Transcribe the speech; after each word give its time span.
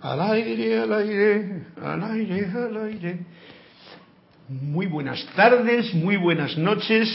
Al 0.00 0.20
aire, 0.20 0.78
al 0.78 0.92
aire, 0.92 1.62
al 1.82 2.02
aire, 2.04 2.46
al 2.46 2.76
aire. 2.86 3.18
Muy 4.48 4.86
buenas 4.86 5.26
tardes, 5.34 5.92
muy 5.92 6.16
buenas 6.16 6.56
noches 6.56 7.08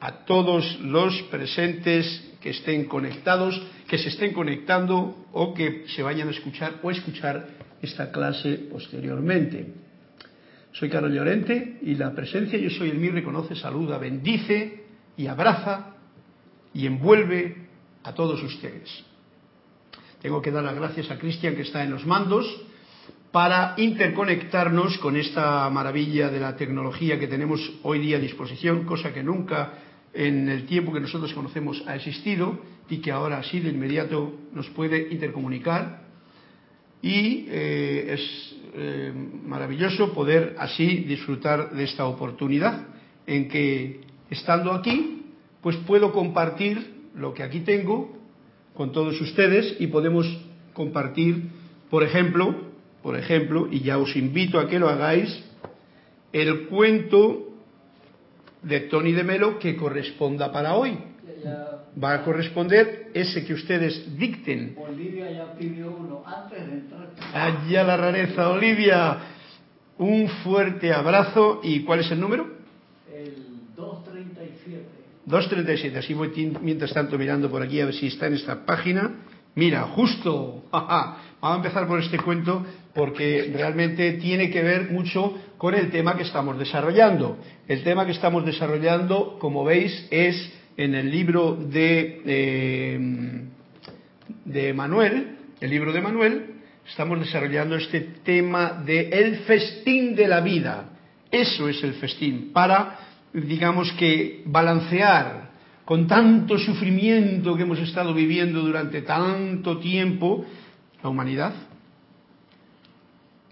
a 0.00 0.24
todos 0.24 0.80
los 0.80 1.14
presentes 1.24 2.32
que 2.40 2.50
estén 2.50 2.86
conectados, 2.86 3.60
que 3.86 3.98
se 3.98 4.08
estén 4.08 4.32
conectando 4.32 5.26
o 5.32 5.52
que 5.52 5.84
se 5.88 6.02
vayan 6.02 6.28
a 6.28 6.30
escuchar 6.30 6.80
o 6.82 6.90
escuchar 6.90 7.48
esta 7.82 8.10
clase 8.10 8.66
posteriormente. 8.72 9.74
Soy 10.72 10.88
Carlos 10.88 11.12
Llorente 11.12 11.80
y 11.82 11.96
la 11.96 12.14
presencia 12.14 12.58
Yo 12.58 12.70
Soy 12.70 12.88
el 12.88 12.98
Mí 12.98 13.10
reconoce, 13.10 13.54
saluda, 13.56 13.98
bendice 13.98 14.84
y 15.18 15.26
abraza 15.26 15.96
y 16.72 16.86
envuelve 16.86 17.56
a 18.04 18.14
todos 18.14 18.42
ustedes. 18.42 19.04
Tengo 20.26 20.42
que 20.42 20.50
dar 20.50 20.64
las 20.64 20.74
gracias 20.74 21.08
a 21.12 21.18
Cristian 21.18 21.54
que 21.54 21.62
está 21.62 21.84
en 21.84 21.92
los 21.92 22.04
mandos 22.04 22.44
para 23.30 23.74
interconectarnos 23.76 24.98
con 24.98 25.14
esta 25.14 25.70
maravilla 25.70 26.30
de 26.30 26.40
la 26.40 26.56
tecnología 26.56 27.16
que 27.16 27.28
tenemos 27.28 27.60
hoy 27.84 28.00
día 28.00 28.16
a 28.16 28.20
disposición, 28.20 28.82
cosa 28.82 29.14
que 29.14 29.22
nunca 29.22 29.74
en 30.12 30.48
el 30.48 30.66
tiempo 30.66 30.92
que 30.92 30.98
nosotros 30.98 31.32
conocemos 31.32 31.80
ha 31.86 31.94
existido 31.94 32.58
y 32.90 32.96
que 32.96 33.12
ahora 33.12 33.38
así 33.38 33.60
de 33.60 33.70
inmediato 33.70 34.34
nos 34.52 34.68
puede 34.70 35.12
intercomunicar. 35.12 36.02
Y 37.00 37.46
eh, 37.48 38.14
es 38.14 38.56
eh, 38.74 39.12
maravilloso 39.44 40.12
poder 40.12 40.56
así 40.58 41.04
disfrutar 41.04 41.70
de 41.70 41.84
esta 41.84 42.04
oportunidad 42.06 42.84
en 43.28 43.46
que 43.46 44.00
estando 44.28 44.72
aquí, 44.72 45.22
pues 45.62 45.76
puedo 45.76 46.10
compartir 46.10 47.12
lo 47.14 47.32
que 47.32 47.44
aquí 47.44 47.60
tengo 47.60 48.25
con 48.76 48.92
todos 48.92 49.20
ustedes 49.20 49.76
y 49.80 49.86
podemos 49.86 50.26
compartir, 50.72 51.50
por 51.90 52.02
ejemplo, 52.02 52.54
por 53.02 53.16
ejemplo, 53.16 53.68
y 53.70 53.80
ya 53.80 53.98
os 53.98 54.14
invito 54.16 54.58
a 54.58 54.68
que 54.68 54.78
lo 54.78 54.88
hagáis, 54.88 55.42
el 56.32 56.66
cuento 56.66 57.54
de 58.62 58.80
Tony 58.80 59.12
de 59.12 59.24
Melo 59.24 59.58
que 59.58 59.76
corresponda 59.76 60.52
para 60.52 60.74
hoy. 60.74 60.98
Va 62.02 62.14
a 62.14 62.24
corresponder 62.24 63.10
ese 63.14 63.44
que 63.46 63.54
ustedes 63.54 64.18
dicten. 64.18 64.76
Olivia 64.76 65.30
ya 65.30 65.54
pidió 65.54 65.96
uno 65.96 66.22
antes 66.26 66.66
de 66.66 66.72
entrar. 66.72 67.08
Allá 67.32 67.84
la 67.84 67.96
rareza, 67.96 68.50
Olivia. 68.50 69.18
Un 69.98 70.28
fuerte 70.42 70.92
abrazo. 70.92 71.60
¿Y 71.62 71.84
cuál 71.84 72.00
es 72.00 72.10
el 72.10 72.20
número? 72.20 72.55
El 75.26 75.32
237. 75.32 75.96
237. 75.96 75.98
Así 75.98 76.14
voy 76.14 76.30
mientras 76.62 76.92
tanto 76.92 77.18
mirando 77.18 77.50
por 77.50 77.62
aquí 77.62 77.80
a 77.80 77.86
ver 77.86 77.94
si 77.94 78.06
está 78.06 78.28
en 78.28 78.34
esta 78.34 78.64
página. 78.64 79.10
Mira, 79.56 79.82
justo. 79.82 80.64
Vamos 80.72 81.18
a 81.40 81.56
empezar 81.56 81.86
por 81.86 82.00
este 82.00 82.18
cuento 82.18 82.64
porque 82.94 83.52
realmente 83.54 84.12
tiene 84.14 84.50
que 84.50 84.62
ver 84.62 84.90
mucho 84.90 85.36
con 85.58 85.74
el 85.74 85.90
tema 85.90 86.16
que 86.16 86.22
estamos 86.22 86.58
desarrollando. 86.58 87.38
El 87.66 87.82
tema 87.82 88.06
que 88.06 88.12
estamos 88.12 88.44
desarrollando, 88.44 89.38
como 89.38 89.64
veis, 89.64 90.06
es 90.10 90.52
en 90.76 90.94
el 90.94 91.10
libro 91.10 91.56
de, 91.56 92.22
eh, 92.24 93.44
de 94.44 94.74
Manuel, 94.74 95.36
el 95.60 95.70
libro 95.70 95.92
de 95.92 96.00
Manuel, 96.00 96.46
estamos 96.88 97.18
desarrollando 97.18 97.76
este 97.76 98.00
tema 98.24 98.82
de 98.84 99.08
el 99.08 99.36
festín 99.40 100.14
de 100.14 100.28
la 100.28 100.40
vida. 100.40 100.90
Eso 101.30 101.68
es 101.68 101.82
el 101.82 101.94
festín, 101.94 102.52
para 102.52 103.05
digamos 103.40 103.92
que 103.92 104.42
balancear 104.46 105.50
con 105.84 106.06
tanto 106.06 106.58
sufrimiento 106.58 107.56
que 107.56 107.62
hemos 107.62 107.78
estado 107.78 108.14
viviendo 108.14 108.60
durante 108.62 109.02
tanto 109.02 109.78
tiempo 109.78 110.44
la 111.02 111.10
humanidad, 111.10 111.54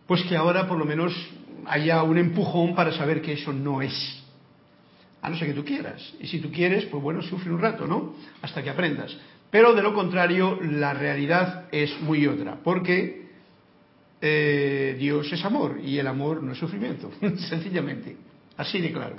pues 0.06 0.22
que 0.24 0.36
ahora 0.36 0.66
por 0.66 0.78
lo 0.78 0.84
menos 0.84 1.14
haya 1.66 2.02
un 2.02 2.18
empujón 2.18 2.74
para 2.74 2.92
saber 2.92 3.20
que 3.22 3.34
eso 3.34 3.52
no 3.52 3.82
es. 3.82 4.22
A 5.22 5.30
no 5.30 5.36
ser 5.36 5.48
que 5.48 5.55
tú 5.55 5.64
quieras. 5.64 6.14
Y 6.20 6.27
si 6.27 6.40
tú 6.40 6.51
quieres, 6.51 6.86
pues 6.86 7.02
bueno, 7.02 7.22
sufre 7.22 7.52
un 7.52 7.61
rato, 7.61 7.86
¿no? 7.86 8.14
Hasta 8.42 8.62
que 8.62 8.70
aprendas. 8.70 9.16
Pero 9.51 9.72
de 9.74 9.83
lo 9.83 9.95
contrario, 9.95 10.58
la 10.61 10.92
realidad 10.92 11.66
es 11.70 11.98
muy 12.01 12.27
otra, 12.27 12.56
porque 12.62 13.28
eh, 14.20 14.96
Dios 14.98 15.33
es 15.33 15.45
amor 15.45 15.80
y 15.83 15.98
el 15.98 16.06
amor 16.06 16.42
no 16.42 16.52
es 16.52 16.58
sufrimiento, 16.58 17.11
sencillamente. 17.48 18.16
Así 18.56 18.80
de 18.80 18.92
claro. 18.92 19.16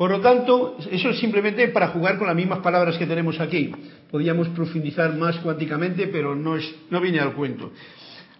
Por 0.00 0.10
lo 0.10 0.20
tanto, 0.22 0.78
eso 0.90 1.10
es 1.10 1.18
simplemente 1.18 1.68
para 1.68 1.88
jugar 1.88 2.16
con 2.16 2.26
las 2.26 2.34
mismas 2.34 2.60
palabras 2.60 2.96
que 2.96 3.04
tenemos 3.04 3.38
aquí. 3.38 3.70
Podríamos 4.10 4.48
profundizar 4.48 5.14
más 5.14 5.36
cuánticamente, 5.40 6.06
pero 6.06 6.34
no, 6.34 6.56
es, 6.56 6.74
no 6.88 7.02
viene 7.02 7.20
al 7.20 7.34
cuento. 7.34 7.70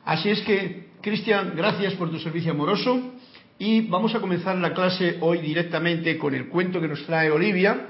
Así 0.06 0.31
es 0.31 0.41
que, 0.41 0.87
Cristian, 1.03 1.53
gracias 1.54 1.93
por 1.97 2.10
tu 2.10 2.19
servicio 2.19 2.53
amoroso 2.53 3.12
y 3.59 3.82
vamos 3.82 4.15
a 4.15 4.20
comenzar 4.20 4.56
la 4.56 4.72
clase 4.72 5.19
hoy 5.20 5.41
directamente 5.43 6.16
con 6.16 6.34
el 6.34 6.49
cuento 6.49 6.81
que 6.81 6.88
nos 6.88 7.04
trae 7.04 7.31
Olivia. 7.31 7.88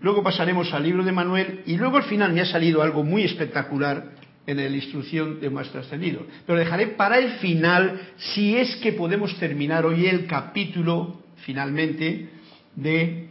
Luego 0.00 0.24
pasaremos 0.24 0.74
al 0.74 0.82
libro 0.82 1.04
de 1.04 1.12
Manuel 1.12 1.60
y 1.66 1.76
luego 1.76 1.98
al 1.98 2.02
final 2.02 2.32
me 2.32 2.40
ha 2.40 2.46
salido 2.46 2.82
algo 2.82 3.04
muy 3.04 3.22
espectacular 3.22 4.14
en 4.48 4.56
la 4.56 4.66
instrucción 4.66 5.38
de 5.40 5.48
Maestro 5.48 5.78
Ascendido. 5.78 6.26
Pero 6.44 6.58
dejaré 6.58 6.88
para 6.88 7.18
el 7.18 7.34
final, 7.34 8.00
si 8.16 8.56
es 8.56 8.74
que 8.78 8.90
podemos 8.90 9.38
terminar 9.38 9.86
hoy 9.86 10.06
el 10.06 10.26
capítulo, 10.26 11.22
finalmente, 11.36 12.34
de 12.76 13.28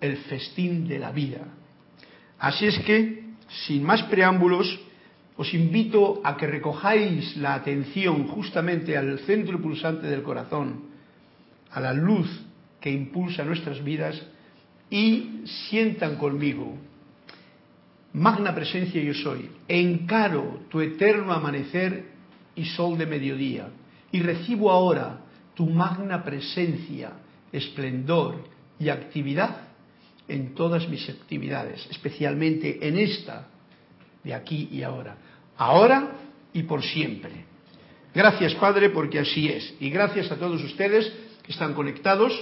el 0.00 0.16
festín 0.18 0.86
de 0.86 0.98
la 0.98 1.12
vida. 1.12 1.40
Así 2.38 2.66
es 2.66 2.78
que, 2.80 3.24
sin 3.66 3.82
más 3.82 4.02
preámbulos, 4.04 4.80
os 5.36 5.52
invito 5.52 6.20
a 6.22 6.36
que 6.36 6.46
recojáis 6.46 7.36
la 7.36 7.54
atención 7.54 8.28
justamente 8.28 8.96
al 8.96 9.18
centro 9.20 9.60
pulsante 9.60 10.06
del 10.06 10.22
corazón, 10.22 10.84
a 11.70 11.80
la 11.80 11.92
luz 11.92 12.28
que 12.80 12.90
impulsa 12.90 13.44
nuestras 13.44 13.82
vidas 13.82 14.20
y 14.90 15.42
sientan 15.68 16.16
conmigo, 16.16 16.76
magna 18.12 18.54
presencia 18.54 19.02
yo 19.02 19.14
soy, 19.14 19.50
encaro 19.66 20.60
tu 20.68 20.80
eterno 20.80 21.32
amanecer 21.32 22.12
y 22.54 22.64
sol 22.66 22.96
de 22.96 23.06
mediodía 23.06 23.68
y 24.12 24.20
recibo 24.20 24.70
ahora 24.70 25.18
tu 25.54 25.66
magna 25.66 26.22
presencia, 26.22 27.12
esplendor 27.50 28.53
y 28.78 28.88
actividad 28.88 29.68
en 30.28 30.54
todas 30.54 30.88
mis 30.88 31.08
actividades, 31.08 31.86
especialmente 31.90 32.86
en 32.86 32.98
esta 32.98 33.48
de 34.22 34.34
aquí 34.34 34.68
y 34.72 34.82
ahora, 34.82 35.16
ahora 35.56 36.12
y 36.52 36.62
por 36.62 36.82
siempre. 36.82 37.44
Gracias 38.14 38.54
Padre 38.54 38.90
porque 38.90 39.18
así 39.18 39.48
es 39.48 39.74
y 39.80 39.90
gracias 39.90 40.30
a 40.30 40.36
todos 40.36 40.62
ustedes 40.62 41.12
que 41.42 41.52
están 41.52 41.74
conectados. 41.74 42.32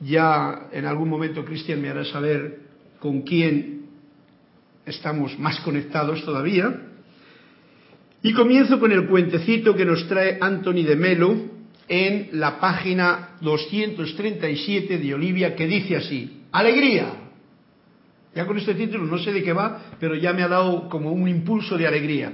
Ya 0.00 0.68
en 0.72 0.84
algún 0.84 1.08
momento 1.08 1.44
Cristian 1.44 1.80
me 1.80 1.88
hará 1.88 2.04
saber 2.04 2.60
con 3.00 3.22
quién 3.22 3.86
estamos 4.84 5.38
más 5.38 5.60
conectados 5.60 6.24
todavía. 6.24 6.82
Y 8.22 8.32
comienzo 8.34 8.78
con 8.78 8.92
el 8.92 9.06
cuentecito 9.06 9.74
que 9.74 9.84
nos 9.84 10.06
trae 10.08 10.36
Anthony 10.40 10.82
de 10.82 10.96
Melo 10.96 11.55
en 11.88 12.30
la 12.32 12.58
página 12.58 13.36
237 13.40 14.98
de 14.98 15.14
Olivia 15.14 15.54
que 15.54 15.66
dice 15.66 15.96
así, 15.96 16.42
alegría. 16.52 17.12
Ya 18.34 18.46
con 18.46 18.58
este 18.58 18.74
título 18.74 19.04
no 19.04 19.18
sé 19.18 19.32
de 19.32 19.42
qué 19.42 19.52
va, 19.52 19.92
pero 19.98 20.14
ya 20.14 20.32
me 20.32 20.42
ha 20.42 20.48
dado 20.48 20.88
como 20.88 21.12
un 21.12 21.28
impulso 21.28 21.78
de 21.78 21.86
alegría. 21.86 22.32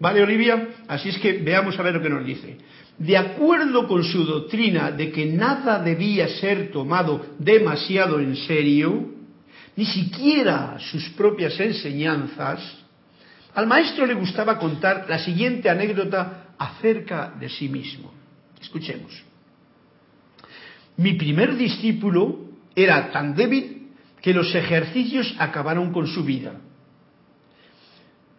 ¿Vale, 0.00 0.22
Olivia? 0.22 0.68
Así 0.88 1.10
es 1.10 1.18
que 1.18 1.34
veamos 1.34 1.78
a 1.78 1.82
ver 1.82 1.94
lo 1.94 2.02
que 2.02 2.10
nos 2.10 2.24
dice. 2.24 2.56
De 2.98 3.16
acuerdo 3.16 3.86
con 3.86 4.02
su 4.02 4.24
doctrina 4.24 4.90
de 4.90 5.10
que 5.12 5.26
nada 5.26 5.82
debía 5.82 6.28
ser 6.28 6.70
tomado 6.70 7.24
demasiado 7.38 8.18
en 8.18 8.34
serio, 8.36 9.10
ni 9.76 9.84
siquiera 9.84 10.76
sus 10.78 11.08
propias 11.10 11.58
enseñanzas, 11.60 12.60
al 13.54 13.66
maestro 13.66 14.06
le 14.06 14.14
gustaba 14.14 14.58
contar 14.58 15.06
la 15.08 15.18
siguiente 15.18 15.68
anécdota 15.68 16.54
acerca 16.58 17.34
de 17.38 17.48
sí 17.48 17.68
mismo. 17.68 18.21
Escuchemos. 18.62 19.12
Mi 20.96 21.14
primer 21.14 21.56
discípulo 21.56 22.38
era 22.74 23.10
tan 23.10 23.34
débil 23.34 23.88
que 24.20 24.32
los 24.32 24.54
ejercicios 24.54 25.34
acabaron 25.38 25.92
con 25.92 26.06
su 26.06 26.24
vida. 26.24 26.60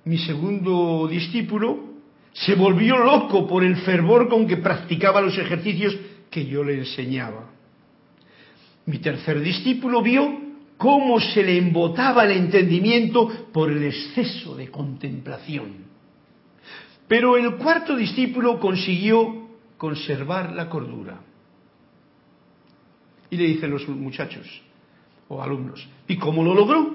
Mi 0.06 0.18
segundo 0.18 1.08
discípulo 1.10 1.94
se 2.32 2.56
volvió 2.56 2.98
loco 2.98 3.48
por 3.48 3.64
el 3.64 3.76
fervor 3.78 4.30
con 4.30 4.48
que 4.48 4.58
practicaba 4.58 5.22
los 5.22 5.38
ejercicios 5.38 5.96
que 6.30 6.46
yo 6.46 6.64
le 6.64 6.80
enseñaba. 6.80 7.50
Mi 8.86 9.00
tercer 9.00 9.40
discípulo 9.42 10.02
vio 10.02 10.42
cómo 10.78 11.20
se 11.20 11.44
le 11.44 11.58
embotaba 11.58 12.24
el 12.24 12.32
entendimiento 12.32 13.28
por 13.52 13.72
el 13.72 13.84
exceso 13.84 14.56
de 14.56 14.70
contemplación. 14.70 15.84
Pero 17.08 17.38
el 17.38 17.56
cuarto 17.58 17.96
discípulo 17.96 18.60
consiguió 18.60 19.43
conservar 19.84 20.54
la 20.54 20.70
cordura. 20.70 21.20
Y 23.30 23.36
le 23.36 23.44
dicen 23.48 23.70
los 23.70 23.86
muchachos 23.90 24.48
o 25.28 25.44
alumnos, 25.44 25.86
¿y 26.08 26.16
cómo 26.16 26.42
lo 26.42 26.54
logró? 26.54 26.90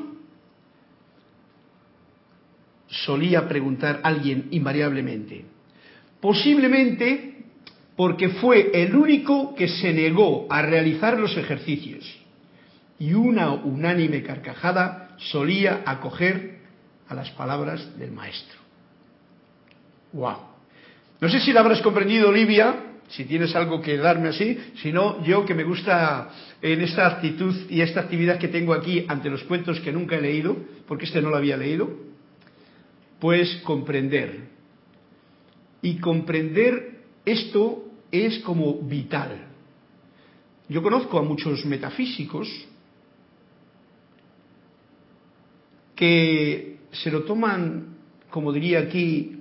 Solía 2.87 3.47
preguntar 3.47 4.01
alguien 4.03 4.49
invariablemente, 4.53 5.45
Posiblemente 6.19 7.45
porque 7.95 8.31
fue 8.31 8.71
el 8.73 8.97
único 8.97 9.55
que 9.55 9.69
se 9.69 9.93
negó 9.93 10.47
a 10.49 10.63
realizar 10.63 11.19
los 11.19 11.37
ejercicios 11.37 12.07
y 12.99 13.13
una 13.13 13.51
unánime 13.53 14.23
carcajada 14.23 15.15
solía 15.19 15.83
acoger 15.85 16.61
a 17.07 17.15
las 17.15 17.31
palabras 17.33 17.99
del 17.99 18.13
maestro. 18.13 18.59
¡Wow! 20.15 20.48
No 21.21 21.29
sé 21.29 21.41
si 21.41 21.53
lo 21.53 21.61
habrás 21.61 21.83
comprendido, 21.83 22.29
Olivia, 22.29 22.89
si 23.09 23.25
tienes 23.25 23.55
algo 23.57 23.81
que 23.81 23.97
darme 23.97 24.29
así, 24.29 24.57
si 24.83 24.93
no, 24.93 25.25
yo 25.25 25.45
que 25.45 25.55
me 25.55 25.65
gusta 25.65 26.31
en 26.63 26.81
esta 26.83 27.07
actitud 27.07 27.55
y 27.69 27.81
esta 27.81 28.01
actividad 28.01 28.39
que 28.39 28.49
tengo 28.49 28.73
aquí 28.73 29.05
ante 29.09 29.31
los 29.31 29.43
cuentos 29.45 29.81
que 29.81 29.93
nunca 29.93 30.17
he 30.17 30.21
leído, 30.21 30.57
porque 30.87 31.07
este 31.07 31.21
no 31.21 31.31
lo 31.31 31.37
había 31.37 31.57
leído, 31.57 31.91
pues 33.19 33.57
comprender. 33.65 34.49
Y 35.83 35.99
comprender 35.99 37.01
esto 37.25 37.85
es 38.13 38.39
como 38.41 38.81
vital. 38.83 39.47
Yo 40.69 40.83
conozco 40.83 41.19
a 41.19 41.23
muchos 41.23 41.65
metafísicos 41.65 42.49
que 45.97 46.79
se 46.93 47.11
lo 47.11 47.25
toman, 47.25 47.97
como 48.31 48.53
diría 48.53 48.81
aquí, 48.81 49.38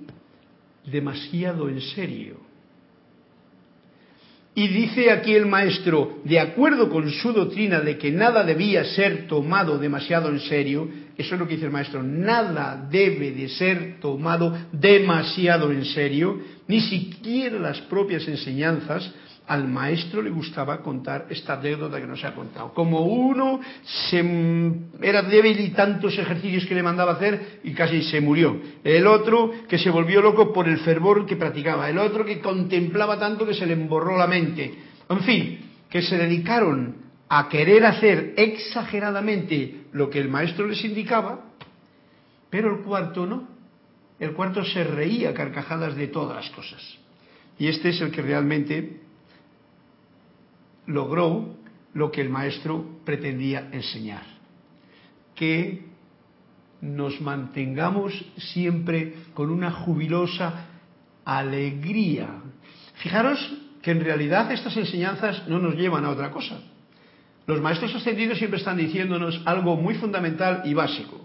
demasiado 0.90 1.68
en 1.68 1.80
serio. 1.80 2.48
Y 4.58 4.66
dice 4.66 5.12
aquí 5.12 5.34
el 5.34 5.46
maestro, 5.46 6.18
de 6.24 6.40
acuerdo 6.40 6.90
con 6.90 7.08
su 7.10 7.32
doctrina 7.32 7.78
de 7.78 7.96
que 7.96 8.10
nada 8.10 8.42
debía 8.42 8.84
ser 8.84 9.28
tomado 9.28 9.78
demasiado 9.78 10.30
en 10.30 10.40
serio, 10.40 10.88
eso 11.16 11.34
es 11.34 11.40
lo 11.40 11.46
que 11.46 11.54
dice 11.54 11.66
el 11.66 11.72
maestro, 11.72 12.02
nada 12.02 12.88
debe 12.90 13.30
de 13.30 13.48
ser 13.50 14.00
tomado 14.00 14.58
demasiado 14.72 15.70
en 15.70 15.84
serio, 15.84 16.40
ni 16.66 16.80
siquiera 16.80 17.60
las 17.60 17.80
propias 17.82 18.26
enseñanzas, 18.26 19.08
al 19.48 19.66
maestro 19.66 20.20
le 20.20 20.28
gustaba 20.28 20.82
contar 20.82 21.26
esta 21.30 21.54
anécdota 21.54 21.98
que 21.98 22.06
nos 22.06 22.22
ha 22.22 22.34
contado. 22.34 22.74
Como 22.74 23.00
uno 23.00 23.60
se, 23.82 24.18
era 25.00 25.22
débil 25.22 25.58
y 25.58 25.70
tantos 25.70 26.18
ejercicios 26.18 26.66
que 26.66 26.74
le 26.74 26.82
mandaba 26.82 27.12
hacer 27.12 27.60
y 27.64 27.72
casi 27.72 28.02
se 28.02 28.20
murió. 28.20 28.60
El 28.84 29.06
otro 29.06 29.50
que 29.66 29.78
se 29.78 29.88
volvió 29.88 30.20
loco 30.20 30.52
por 30.52 30.68
el 30.68 30.78
fervor 30.78 31.24
que 31.24 31.36
practicaba. 31.36 31.88
El 31.88 31.96
otro 31.96 32.26
que 32.26 32.40
contemplaba 32.40 33.18
tanto 33.18 33.46
que 33.46 33.54
se 33.54 33.64
le 33.64 33.72
emborró 33.72 34.18
la 34.18 34.26
mente. 34.26 34.74
En 35.08 35.20
fin, 35.20 35.58
que 35.88 36.02
se 36.02 36.18
dedicaron 36.18 36.96
a 37.30 37.48
querer 37.48 37.86
hacer 37.86 38.34
exageradamente 38.36 39.86
lo 39.92 40.10
que 40.10 40.20
el 40.20 40.28
maestro 40.28 40.66
les 40.66 40.84
indicaba, 40.84 41.40
pero 42.50 42.76
el 42.76 42.82
cuarto 42.82 43.24
no. 43.24 43.48
El 44.20 44.32
cuarto 44.32 44.62
se 44.62 44.84
reía 44.84 45.32
carcajadas 45.32 45.96
de 45.96 46.08
todas 46.08 46.36
las 46.36 46.50
cosas. 46.54 46.82
Y 47.58 47.68
este 47.68 47.90
es 47.90 48.00
el 48.02 48.10
que 48.10 48.20
realmente 48.20 49.07
logró 50.88 51.54
lo 51.94 52.10
que 52.10 52.20
el 52.20 52.30
maestro 52.30 53.00
pretendía 53.04 53.68
enseñar, 53.72 54.24
que 55.34 55.84
nos 56.80 57.20
mantengamos 57.20 58.12
siempre 58.36 59.14
con 59.34 59.50
una 59.50 59.70
jubilosa 59.70 60.66
alegría. 61.24 62.28
Fijaros 62.94 63.38
que 63.82 63.90
en 63.90 64.00
realidad 64.00 64.50
estas 64.50 64.76
enseñanzas 64.76 65.46
no 65.48 65.58
nos 65.58 65.74
llevan 65.74 66.04
a 66.04 66.10
otra 66.10 66.30
cosa. 66.30 66.60
Los 67.46 67.60
maestros 67.60 67.94
ascendidos 67.94 68.38
siempre 68.38 68.58
están 68.58 68.76
diciéndonos 68.76 69.42
algo 69.44 69.76
muy 69.76 69.94
fundamental 69.94 70.62
y 70.64 70.74
básico. 70.74 71.24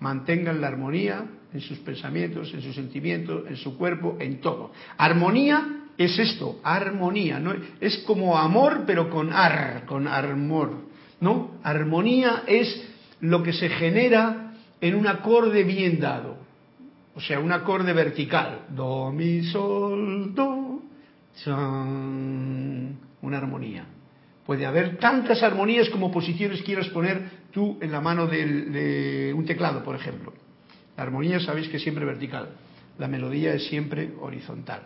Mantengan 0.00 0.60
la 0.60 0.68
armonía 0.68 1.24
en 1.52 1.60
sus 1.60 1.78
pensamientos, 1.78 2.52
en 2.52 2.62
sus 2.62 2.74
sentimientos, 2.74 3.44
en 3.48 3.56
su 3.56 3.76
cuerpo, 3.76 4.16
en 4.20 4.40
todo. 4.40 4.72
Armonía 4.98 5.83
es 5.96 6.18
esto, 6.18 6.60
armonía, 6.62 7.38
¿no? 7.38 7.54
Es 7.80 7.98
como 8.06 8.36
amor, 8.36 8.84
pero 8.86 9.10
con 9.10 9.32
ar, 9.32 9.84
con 9.86 10.08
armor, 10.08 10.72
¿no? 11.20 11.58
Armonía 11.62 12.42
es 12.46 12.88
lo 13.20 13.42
que 13.42 13.52
se 13.52 13.68
genera 13.68 14.52
en 14.80 14.94
un 14.94 15.06
acorde 15.06 15.64
bien 15.64 16.00
dado. 16.00 16.36
O 17.14 17.20
sea, 17.20 17.38
un 17.38 17.52
acorde 17.52 17.92
vertical. 17.92 18.66
Do, 18.70 19.12
mi, 19.12 19.44
sol, 19.44 20.34
do, 20.34 20.82
chan, 21.42 22.98
una 23.22 23.38
armonía. 23.38 23.86
Puede 24.44 24.66
haber 24.66 24.98
tantas 24.98 25.42
armonías 25.42 25.88
como 25.88 26.10
posiciones 26.10 26.62
quieras 26.62 26.88
poner 26.88 27.44
tú 27.52 27.78
en 27.80 27.92
la 27.92 28.00
mano 28.00 28.26
de 28.26 29.32
un 29.34 29.44
teclado, 29.46 29.82
por 29.82 29.96
ejemplo. 29.96 30.32
La 30.96 31.04
armonía 31.04 31.40
sabéis 31.40 31.68
que 31.68 31.78
es 31.78 31.82
siempre 31.82 32.04
vertical. 32.04 32.50
La 32.98 33.08
melodía 33.08 33.54
es 33.54 33.66
siempre 33.66 34.12
horizontal. 34.20 34.82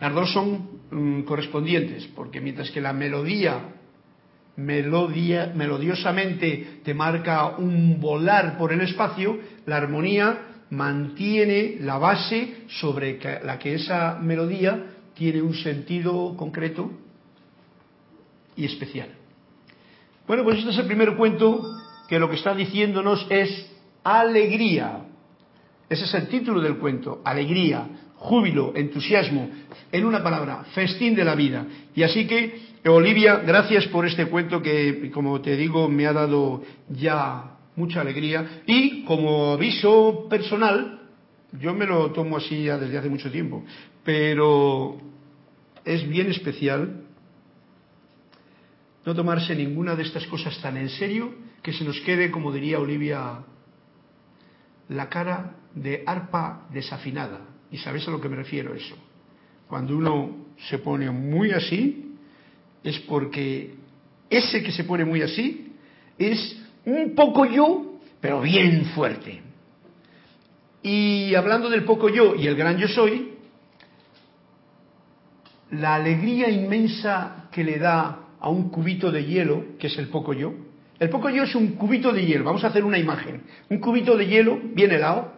Las 0.00 0.12
dos 0.12 0.32
son 0.32 0.80
mm, 0.90 1.22
correspondientes, 1.22 2.06
porque 2.14 2.40
mientras 2.40 2.70
que 2.70 2.80
la 2.80 2.92
melodía, 2.92 3.74
melodía, 4.56 5.52
melodiosamente 5.54 6.80
te 6.84 6.94
marca 6.94 7.56
un 7.56 8.00
volar 8.00 8.58
por 8.58 8.72
el 8.72 8.80
espacio, 8.80 9.38
la 9.66 9.76
armonía 9.76 10.38
mantiene 10.70 11.76
la 11.80 11.98
base 11.98 12.64
sobre 12.68 13.18
la 13.44 13.58
que 13.58 13.74
esa 13.74 14.18
melodía 14.20 14.86
tiene 15.14 15.42
un 15.42 15.54
sentido 15.54 16.36
concreto 16.36 16.90
y 18.56 18.64
especial. 18.64 19.08
Bueno, 20.26 20.42
pues 20.44 20.58
este 20.58 20.70
es 20.70 20.78
el 20.78 20.86
primer 20.86 21.16
cuento 21.16 21.62
que 22.08 22.18
lo 22.18 22.28
que 22.28 22.36
está 22.36 22.54
diciéndonos 22.54 23.26
es 23.30 23.70
alegría. 24.02 25.03
Ese 25.88 26.04
es 26.04 26.14
el 26.14 26.28
título 26.28 26.60
del 26.60 26.76
cuento, 26.76 27.20
alegría 27.24 27.88
júbilo, 28.24 28.72
entusiasmo, 28.74 29.50
en 29.92 30.04
una 30.06 30.22
palabra, 30.22 30.64
festín 30.74 31.14
de 31.14 31.24
la 31.24 31.34
vida. 31.34 31.66
Y 31.94 32.02
así 32.02 32.26
que, 32.26 32.74
Olivia, 32.86 33.36
gracias 33.44 33.86
por 33.88 34.06
este 34.06 34.26
cuento 34.26 34.62
que, 34.62 35.10
como 35.12 35.40
te 35.42 35.56
digo, 35.56 35.88
me 35.88 36.06
ha 36.06 36.12
dado 36.14 36.62
ya 36.88 37.56
mucha 37.76 38.00
alegría. 38.00 38.62
Y 38.66 39.04
como 39.04 39.52
aviso 39.52 40.26
personal, 40.30 41.02
yo 41.52 41.74
me 41.74 41.84
lo 41.84 42.12
tomo 42.12 42.38
así 42.38 42.64
ya 42.64 42.78
desde 42.78 42.96
hace 42.96 43.10
mucho 43.10 43.30
tiempo, 43.30 43.62
pero 44.02 44.96
es 45.84 46.08
bien 46.08 46.30
especial 46.30 47.02
no 49.04 49.14
tomarse 49.14 49.54
ninguna 49.54 49.94
de 49.94 50.02
estas 50.02 50.26
cosas 50.28 50.58
tan 50.62 50.78
en 50.78 50.88
serio 50.88 51.34
que 51.62 51.74
se 51.74 51.84
nos 51.84 52.00
quede, 52.00 52.30
como 52.30 52.52
diría 52.52 52.80
Olivia, 52.80 53.40
la 54.88 55.08
cara 55.10 55.56
de 55.74 56.02
arpa 56.06 56.66
desafinada 56.70 57.40
y 57.70 57.78
sabéis 57.78 58.06
a 58.06 58.10
lo 58.10 58.20
que 58.20 58.28
me 58.28 58.36
refiero 58.36 58.74
eso. 58.74 58.94
Cuando 59.66 59.96
uno 59.96 60.46
se 60.68 60.78
pone 60.78 61.10
muy 61.10 61.50
así, 61.50 62.14
es 62.82 62.98
porque 63.00 63.74
ese 64.30 64.62
que 64.62 64.70
se 64.70 64.84
pone 64.84 65.04
muy 65.04 65.22
así 65.22 65.72
es 66.18 66.56
un 66.84 67.14
poco 67.14 67.44
yo, 67.46 67.98
pero 68.20 68.40
bien 68.40 68.84
fuerte. 68.94 69.42
Y 70.82 71.34
hablando 71.34 71.70
del 71.70 71.84
poco 71.84 72.08
yo 72.08 72.34
y 72.34 72.46
el 72.46 72.56
gran 72.56 72.76
yo 72.76 72.86
soy, 72.88 73.32
la 75.70 75.94
alegría 75.94 76.50
inmensa 76.50 77.48
que 77.50 77.64
le 77.64 77.78
da 77.78 78.20
a 78.38 78.48
un 78.48 78.68
cubito 78.68 79.10
de 79.10 79.24
hielo, 79.24 79.64
que 79.78 79.86
es 79.86 79.98
el 79.98 80.08
poco 80.08 80.34
yo, 80.34 80.52
el 80.98 81.08
poco 81.08 81.30
yo 81.30 81.42
es 81.42 81.54
un 81.54 81.72
cubito 81.72 82.12
de 82.12 82.24
hielo, 82.24 82.44
vamos 82.44 82.62
a 82.62 82.68
hacer 82.68 82.84
una 82.84 82.98
imagen, 82.98 83.42
un 83.68 83.78
cubito 83.78 84.16
de 84.16 84.26
hielo 84.26 84.60
bien 84.74 84.92
helado, 84.92 85.32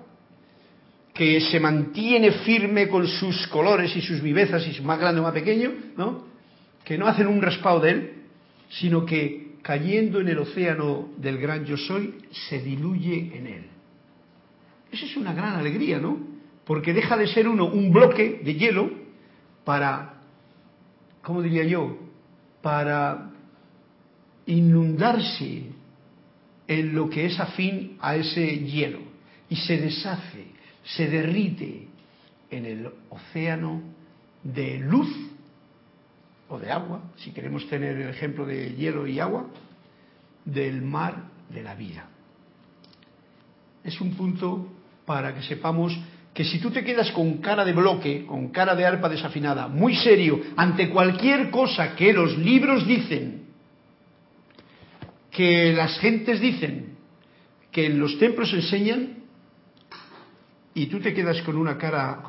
que 1.17 1.41
se 1.41 1.59
mantiene 1.59 2.31
firme 2.31 2.89
con 2.89 3.07
sus 3.07 3.47
colores 3.47 3.97
y 3.97 4.03
sus 4.03 4.21
vivezas, 4.21 4.67
y 4.67 4.81
más 4.83 5.01
grande 5.01 5.21
o 5.21 5.25
más 5.25 5.33
pequeño, 5.33 5.73
¿no? 5.97 6.27
Que 6.85 6.99
no 6.99 7.07
hacen 7.07 7.27
un 7.27 7.41
raspado 7.41 7.81
de 7.81 7.91
él, 7.91 8.13
sino 8.69 9.07
que 9.07 9.57
cayendo 9.63 10.21
en 10.21 10.29
el 10.29 10.39
océano 10.39 11.09
del 11.17 11.39
gran 11.39 11.65
yo 11.65 11.79
soy, 11.79 12.15
se 12.49 12.61
diluye 12.61 13.33
en 13.35 13.47
él. 13.47 13.65
Eso 14.93 15.07
es 15.07 15.17
una 15.17 15.33
gran 15.33 15.55
alegría, 15.55 15.99
¿no? 15.99 16.19
Porque 16.67 16.93
deja 16.93 17.17
de 17.17 17.27
ser 17.29 17.49
uno 17.49 17.65
un 17.65 17.91
bloque 17.91 18.43
de 18.45 18.55
hielo 18.55 18.91
para, 19.65 20.21
¿cómo 21.23 21.41
diría 21.41 21.65
yo? 21.65 21.97
Para 22.61 23.31
inundarse 24.45 25.65
en 26.69 26.95
lo 26.95 27.09
que 27.09 27.25
es 27.25 27.41
afín 27.41 27.97
a 28.01 28.17
ese 28.17 28.59
hielo 28.59 29.01
y 29.49 29.57
se 29.57 29.79
deshace 29.79 30.56
se 30.87 31.09
derrite 31.09 31.89
en 32.51 32.65
el 32.65 32.89
océano 33.11 33.83
de 34.43 34.79
luz 34.79 35.09
o 36.49 36.59
de 36.59 36.71
agua, 36.71 37.03
si 37.17 37.33
queremos 37.33 37.69
tener 37.69 37.97
el 37.97 38.09
ejemplo 38.09 38.47
de 38.47 38.75
hielo 38.75 39.07
y 39.07 39.19
agua, 39.19 39.47
del 40.45 40.83
mar 40.83 41.25
de 41.53 41.63
la 41.63 41.75
vida. 41.75 42.09
Es 43.83 44.01
un 44.01 44.15
punto 44.15 44.69
para 45.05 45.35
que 45.35 45.43
sepamos 45.43 45.99
que 46.33 46.45
si 46.45 46.61
tú 46.61 46.71
te 46.71 46.85
quedas 46.85 47.11
con 47.13 47.39
cara 47.39 47.65
de 47.65 47.73
bloque, 47.73 48.27
con 48.27 48.49
cara 48.49 48.77
de 48.77 48.85
arpa 48.85 49.09
desafinada, 49.09 49.69
muy 49.69 49.97
serio, 49.97 50.41
ante 50.57 50.91
cualquier 50.91 51.51
cosa 51.51 51.97
que 51.97 52.13
los 52.13 52.37
libros 52.39 52.87
dicen, 52.87 53.47
que 55.31 55.73
las 55.73 55.99
gentes 55.99 56.41
dicen, 56.41 56.97
que 57.73 57.87
en 57.87 57.99
los 57.99 58.19
templos 58.19 58.53
enseñan, 58.53 59.16
y 60.77 60.89
tú 60.89 61.01
te 61.01 61.15
quedas 61.15 61.41
con 61.41 61.57
una 61.57 61.79
cara 61.79 62.23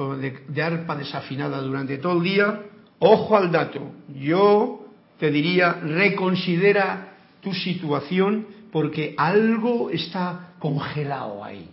de, 0.47 0.63
arpa 0.63 0.95
desafinada 0.95 1.59
durante 1.59 1.97
todo 1.97 2.13
el 2.13 2.23
día, 2.23 2.61
ojo 2.97 3.35
al 3.35 3.51
dato. 3.51 3.91
Yo 4.15 4.85
te 5.19 5.29
diría, 5.29 5.73
reconsidera 5.73 7.17
tu 7.41 7.53
situación 7.53 8.47
porque 8.71 9.13
algo 9.17 9.89
está 9.89 10.53
congelado 10.59 11.43
ahí, 11.43 11.69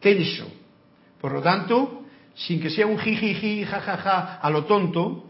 tenso. 0.00 0.52
Por 1.18 1.32
lo 1.32 1.40
tanto, 1.40 2.02
sin 2.34 2.60
que 2.60 2.68
sea 2.68 2.86
un 2.86 2.98
jijiji, 2.98 3.64
jajaja, 3.64 4.36
a 4.36 4.50
lo 4.50 4.66
tonto, 4.66 5.24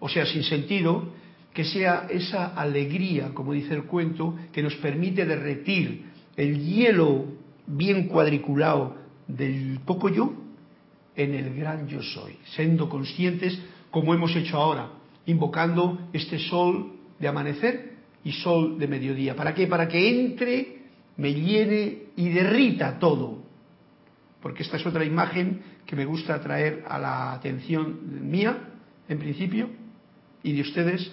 o 0.00 0.08
sea, 0.08 0.26
sin 0.26 0.42
sentido, 0.42 1.10
que 1.54 1.64
sea 1.64 2.08
esa 2.10 2.56
alegría, 2.56 3.30
como 3.34 3.52
dice 3.52 3.74
el 3.74 3.84
cuento, 3.84 4.34
que 4.52 4.64
nos 4.64 4.74
permite 4.74 5.24
derretir 5.24 6.06
el 6.36 6.58
hielo 6.58 7.26
bien 7.68 8.08
cuadriculado 8.08 8.97
del 9.28 9.80
poco 9.84 10.08
yo 10.08 10.32
en 11.14 11.34
el 11.34 11.54
gran 11.54 11.86
yo 11.86 12.02
soy, 12.02 12.36
siendo 12.56 12.88
conscientes 12.88 13.58
como 13.90 14.14
hemos 14.14 14.34
hecho 14.34 14.56
ahora, 14.56 14.90
invocando 15.26 16.08
este 16.12 16.38
sol 16.38 16.92
de 17.18 17.28
amanecer 17.28 17.92
y 18.24 18.32
sol 18.32 18.78
de 18.78 18.88
mediodía. 18.88 19.36
¿Para 19.36 19.54
qué? 19.54 19.66
Para 19.66 19.88
que 19.88 20.08
entre, 20.08 20.78
me 21.16 21.34
llene 21.34 22.04
y 22.16 22.28
derrita 22.30 22.98
todo. 22.98 23.38
Porque 24.40 24.62
esta 24.62 24.76
es 24.76 24.86
otra 24.86 25.04
imagen 25.04 25.62
que 25.84 25.96
me 25.96 26.04
gusta 26.04 26.40
traer 26.40 26.84
a 26.88 26.98
la 26.98 27.32
atención 27.32 28.30
mía, 28.30 28.56
en 29.08 29.18
principio, 29.18 29.68
y 30.42 30.52
de 30.52 30.62
ustedes, 30.62 31.10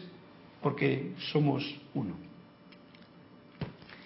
porque 0.61 1.13
somos 1.31 1.63
uno. 1.93 2.13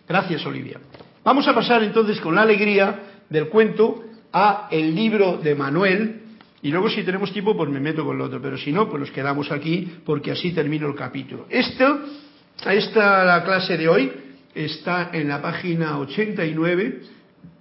Gracias, 0.08 0.46
Olivia. 0.46 0.80
Vamos 1.24 1.48
a 1.48 1.54
pasar 1.54 1.84
entonces 1.84 2.20
con 2.22 2.36
la 2.36 2.42
alegría 2.42 3.19
del 3.30 3.50
cuento 3.50 4.04
a 4.32 4.68
el 4.72 4.94
libro 4.96 5.38
de 5.38 5.56
Manuel, 5.56 6.22
y 6.62 6.72
luego 6.72 6.90
si 6.90 7.04
tenemos 7.04 7.32
tiempo 7.32 7.56
pues 7.56 7.70
me 7.70 7.80
meto 7.80 8.04
con 8.06 8.18
lo 8.18 8.26
otro, 8.26 8.42
pero 8.42 8.58
si 8.58 8.72
no, 8.72 8.90
pues 8.90 9.00
nos 9.00 9.12
quedamos 9.12 9.52
aquí 9.52 9.88
porque 10.06 10.32
así 10.32 10.52
termino 10.52 10.88
el 10.88 10.96
capítulo. 10.96 11.46
Esto 11.50 12.00
esta 12.68 13.24
la 13.24 13.44
clase 13.46 13.78
de 13.78 13.88
hoy 13.88 14.12
está 14.54 15.12
en 15.14 15.30
la 15.30 15.42
página 15.42 15.98
89 16.00 17.02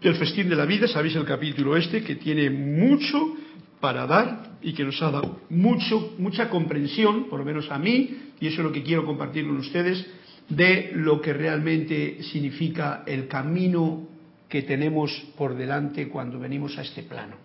del 0.03 0.15
Festín 0.17 0.49
de 0.49 0.57
la 0.57 0.65
Vida, 0.65 0.89
sabéis 0.89 1.15
el 1.15 1.25
capítulo 1.25 1.77
este 1.77 2.03
que 2.03 2.17
tiene 2.17 2.51
mucho 2.51 3.37
para 3.81 4.07
dar 4.07 4.59
y 4.61 4.73
que 4.73 4.85
nos 4.85 5.01
ha 5.03 5.13
dado 5.13 5.41
mucho, 5.51 6.15
mucha 6.19 6.51
comprensión, 6.51 7.29
por 7.29 7.39
lo 7.39 7.45
menos 7.45 7.71
a 7.71 7.79
mí, 7.79 8.33
y 8.41 8.49
eso 8.49 8.61
es 8.61 8.67
lo 8.67 8.73
que 8.73 8.83
quiero 8.83 9.05
compartir 9.05 9.47
con 9.47 9.57
ustedes, 9.59 10.05
de 10.49 10.91
lo 10.95 11.21
que 11.21 11.33
realmente 11.33 12.23
significa 12.25 13.05
el 13.07 13.29
camino 13.29 14.09
que 14.49 14.63
tenemos 14.63 15.13
por 15.37 15.55
delante 15.55 16.09
cuando 16.09 16.39
venimos 16.39 16.79
a 16.79 16.83
este 16.83 17.03
plano. 17.03 17.37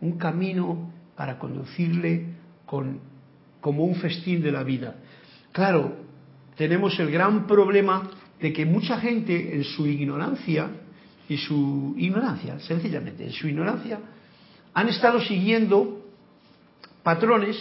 Un 0.00 0.18
camino 0.18 0.92
para 1.16 1.38
conducirle 1.38 2.26
con, 2.66 3.00
como 3.60 3.84
un 3.84 3.94
festín 3.96 4.42
de 4.42 4.52
la 4.52 4.62
vida. 4.62 4.96
Claro, 5.52 5.96
tenemos 6.56 6.98
el 7.00 7.10
gran 7.10 7.46
problema 7.46 8.10
de 8.40 8.52
que 8.52 8.66
mucha 8.66 8.98
gente 8.98 9.54
en 9.54 9.64
su 9.64 9.86
ignorancia, 9.86 10.68
y 11.28 11.36
su 11.38 11.94
ignorancia, 11.96 12.58
sencillamente, 12.60 13.24
en 13.24 13.32
su 13.32 13.48
ignorancia, 13.48 14.00
han 14.74 14.88
estado 14.88 15.20
siguiendo 15.20 16.04
patrones 17.02 17.56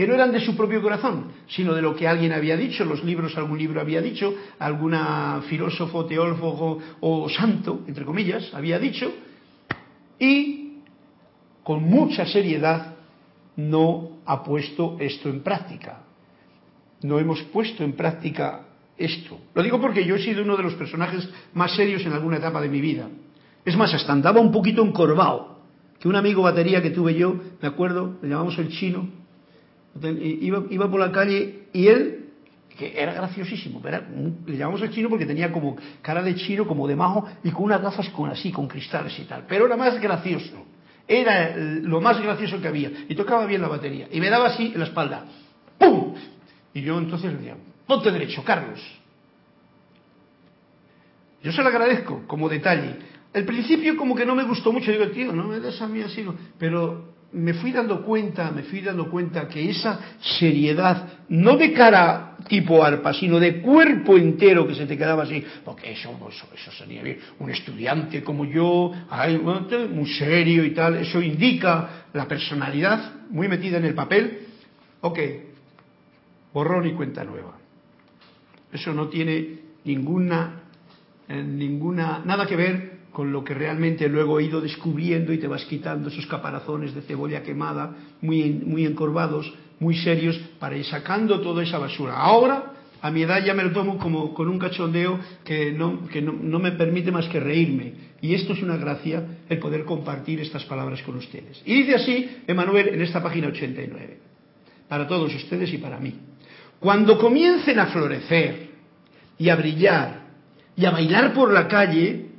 que 0.00 0.06
no 0.06 0.14
eran 0.14 0.32
de 0.32 0.40
su 0.40 0.56
propio 0.56 0.80
corazón, 0.80 1.32
sino 1.46 1.74
de 1.74 1.82
lo 1.82 1.94
que 1.94 2.08
alguien 2.08 2.32
había 2.32 2.56
dicho, 2.56 2.84
los 2.84 3.04
libros, 3.04 3.36
algún 3.36 3.58
libro 3.58 3.80
había 3.80 4.00
dicho, 4.00 4.34
alguna 4.58 5.42
filósofo, 5.48 6.06
teólogo 6.06 6.78
o 7.00 7.28
santo, 7.28 7.80
entre 7.86 8.04
comillas, 8.04 8.52
había 8.54 8.78
dicho, 8.78 9.12
y 10.18 10.78
con 11.62 11.82
mucha 11.82 12.24
seriedad 12.26 12.94
no 13.56 14.20
ha 14.24 14.42
puesto 14.42 14.96
esto 15.00 15.28
en 15.28 15.42
práctica 15.42 16.04
no 17.02 17.18
hemos 17.18 17.42
puesto 17.44 17.84
en 17.84 17.92
práctica 17.92 18.66
esto. 18.96 19.38
Lo 19.54 19.62
digo 19.62 19.80
porque 19.80 20.04
yo 20.04 20.16
he 20.16 20.22
sido 20.22 20.42
uno 20.42 20.56
de 20.56 20.62
los 20.62 20.74
personajes 20.74 21.28
más 21.54 21.74
serios 21.74 22.04
en 22.04 22.12
alguna 22.12 22.36
etapa 22.36 22.60
de 22.60 22.68
mi 22.68 22.80
vida. 22.80 23.08
Es 23.64 23.76
más, 23.76 23.92
hasta 23.94 24.12
andaba 24.12 24.40
un 24.40 24.52
poquito 24.52 24.82
encorvado. 24.84 25.60
Que 25.98 26.08
un 26.08 26.16
amigo 26.16 26.42
batería 26.42 26.82
que 26.82 26.90
tuve 26.90 27.14
yo, 27.14 27.34
me 27.60 27.68
acuerdo, 27.68 28.16
le 28.22 28.30
llamamos 28.30 28.58
el 28.58 28.68
chino, 28.70 29.08
iba, 30.02 30.64
iba 30.70 30.90
por 30.90 31.00
la 31.00 31.12
calle 31.12 31.64
y 31.72 31.86
él, 31.86 32.30
que 32.76 33.00
era 33.00 33.12
graciosísimo, 33.12 33.82
le 34.46 34.56
llamamos 34.56 34.80
el 34.82 34.90
chino 34.90 35.08
porque 35.08 35.26
tenía 35.26 35.52
como 35.52 35.76
cara 36.02 36.22
de 36.22 36.34
chino, 36.34 36.66
como 36.66 36.88
de 36.88 36.96
majo, 36.96 37.26
y 37.44 37.50
con 37.50 37.64
unas 37.64 37.82
gafas 37.82 38.08
con 38.10 38.30
así, 38.30 38.50
con 38.50 38.68
cristales 38.68 39.18
y 39.18 39.24
tal. 39.24 39.44
Pero 39.48 39.66
era 39.66 39.76
más 39.76 40.00
gracioso. 40.00 40.66
Era 41.06 41.56
lo 41.56 42.00
más 42.00 42.20
gracioso 42.22 42.60
que 42.60 42.68
había. 42.68 42.90
Y 43.08 43.14
tocaba 43.16 43.44
bien 43.44 43.60
la 43.60 43.68
batería. 43.68 44.06
Y 44.12 44.20
me 44.20 44.30
daba 44.30 44.46
así 44.46 44.70
en 44.72 44.78
la 44.78 44.86
espalda. 44.86 45.24
¡Pum! 45.76 46.14
Y 46.72 46.82
yo 46.82 46.96
entonces 46.98 47.32
le 47.32 47.38
decía, 47.38 47.56
ponte 47.86 48.12
derecho, 48.12 48.44
Carlos. 48.44 48.80
Yo 51.42 51.52
se 51.52 51.62
lo 51.62 51.68
agradezco 51.68 52.22
como 52.26 52.48
detalle. 52.48 52.96
Al 53.34 53.44
principio 53.44 53.96
como 53.96 54.14
que 54.14 54.26
no 54.26 54.34
me 54.34 54.44
gustó 54.44 54.72
mucho, 54.72 54.90
digo, 54.90 55.08
tío, 55.08 55.32
no 55.32 55.44
me 55.48 55.60
des 55.60 55.80
a 55.80 55.86
mí 55.86 56.00
así, 56.00 56.24
pero 56.58 57.09
me 57.32 57.54
fui 57.54 57.70
dando 57.70 58.02
cuenta, 58.02 58.50
me 58.50 58.64
fui 58.64 58.80
dando 58.80 59.08
cuenta 59.08 59.46
que 59.48 59.70
esa 59.70 59.98
seriedad, 60.20 61.08
no 61.28 61.56
de 61.56 61.72
cara 61.72 62.36
tipo 62.48 62.82
arpa, 62.82 63.14
sino 63.14 63.38
de 63.38 63.60
cuerpo 63.60 64.16
entero 64.16 64.66
que 64.66 64.74
se 64.74 64.86
te 64.86 64.98
quedaba 64.98 65.22
así, 65.22 65.44
porque 65.64 65.92
eso, 65.92 66.10
eso, 66.28 66.48
eso 66.52 66.72
sería 66.72 67.02
bien, 67.02 67.18
un 67.38 67.50
estudiante 67.50 68.24
como 68.24 68.44
yo, 68.44 68.92
muy 69.92 70.08
serio 70.14 70.64
y 70.64 70.72
tal, 70.72 70.96
eso 70.96 71.20
indica 71.22 72.06
la 72.12 72.26
personalidad 72.26 73.14
muy 73.30 73.46
metida 73.46 73.78
en 73.78 73.84
el 73.84 73.94
papel. 73.94 74.48
Ok, 75.02 75.18
borrón 76.52 76.86
y 76.86 76.92
cuenta 76.92 77.22
nueva. 77.24 77.56
Eso 78.72 78.92
no 78.92 79.08
tiene 79.08 79.58
ninguna, 79.84 80.62
eh, 81.28 81.42
ninguna, 81.42 82.22
nada 82.24 82.46
que 82.46 82.56
ver 82.56 82.89
con 83.12 83.32
lo 83.32 83.42
que 83.42 83.54
realmente 83.54 84.08
luego 84.08 84.38
he 84.38 84.44
ido 84.44 84.60
descubriendo 84.60 85.32
y 85.32 85.38
te 85.38 85.48
vas 85.48 85.64
quitando 85.64 86.08
esos 86.08 86.26
caparazones 86.26 86.94
de 86.94 87.02
cebolla 87.02 87.42
quemada, 87.42 87.96
muy, 88.20 88.50
muy 88.50 88.86
encorvados, 88.86 89.52
muy 89.78 89.96
serios, 89.96 90.38
para 90.58 90.76
ir 90.76 90.84
sacando 90.84 91.40
toda 91.40 91.62
esa 91.62 91.78
basura. 91.78 92.16
Ahora, 92.16 92.72
a 93.02 93.10
mi 93.10 93.22
edad 93.22 93.44
ya 93.44 93.54
me 93.54 93.64
lo 93.64 93.72
tomo 93.72 93.98
como 93.98 94.34
con 94.34 94.48
un 94.48 94.58
cachondeo 94.58 95.18
que, 95.44 95.72
no, 95.72 96.06
que 96.08 96.20
no, 96.20 96.32
no 96.32 96.58
me 96.58 96.72
permite 96.72 97.10
más 97.10 97.26
que 97.28 97.40
reírme. 97.40 98.10
Y 98.20 98.34
esto 98.34 98.52
es 98.52 98.62
una 98.62 98.76
gracia, 98.76 99.38
el 99.48 99.58
poder 99.58 99.84
compartir 99.84 100.40
estas 100.40 100.64
palabras 100.64 101.02
con 101.02 101.16
ustedes. 101.16 101.62
Y 101.64 101.82
dice 101.82 101.94
así 101.94 102.30
Emanuel 102.46 102.88
en 102.88 103.00
esta 103.00 103.22
página 103.22 103.48
89, 103.48 104.18
para 104.88 105.08
todos 105.08 105.34
ustedes 105.34 105.72
y 105.72 105.78
para 105.78 105.98
mí. 105.98 106.14
Cuando 106.78 107.18
comiencen 107.18 107.78
a 107.78 107.86
florecer 107.86 108.70
y 109.38 109.48
a 109.48 109.56
brillar 109.56 110.20
y 110.76 110.84
a 110.84 110.90
bailar 110.90 111.32
por 111.32 111.52
la 111.52 111.68
calle, 111.68 112.29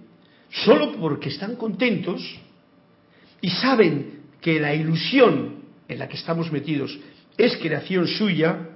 solo 0.52 0.94
porque 0.94 1.30
están 1.30 1.56
contentos 1.56 2.22
y 3.42 3.50
saben 3.50 4.22
que 4.40 4.60
la 4.60 4.74
ilusión 4.74 5.62
en 5.88 6.00
la 6.00 6.08
que 6.08 6.18
estamos 6.18 6.52
metidos 6.52 6.98
es 7.38 7.58
creación 7.58 8.08
suya, 8.08 8.70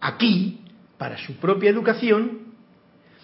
aquí, 0.00 0.60
para 0.98 1.16
su 1.18 1.34
propia 1.34 1.70
educación, 1.70 2.54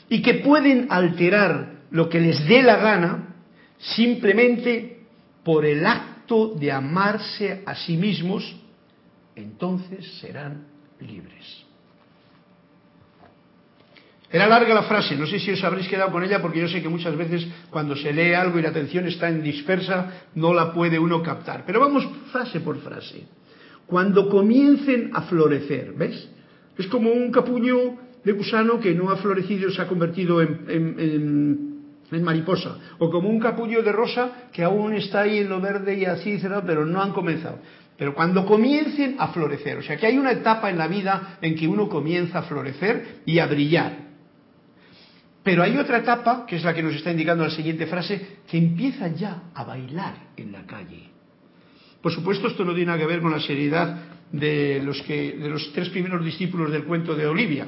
y 0.08 0.22
que 0.22 0.34
pueden 0.34 0.86
alterar 0.90 1.82
lo 1.90 2.08
que 2.08 2.20
les 2.20 2.46
dé 2.46 2.62
la 2.62 2.76
gana 2.76 3.36
simplemente 3.78 5.00
por 5.44 5.64
el 5.64 5.86
acto 5.86 6.54
de 6.54 6.72
amarse 6.72 7.62
a 7.64 7.74
sí 7.74 7.96
mismos, 7.96 8.56
entonces 9.36 10.18
serán 10.20 10.66
libres. 11.00 11.69
Era 14.32 14.46
larga 14.46 14.72
la 14.72 14.84
frase, 14.84 15.16
no 15.16 15.26
sé 15.26 15.40
si 15.40 15.50
os 15.50 15.64
habréis 15.64 15.88
quedado 15.88 16.12
con 16.12 16.22
ella 16.22 16.40
porque 16.40 16.60
yo 16.60 16.68
sé 16.68 16.80
que 16.80 16.88
muchas 16.88 17.16
veces 17.16 17.48
cuando 17.68 17.96
se 17.96 18.12
lee 18.12 18.32
algo 18.32 18.58
y 18.58 18.62
la 18.62 18.68
atención 18.68 19.08
está 19.08 19.28
en 19.28 19.42
dispersa 19.42 20.26
no 20.36 20.54
la 20.54 20.72
puede 20.72 21.00
uno 21.00 21.20
captar. 21.20 21.64
Pero 21.66 21.80
vamos 21.80 22.06
frase 22.30 22.60
por 22.60 22.78
frase. 22.78 23.26
Cuando 23.86 24.28
comiencen 24.28 25.10
a 25.14 25.22
florecer, 25.22 25.94
¿ves? 25.96 26.28
Es 26.78 26.86
como 26.86 27.10
un 27.10 27.32
capullo 27.32 27.94
de 28.22 28.32
gusano 28.32 28.78
que 28.78 28.94
no 28.94 29.10
ha 29.10 29.16
florecido, 29.16 29.68
se 29.70 29.82
ha 29.82 29.88
convertido 29.88 30.40
en, 30.40 31.68
mariposa. 32.22 32.78
O 32.98 33.10
como 33.10 33.28
un 33.28 33.40
capullo 33.40 33.82
de 33.82 33.90
rosa 33.90 34.48
que 34.52 34.62
aún 34.62 34.94
está 34.94 35.22
ahí 35.22 35.38
en 35.38 35.48
lo 35.48 35.60
verde 35.60 35.98
y 35.98 36.04
así 36.04 36.40
pero 36.64 36.86
no 36.86 37.02
han 37.02 37.12
comenzado 37.12 37.58
pero 38.00 38.14
cuando 38.14 38.46
comiencen 38.46 39.16
a 39.18 39.28
florecer, 39.28 39.76
o 39.76 39.82
sea 39.82 39.98
que 39.98 40.06
hay 40.06 40.16
una 40.16 40.32
etapa 40.32 40.70
en 40.70 40.78
la 40.78 40.88
vida 40.88 41.36
en 41.42 41.54
que 41.54 41.68
uno 41.68 41.86
comienza 41.86 42.38
a 42.38 42.42
florecer 42.44 43.20
y 43.26 43.40
a 43.40 43.46
brillar. 43.46 44.09
Pero 45.42 45.62
hay 45.62 45.76
otra 45.78 45.98
etapa, 45.98 46.44
que 46.46 46.56
es 46.56 46.64
la 46.64 46.74
que 46.74 46.82
nos 46.82 46.94
está 46.94 47.10
indicando 47.10 47.44
la 47.44 47.50
siguiente 47.50 47.86
frase, 47.86 48.40
que 48.46 48.58
empieza 48.58 49.08
ya 49.08 49.44
a 49.54 49.64
bailar 49.64 50.14
en 50.36 50.52
la 50.52 50.66
calle. 50.66 51.08
Por 52.02 52.12
supuesto, 52.12 52.48
esto 52.48 52.64
no 52.64 52.74
tiene 52.74 52.86
nada 52.86 52.98
que 52.98 53.06
ver 53.06 53.20
con 53.20 53.30
la 53.30 53.40
seriedad 53.40 53.96
de 54.32 54.80
los, 54.84 55.00
que, 55.02 55.32
de 55.32 55.48
los 55.48 55.72
tres 55.72 55.88
primeros 55.88 56.24
discípulos 56.24 56.70
del 56.70 56.84
cuento 56.84 57.14
de 57.14 57.26
Olivia. 57.26 57.66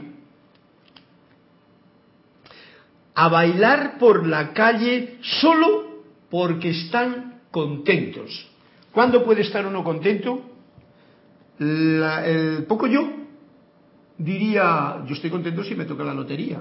A 3.14 3.29
bailar 3.29 3.99
por 3.99 4.26
la 4.26 4.52
calle 4.52 5.19
solo 5.21 6.05
porque 6.31 6.71
están 6.71 7.41
contentos. 7.50 8.49
¿Cuándo 8.91 9.25
puede 9.25 9.43
estar 9.43 9.67
uno 9.67 9.85
contento? 9.85 10.50
El 11.59 12.64
poco 12.67 12.87
yo 12.87 13.23
diría, 14.17 15.02
yo 15.07 15.14
estoy 15.14 15.31
contento 15.31 15.62
si 15.64 15.75
me 15.75 15.85
toca 15.85 16.05
la 16.05 16.14
lotería. 16.14 16.61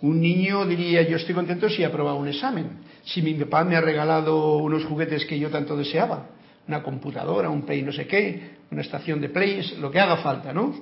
Un 0.00 0.20
niño 0.20 0.64
diría, 0.64 1.02
yo 1.02 1.16
estoy 1.16 1.34
contento 1.34 1.68
si 1.68 1.82
he 1.82 1.86
aprobado 1.86 2.18
un 2.18 2.28
examen, 2.28 2.78
si 3.04 3.20
mi 3.20 3.34
papá 3.34 3.64
me 3.64 3.74
ha 3.74 3.80
regalado 3.80 4.58
unos 4.58 4.84
juguetes 4.84 5.26
que 5.26 5.38
yo 5.38 5.50
tanto 5.50 5.76
deseaba, 5.76 6.28
una 6.68 6.82
computadora, 6.82 7.50
un 7.50 7.62
play 7.62 7.82
no 7.82 7.92
sé 7.92 8.06
qué, 8.06 8.58
una 8.70 8.82
estación 8.82 9.20
de 9.20 9.28
plays, 9.28 9.76
lo 9.78 9.90
que 9.90 9.98
haga 9.98 10.18
falta, 10.18 10.52
¿no? 10.52 10.72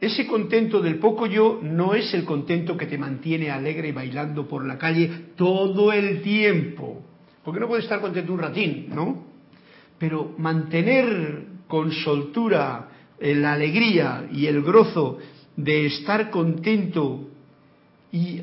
Ese 0.00 0.26
contento 0.26 0.82
del 0.82 0.98
poco 0.98 1.26
yo 1.26 1.60
no 1.62 1.94
es 1.94 2.12
el 2.12 2.24
contento 2.24 2.76
que 2.76 2.86
te 2.86 2.98
mantiene 2.98 3.50
alegre 3.50 3.88
y 3.88 3.92
bailando 3.92 4.48
por 4.48 4.66
la 4.66 4.76
calle 4.76 5.08
todo 5.36 5.92
el 5.92 6.20
tiempo, 6.20 7.02
porque 7.44 7.60
no 7.60 7.68
puedes 7.68 7.84
estar 7.84 8.00
contento 8.00 8.32
un 8.32 8.40
ratín, 8.40 8.88
¿no? 8.92 9.24
Pero 9.98 10.34
mantener 10.36 11.44
con 11.68 11.90
soltura 11.92 12.88
eh, 13.18 13.34
la 13.34 13.54
alegría 13.54 14.28
y 14.30 14.46
el 14.46 14.60
gozo 14.60 15.18
de 15.56 15.86
estar 15.86 16.30
contento 16.30 17.28
y 18.12 18.42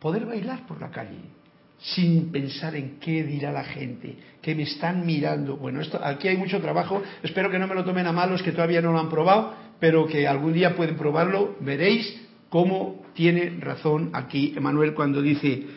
poder 0.00 0.26
bailar 0.26 0.66
por 0.66 0.80
la 0.80 0.90
calle 0.90 1.20
sin 1.80 2.30
pensar 2.30 2.76
en 2.76 2.98
qué 3.00 3.24
dirá 3.24 3.52
la 3.52 3.64
gente, 3.64 4.14
que 4.42 4.54
me 4.54 4.64
están 4.64 5.06
mirando. 5.06 5.56
Bueno, 5.56 5.80
esto, 5.80 5.98
aquí 6.02 6.28
hay 6.28 6.36
mucho 6.36 6.60
trabajo, 6.60 7.02
espero 7.22 7.50
que 7.50 7.58
no 7.58 7.66
me 7.66 7.74
lo 7.74 7.84
tomen 7.84 8.06
a 8.06 8.12
malos 8.12 8.42
que 8.42 8.52
todavía 8.52 8.82
no 8.82 8.92
lo 8.92 8.98
han 8.98 9.08
probado, 9.08 9.54
pero 9.78 10.06
que 10.06 10.28
algún 10.28 10.52
día 10.52 10.76
pueden 10.76 10.96
probarlo, 10.96 11.56
veréis 11.60 12.28
cómo 12.50 13.02
tiene 13.14 13.58
razón 13.60 14.10
aquí 14.12 14.52
Emanuel 14.54 14.92
cuando 14.92 15.22
dice, 15.22 15.68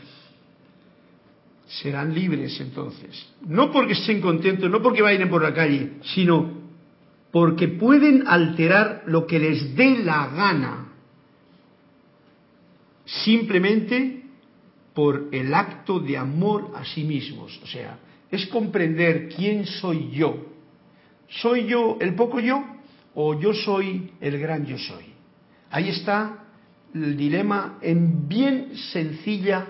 serán 1.67 2.13
libres 2.13 2.59
entonces, 2.59 3.25
no 3.47 3.71
porque 3.71 3.93
estén 3.93 4.19
contentos, 4.19 4.69
no 4.69 4.81
porque 4.81 5.01
bailen 5.01 5.29
por 5.29 5.41
la 5.41 5.53
calle, 5.53 5.93
sino 6.01 6.63
porque 7.31 7.69
pueden 7.69 8.27
alterar 8.27 9.03
lo 9.05 9.25
que 9.25 9.39
les 9.39 9.73
dé 9.75 10.03
la 10.03 10.27
gana 10.27 10.82
simplemente 13.05 14.23
por 14.93 15.29
el 15.31 15.53
acto 15.53 15.99
de 15.99 16.17
amor 16.17 16.71
a 16.75 16.85
sí 16.85 17.03
mismos. 17.03 17.59
O 17.63 17.67
sea, 17.67 17.97
es 18.31 18.47
comprender 18.47 19.29
quién 19.29 19.65
soy 19.65 20.11
yo. 20.11 20.47
¿Soy 21.27 21.65
yo 21.65 21.97
el 21.99 22.15
poco 22.15 22.39
yo 22.39 22.63
o 23.15 23.39
yo 23.39 23.53
soy 23.53 24.11
el 24.21 24.39
gran 24.39 24.65
yo 24.65 24.77
soy? 24.77 25.05
Ahí 25.71 25.89
está 25.89 26.45
el 26.93 27.17
dilema 27.17 27.79
en 27.81 28.27
bien 28.27 28.75
sencilla 28.91 29.65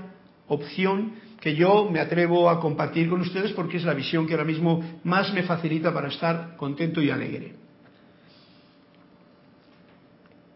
opción 0.48 1.13
que 1.40 1.56
yo 1.56 1.90
me 1.90 2.00
atrevo 2.00 2.50
a 2.50 2.60
compartir 2.60 3.10
con 3.10 3.22
ustedes 3.22 3.52
porque 3.52 3.78
es 3.78 3.84
la 3.84 3.94
visión 3.94 4.28
que 4.28 4.34
ahora 4.34 4.46
mismo 4.46 5.00
más 5.04 5.34
me 5.34 5.44
facilita 5.44 5.94
para 5.94 6.08
estar 6.08 6.56
contento 6.58 7.02
y 7.02 7.10
alegre. 7.10 7.62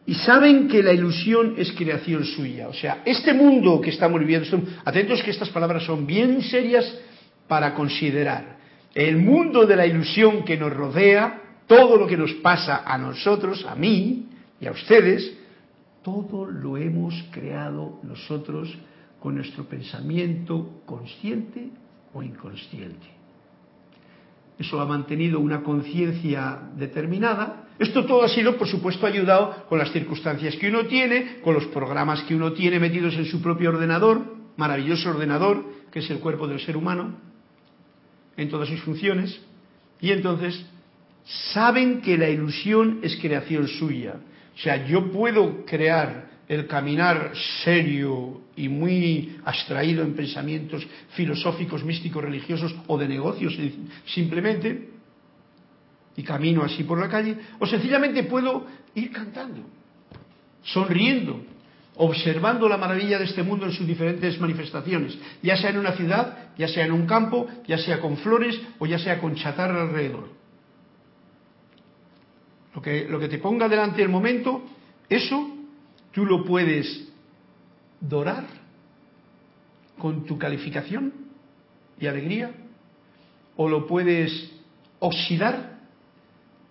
Y 0.08 0.16
saben 0.16 0.70
que 0.70 0.82
la 0.82 0.94
ilusión 0.94 1.56
es 1.58 1.74
creación 1.74 2.24
suya. 2.24 2.70
O 2.70 2.74
sea, 2.74 3.02
este 3.06 3.34
mundo 3.34 3.82
que 3.82 3.90
estamos 3.90 4.20
viviendo, 4.22 4.48
atentos 4.86 5.22
que 5.22 5.32
estas 5.32 5.50
palabras 5.50 5.84
son 5.84 6.08
bien 6.08 6.42
serias 6.42 6.98
para 7.46 7.74
considerar. 7.74 8.58
El 8.96 9.18
mundo 9.18 9.66
de 9.66 9.76
la 9.76 9.86
ilusión 9.86 10.46
que 10.46 10.58
nos 10.58 10.74
rodea, 10.74 11.42
todo 11.68 11.98
lo 11.98 12.08
que 12.08 12.16
nos 12.16 12.32
pasa 12.36 12.84
a 12.86 12.98
nosotros, 12.98 13.66
a 13.66 13.76
mí 13.76 14.30
y 14.62 14.66
a 14.66 14.72
ustedes, 14.72 15.34
todo 16.04 16.46
lo 16.46 16.78
hemos 16.78 17.14
creado 17.32 18.00
nosotros 18.02 18.74
con 19.20 19.36
nuestro 19.36 19.66
pensamiento 19.66 20.84
consciente 20.86 21.70
o 22.14 22.24
inconsciente. 22.24 23.08
Eso 24.58 24.80
ha 24.80 24.86
mantenido 24.86 25.42
una 25.42 25.64
conciencia 25.64 26.60
determinada. 26.78 27.67
Esto 27.80 28.06
todo 28.06 28.24
ha 28.24 28.30
sido, 28.30 28.58
por 28.58 28.68
supuesto, 28.68 29.06
ayudado 29.06 29.66
con 29.70 29.78
las 29.78 29.92
circunstancias 29.92 30.56
que 30.56 30.70
uno 30.70 30.86
tiene, 30.86 31.40
con 31.44 31.54
los 31.54 31.66
programas 31.66 32.24
que 32.24 32.36
uno 32.36 32.54
tiene 32.54 32.80
metidos 32.80 33.14
en 33.16 33.26
su 33.26 33.42
propio 33.42 33.70
ordenador, 33.70 34.36
maravilloso 34.56 35.10
ordenador, 35.10 35.64
que 35.92 36.00
es 36.00 36.10
el 36.10 36.20
cuerpo 36.20 36.48
del 36.48 36.60
ser 36.60 36.76
humano, 36.76 37.16
en 38.36 38.50
todas 38.50 38.70
sus 38.70 38.82
funciones. 38.82 39.40
Y 40.02 40.12
entonces, 40.12 40.66
saben 41.54 42.02
que 42.02 42.18
la 42.18 42.30
ilusión 42.30 43.00
es 43.04 43.16
creación 43.18 43.68
suya. 43.68 44.16
O 44.56 44.60
sea, 44.60 44.88
yo 44.88 45.12
puedo 45.12 45.66
crear 45.66 46.28
el 46.48 46.66
caminar 46.66 47.34
serio 47.64 48.42
y 48.56 48.70
muy 48.70 49.38
abstraído 49.44 50.04
en 50.04 50.16
pensamientos 50.16 50.88
filosóficos, 51.10 51.84
místicos, 51.84 52.24
religiosos 52.24 52.74
o 52.88 52.98
de 52.98 53.08
negocios 53.08 53.58
simplemente, 54.06 54.97
y 56.18 56.24
camino 56.24 56.64
así 56.64 56.84
por 56.84 57.00
la 57.00 57.08
calle, 57.08 57.38
o 57.60 57.68
sencillamente 57.68 58.24
puedo 58.24 58.66
ir 58.96 59.12
cantando, 59.12 59.62
sonriendo, 60.64 61.40
observando 61.96 62.68
la 62.68 62.76
maravilla 62.76 63.20
de 63.20 63.26
este 63.26 63.44
mundo 63.44 63.68
en 63.68 63.72
sus 63.72 63.88
diferentes 63.88 64.40
manifestaciones, 64.42 65.18
ya 65.44 65.56
sea 65.56 65.70
en 65.70 65.78
una 65.78 65.94
ciudad, 65.94 66.50
ya 66.58 66.68
sea 66.68 66.86
en 66.86 66.92
un 66.92 67.06
campo, 67.06 67.48
ya 67.68 67.78
sea 67.78 68.02
con 68.02 68.18
flores 68.18 68.60
o 68.80 68.88
ya 68.88 68.98
sea 68.98 69.22
con 69.22 69.36
chatarra 69.36 69.84
alrededor. 69.84 70.30
Lo 72.74 72.82
que, 72.82 73.08
lo 73.08 73.20
que 73.20 73.30
te 73.30 73.38
ponga 73.38 73.70
delante 73.70 74.02
el 74.02 74.10
momento, 74.10 74.64
eso 75.08 75.56
tú 76.12 76.26
lo 76.26 76.44
puedes 76.44 77.10
dorar 78.00 78.46
con 80.00 80.26
tu 80.26 80.38
calificación 80.38 81.14
y 82.00 82.08
alegría, 82.08 82.52
o 83.56 83.70
lo 83.70 83.88
puedes 83.88 84.52
oxidar 85.00 85.77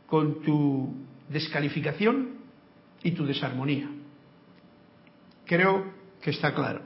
con 0.07 0.43
tu 0.43 0.95
descalificación 1.29 2.37
y 3.03 3.13
tu 3.13 3.27
desarmonía. 3.27 3.89
Creo 5.45 5.85
que 6.21 6.31
está 6.31 6.55
claro. 6.55 6.83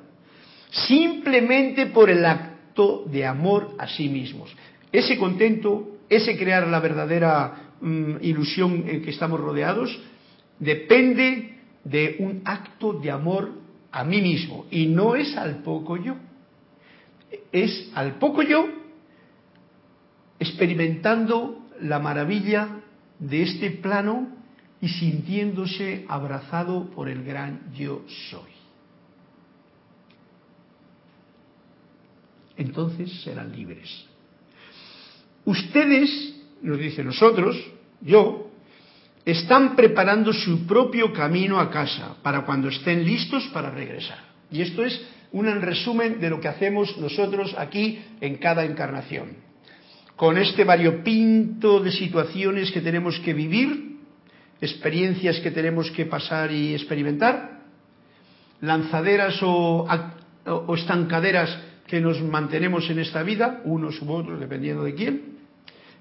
Simplemente 0.71 1.87
por 1.87 2.11
el 2.11 2.25
acto 2.25 3.05
de 3.07 3.27
amor 3.27 3.75
a 3.79 3.89
sí 3.89 4.09
mismos. 4.09 4.55
Ese 4.93 5.19
contento, 5.19 5.99
ese 6.09 6.37
crear 6.39 6.67
la 6.67 6.81
verdadera 6.81 7.73
mm, 7.81 8.17
ilusión 8.23 8.85
en 8.87 9.03
que 9.03 9.11
estamos 9.11 9.41
rodeados, 9.41 9.99
depende 10.59 11.59
de 11.85 12.17
un 12.19 12.43
acto 12.45 12.93
de 12.93 13.11
amor 13.11 13.53
a 13.91 14.05
mí 14.05 14.21
mismo. 14.21 14.67
Y 14.71 14.87
no 14.87 15.17
es 15.17 15.37
al 15.37 15.63
poco 15.63 15.97
yo. 15.97 16.17
Es 17.53 17.91
al 17.95 18.15
poco 18.15 18.43
yo 18.43 18.69
experimentando 20.39 21.67
la 21.81 21.99
maravilla 21.99 22.80
de 23.21 23.43
este 23.43 23.71
plano 23.71 24.29
y 24.81 24.89
sintiéndose 24.89 26.07
abrazado 26.09 26.91
por 26.91 27.09
el 27.09 27.23
gran 27.23 27.73
yo 27.75 28.03
soy. 28.31 28.51
Entonces 32.57 33.23
serán 33.23 33.55
libres. 33.55 34.07
Ustedes, 35.45 36.35
nos 36.63 36.79
dice 36.79 37.05
nosotros, 37.05 37.57
yo, 38.01 38.51
están 39.25 39.77
preparando 39.77 40.33
su 40.33 40.67
propio 40.67 41.13
camino 41.13 41.59
a 41.59 41.71
casa 41.71 42.17
para 42.23 42.45
cuando 42.45 42.69
estén 42.69 43.05
listos 43.05 43.47
para 43.49 43.71
regresar. 43.71 44.19
Y 44.51 44.63
esto 44.63 44.85
es 44.85 45.01
un 45.33 45.47
resumen 45.61 46.21
de 46.21 46.31
lo 46.31 46.41
que 46.41 46.49
hacemos 46.49 46.97
nosotros 46.99 47.55
aquí 47.57 48.03
en 48.21 48.39
cada 48.39 48.65
encarnación. 48.65 49.50
Con 50.21 50.37
este 50.37 50.65
variopinto 50.65 51.81
de 51.81 51.91
situaciones 51.91 52.71
que 52.73 52.83
tenemos 52.83 53.19
que 53.21 53.33
vivir, 53.33 53.97
experiencias 54.61 55.41
que 55.41 55.51
tenemos 55.51 55.91
que 55.93 56.05
pasar 56.05 56.53
y 56.53 56.75
experimentar, 56.75 57.63
lanzaderas 58.61 59.41
o, 59.43 59.89
estancaderas 60.77 61.59
que 61.87 62.03
nos 62.03 62.21
mantenemos 62.21 62.91
en 62.91 62.99
esta 62.99 63.23
vida, 63.23 63.63
unos 63.65 64.03
u 64.03 64.13
otros, 64.13 64.39
dependiendo 64.39 64.85
de 64.85 64.95
quién, 64.95 65.23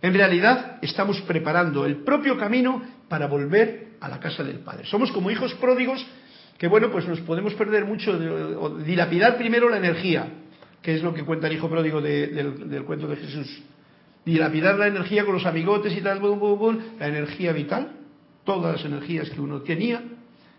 en 0.01 0.13
realidad 0.13 0.79
estamos 0.81 1.21
preparando 1.21 1.85
el 1.85 2.03
propio 2.03 2.37
camino 2.37 2.81
para 3.07 3.27
volver 3.27 3.91
a 4.01 4.09
la 4.09 4.19
casa 4.19 4.43
del 4.43 4.59
Padre. 4.59 4.85
Somos 4.85 5.13
como 5.13 5.31
hijos 5.31 5.53
pródigos 5.53 6.05
que, 6.57 6.67
bueno, 6.67 6.91
pues 6.91 7.07
nos 7.07 7.21
podemos 7.21 7.53
perder 7.53 7.85
mucho, 7.85 8.11
o 8.11 8.69
dilapidar 8.79 9.37
primero 9.37 9.69
la 9.69 9.77
energía, 9.77 10.27
que 10.81 10.95
es 10.95 11.03
lo 11.03 11.13
que 11.13 11.23
cuenta 11.23 11.47
el 11.47 11.53
hijo 11.53 11.69
pródigo 11.69 12.01
de, 12.01 12.27
del, 12.27 12.69
del, 12.69 12.83
cuento 12.83 13.07
de 13.07 13.15
Jesús. 13.15 13.63
Dilapidar 14.29 14.77
la 14.77 14.85
energía 14.85 15.25
con 15.25 15.33
los 15.33 15.45
amigotes 15.47 15.97
y 15.97 16.01
tal, 16.01 16.19
bum, 16.19 16.77
la 16.99 17.07
energía 17.07 17.51
vital, 17.51 17.93
todas 18.43 18.75
las 18.75 18.85
energías 18.85 19.27
que 19.31 19.41
uno 19.41 19.61
tenía, 19.61 20.03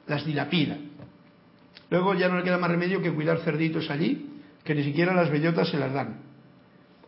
las 0.08 0.26
dilapida. 0.26 0.76
Luego 1.88 2.14
ya 2.14 2.28
no 2.28 2.38
le 2.38 2.42
queda 2.42 2.58
más 2.58 2.68
remedio 2.68 3.00
que 3.00 3.12
cuidar 3.12 3.38
cerditos 3.38 3.88
allí, 3.88 4.26
que 4.64 4.74
ni 4.74 4.82
siquiera 4.82 5.14
las 5.14 5.30
bellotas 5.30 5.68
se 5.68 5.78
las 5.78 5.92
dan. 5.92 6.18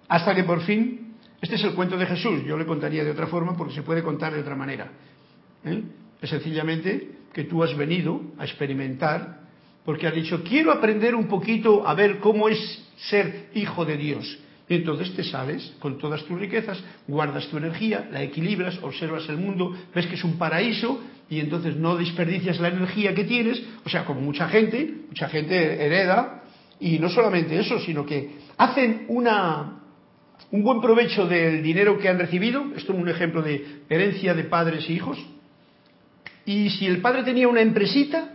Hasta 0.07 0.37
que 0.37 0.44
por 0.44 0.61
fin, 0.61 1.16
este 1.40 1.57
es 1.57 1.64
el 1.64 1.75
cuento 1.75 1.96
de 1.96 2.07
Jesús, 2.07 2.44
yo 2.44 2.57
le 2.57 2.64
contaría 2.64 3.03
de 3.03 3.11
otra 3.11 3.27
forma 3.27 3.57
porque 3.57 3.75
se 3.75 3.83
puede 3.83 4.05
contar 4.05 4.33
de 4.33 4.40
otra 4.40 4.55
manera. 4.55 4.88
¿eh? 5.64 5.83
Es 6.20 6.31
sencillamente 6.31 7.11
que 7.33 7.42
tú 7.42 7.64
has 7.64 7.77
venido 7.77 8.20
a 8.38 8.44
experimentar 8.44 9.40
porque 9.85 10.07
has 10.07 10.14
dicho, 10.14 10.44
quiero 10.44 10.70
aprender 10.70 11.16
un 11.16 11.27
poquito 11.27 11.88
a 11.88 11.94
ver 11.94 12.20
cómo 12.20 12.48
es 12.48 12.88
ser 13.09 13.51
hijo 13.55 13.85
de 13.85 13.96
Dios. 13.96 14.38
Entonces 14.68 15.14
te 15.14 15.25
sales 15.25 15.75
con 15.79 15.98
todas 15.98 16.25
tus 16.25 16.38
riquezas, 16.38 16.83
guardas 17.07 17.48
tu 17.48 17.59
energía, 17.59 18.09
la 18.11 18.22
equilibras, 18.22 18.79
observas 18.83 19.29
el 19.29 19.37
mundo, 19.37 19.77
ves 19.94 20.07
que 20.07 20.14
es 20.14 20.25
un 20.25 20.38
paraíso 20.38 21.01
y 21.29 21.40
entonces 21.40 21.77
no 21.77 21.96
desperdicias 21.96 22.61
la 22.61 22.68
energía 22.68 23.14
que 23.14 23.25
tienes, 23.25 23.62
o 23.85 23.88
sea, 23.88 24.05
como 24.05 24.20
mucha 24.20 24.48
gente, 24.48 24.94
mucha 25.09 25.29
gente 25.29 25.85
hereda. 25.85 26.42
Y 26.79 26.98
no 26.98 27.09
solamente 27.09 27.59
eso, 27.59 27.79
sino 27.81 28.05
que 28.05 28.33
hacen 28.59 29.07
una, 29.09 29.81
un 30.51 30.62
buen 30.62 30.81
provecho 30.81 31.27
del 31.27 31.62
dinero 31.62 31.98
que 31.98 32.09
han 32.09 32.18
recibido, 32.18 32.64
esto 32.77 32.92
es 32.92 32.98
un 32.98 33.09
ejemplo 33.09 33.40
de 33.40 33.83
herencia 33.88 34.35
de 34.35 34.44
padres 34.44 34.88
e 34.88 34.92
hijos, 34.92 35.18
y 36.44 36.70
si 36.70 36.87
el 36.87 37.01
padre 37.01 37.22
tenía 37.22 37.48
una 37.48 37.61
empresita, 37.61 38.33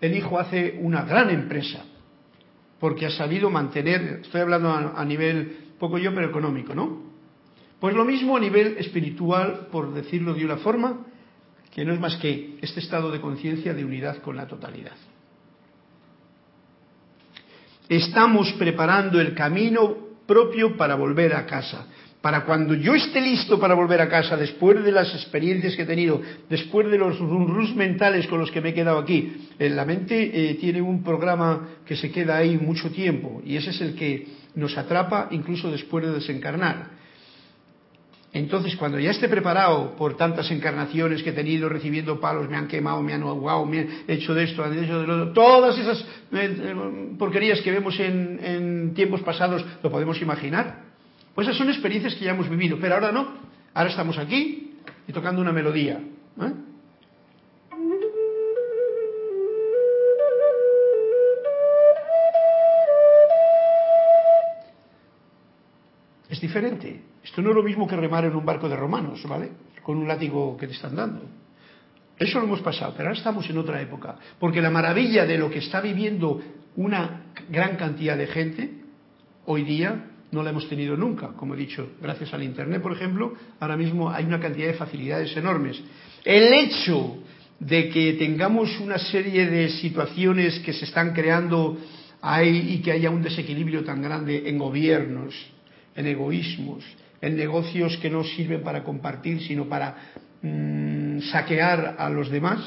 el 0.00 0.16
hijo 0.16 0.38
hace 0.38 0.78
una 0.80 1.02
gran 1.02 1.30
empresa, 1.30 1.84
porque 2.80 3.06
ha 3.06 3.10
sabido 3.10 3.48
mantener, 3.48 4.20
estoy 4.22 4.40
hablando 4.40 4.70
a, 4.70 5.00
a 5.00 5.04
nivel 5.04 5.63
poco 5.78 5.98
yo, 5.98 6.14
pero 6.14 6.28
económico, 6.28 6.74
¿no? 6.74 7.14
Pues 7.80 7.94
lo 7.94 8.04
mismo 8.04 8.36
a 8.36 8.40
nivel 8.40 8.78
espiritual, 8.78 9.68
por 9.70 9.92
decirlo 9.92 10.34
de 10.34 10.44
una 10.44 10.56
forma, 10.56 11.06
que 11.74 11.84
no 11.84 11.92
es 11.92 12.00
más 12.00 12.16
que 12.16 12.56
este 12.62 12.80
estado 12.80 13.10
de 13.10 13.20
conciencia 13.20 13.74
de 13.74 13.84
unidad 13.84 14.22
con 14.22 14.36
la 14.36 14.46
totalidad. 14.46 14.96
Estamos 17.88 18.52
preparando 18.52 19.20
el 19.20 19.34
camino 19.34 19.96
propio 20.26 20.76
para 20.76 20.94
volver 20.94 21.34
a 21.34 21.46
casa. 21.46 21.86
Para 22.22 22.46
cuando 22.46 22.72
yo 22.72 22.94
esté 22.94 23.20
listo 23.20 23.60
para 23.60 23.74
volver 23.74 24.00
a 24.00 24.08
casa, 24.08 24.34
después 24.34 24.82
de 24.82 24.90
las 24.90 25.12
experiencias 25.14 25.76
que 25.76 25.82
he 25.82 25.86
tenido, 25.86 26.22
después 26.48 26.90
de 26.90 26.96
los 26.96 27.18
run 27.18 27.76
mentales 27.76 28.26
con 28.28 28.40
los 28.40 28.50
que 28.50 28.62
me 28.62 28.70
he 28.70 28.74
quedado 28.74 28.98
aquí, 28.98 29.48
en 29.58 29.76
la 29.76 29.84
mente 29.84 30.30
eh, 30.32 30.54
tiene 30.54 30.80
un 30.80 31.02
programa 31.04 31.68
que 31.84 31.96
se 31.96 32.10
queda 32.10 32.38
ahí 32.38 32.56
mucho 32.56 32.90
tiempo 32.90 33.42
y 33.44 33.56
ese 33.56 33.70
es 33.70 33.80
el 33.82 33.94
que 33.94 34.26
nos 34.54 34.76
atrapa 34.78 35.28
incluso 35.30 35.70
después 35.70 36.04
de 36.04 36.12
desencarnar. 36.12 37.04
Entonces, 38.34 38.74
cuando 38.74 38.98
ya 38.98 39.12
esté 39.12 39.28
preparado 39.28 39.94
por 39.94 40.16
tantas 40.16 40.50
encarnaciones 40.50 41.22
que 41.22 41.30
he 41.30 41.32
tenido, 41.32 41.68
recibiendo 41.68 42.18
palos, 42.18 42.50
me 42.50 42.56
han 42.56 42.66
quemado, 42.66 43.00
me 43.00 43.12
han 43.12 43.22
ahogado, 43.22 43.64
me 43.64 43.78
han 43.78 43.88
hecho 44.08 44.34
de 44.34 44.42
esto, 44.42 44.64
han 44.64 44.76
hecho 44.82 45.00
de 45.00 45.06
lo 45.06 45.14
otro, 45.14 45.32
todas 45.32 45.78
esas 45.78 46.00
eh, 46.32 46.56
eh, 46.60 47.14
porquerías 47.16 47.60
que 47.60 47.70
vemos 47.70 47.98
en, 48.00 48.92
tiempos 48.94 49.22
pasados, 49.22 49.64
¿lo 49.80 49.88
podemos 49.88 50.20
imaginar? 50.20 50.82
Pues 51.32 51.46
esas 51.46 51.58
son 51.58 51.68
experiencias 51.68 52.16
que 52.16 52.24
ya 52.24 52.32
hemos 52.32 52.48
vivido, 52.48 52.76
pero 52.80 52.96
ahora 52.96 53.12
no. 53.12 53.34
Ahora 53.72 53.90
estamos 53.90 54.18
aquí 54.18 54.72
y 55.06 55.12
tocando 55.12 55.40
una 55.40 55.52
melodía. 55.52 56.00
¿eh? 56.40 56.52
Diferente. 66.44 67.00
Esto 67.24 67.40
no 67.40 67.50
es 67.50 67.56
lo 67.56 67.62
mismo 67.62 67.86
que 67.88 67.96
remar 67.96 68.24
en 68.24 68.36
un 68.36 68.44
barco 68.44 68.68
de 68.68 68.76
romanos, 68.76 69.22
¿vale? 69.26 69.50
Con 69.82 69.96
un 69.96 70.06
látigo 70.06 70.56
que 70.56 70.66
te 70.66 70.74
están 70.74 70.94
dando. 70.94 71.22
Eso 72.18 72.38
lo 72.38 72.44
hemos 72.44 72.60
pasado, 72.60 72.92
pero 72.96 73.08
ahora 73.08 73.18
estamos 73.18 73.48
en 73.48 73.58
otra 73.58 73.80
época. 73.80 74.16
Porque 74.38 74.60
la 74.60 74.70
maravilla 74.70 75.24
de 75.24 75.38
lo 75.38 75.50
que 75.50 75.58
está 75.58 75.80
viviendo 75.80 76.40
una 76.76 77.32
gran 77.48 77.76
cantidad 77.76 78.16
de 78.16 78.26
gente, 78.26 78.70
hoy 79.46 79.64
día 79.64 80.10
no 80.30 80.42
la 80.42 80.50
hemos 80.50 80.68
tenido 80.68 80.96
nunca. 80.96 81.28
Como 81.28 81.54
he 81.54 81.56
dicho, 81.56 81.92
gracias 82.00 82.34
al 82.34 82.42
Internet, 82.42 82.82
por 82.82 82.92
ejemplo, 82.92 83.34
ahora 83.58 83.76
mismo 83.76 84.10
hay 84.10 84.24
una 84.24 84.38
cantidad 84.38 84.66
de 84.66 84.74
facilidades 84.74 85.34
enormes. 85.36 85.80
El 86.24 86.52
hecho 86.52 87.18
de 87.58 87.88
que 87.88 88.12
tengamos 88.14 88.78
una 88.80 88.98
serie 88.98 89.46
de 89.46 89.70
situaciones 89.70 90.58
que 90.60 90.72
se 90.72 90.84
están 90.84 91.14
creando 91.14 91.78
ahí 92.20 92.74
y 92.74 92.78
que 92.82 92.92
haya 92.92 93.10
un 93.10 93.22
desequilibrio 93.22 93.84
tan 93.84 94.02
grande 94.02 94.48
en 94.48 94.58
gobiernos, 94.58 95.34
en 95.96 96.06
egoísmos, 96.06 96.84
en 97.20 97.36
negocios 97.36 97.96
que 97.98 98.10
no 98.10 98.24
sirven 98.24 98.62
para 98.62 98.82
compartir, 98.82 99.40
sino 99.42 99.68
para 99.68 99.96
mm, 100.42 101.20
saquear 101.20 101.96
a 101.98 102.08
los 102.10 102.30
demás. 102.30 102.60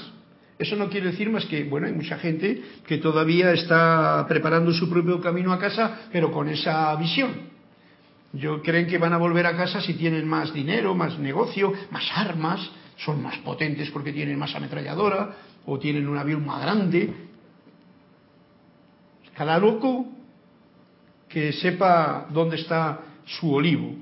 Eso 0.59 0.75
no 0.75 0.89
quiere 0.89 1.11
decir 1.11 1.29
más 1.29 1.45
que, 1.45 1.63
bueno, 1.65 1.87
hay 1.87 1.93
mucha 1.93 2.17
gente 2.17 2.63
que 2.87 2.97
todavía 2.97 3.51
está 3.53 4.25
preparando 4.27 4.73
su 4.73 4.89
propio 4.89 5.21
camino 5.21 5.53
a 5.53 5.59
casa, 5.59 6.07
pero 6.11 6.31
con 6.31 6.49
esa 6.49 6.95
visión. 6.95 7.57
Yo 8.33 8.61
creen 8.61 8.87
que 8.87 8.97
van 8.97 9.13
a 9.13 9.17
volver 9.17 9.45
a 9.45 9.55
casa 9.55 9.81
si 9.81 9.93
tienen 9.93 10.27
más 10.27 10.53
dinero, 10.53 10.95
más 10.95 11.17
negocio, 11.19 11.73
más 11.91 12.05
armas, 12.15 12.71
son 12.97 13.21
más 13.21 13.37
potentes 13.39 13.91
porque 13.91 14.11
tienen 14.11 14.37
más 14.39 14.55
ametralladora 14.55 15.35
o 15.65 15.77
tienen 15.77 16.07
un 16.07 16.17
avión 16.17 16.45
más 16.45 16.61
grande. 16.61 17.13
Cada 19.35 19.59
loco 19.59 20.07
que 21.29 21.53
sepa 21.53 22.27
dónde 22.31 22.55
está 22.55 23.01
su 23.27 23.53
olivo, 23.53 23.93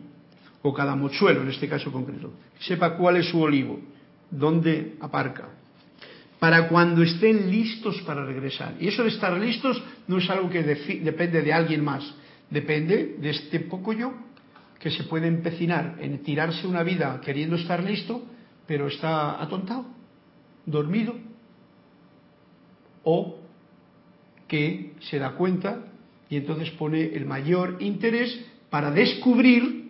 o 0.61 0.73
cada 0.73 0.95
mochuelo 0.95 1.41
en 1.41 1.49
este 1.49 1.67
caso 1.67 1.91
concreto, 1.91 2.31
sepa 2.59 2.95
cuál 2.95 3.17
es 3.17 3.27
su 3.29 3.41
olivo, 3.41 3.79
dónde 4.31 4.95
aparca, 5.01 5.49
para 6.39 6.67
cuando 6.67 7.03
estén 7.03 7.49
listos 7.49 8.01
para 8.01 8.25
regresar. 8.25 8.75
Y 8.79 8.87
eso 8.87 9.03
de 9.03 9.09
estar 9.09 9.37
listos 9.37 9.81
no 10.07 10.17
es 10.17 10.29
algo 10.29 10.49
que 10.49 10.63
depende 10.63 11.41
de 11.41 11.53
alguien 11.53 11.83
más, 11.83 12.03
depende 12.49 13.17
de 13.19 13.29
este 13.29 13.59
poco 13.61 13.93
yo 13.93 14.13
que 14.79 14.91
se 14.91 15.03
puede 15.05 15.27
empecinar 15.27 15.97
en 15.99 16.21
tirarse 16.23 16.67
una 16.67 16.83
vida 16.83 17.19
queriendo 17.23 17.55
estar 17.55 17.83
listo, 17.83 18.23
pero 18.67 18.87
está 18.87 19.41
atontado, 19.41 19.85
dormido, 20.65 21.15
o 23.03 23.39
que 24.47 24.93
se 24.99 25.17
da 25.19 25.31
cuenta 25.31 25.85
y 26.29 26.37
entonces 26.37 26.71
pone 26.71 27.15
el 27.15 27.25
mayor 27.25 27.77
interés 27.79 28.45
para 28.75 28.91
descubrir, 28.91 29.89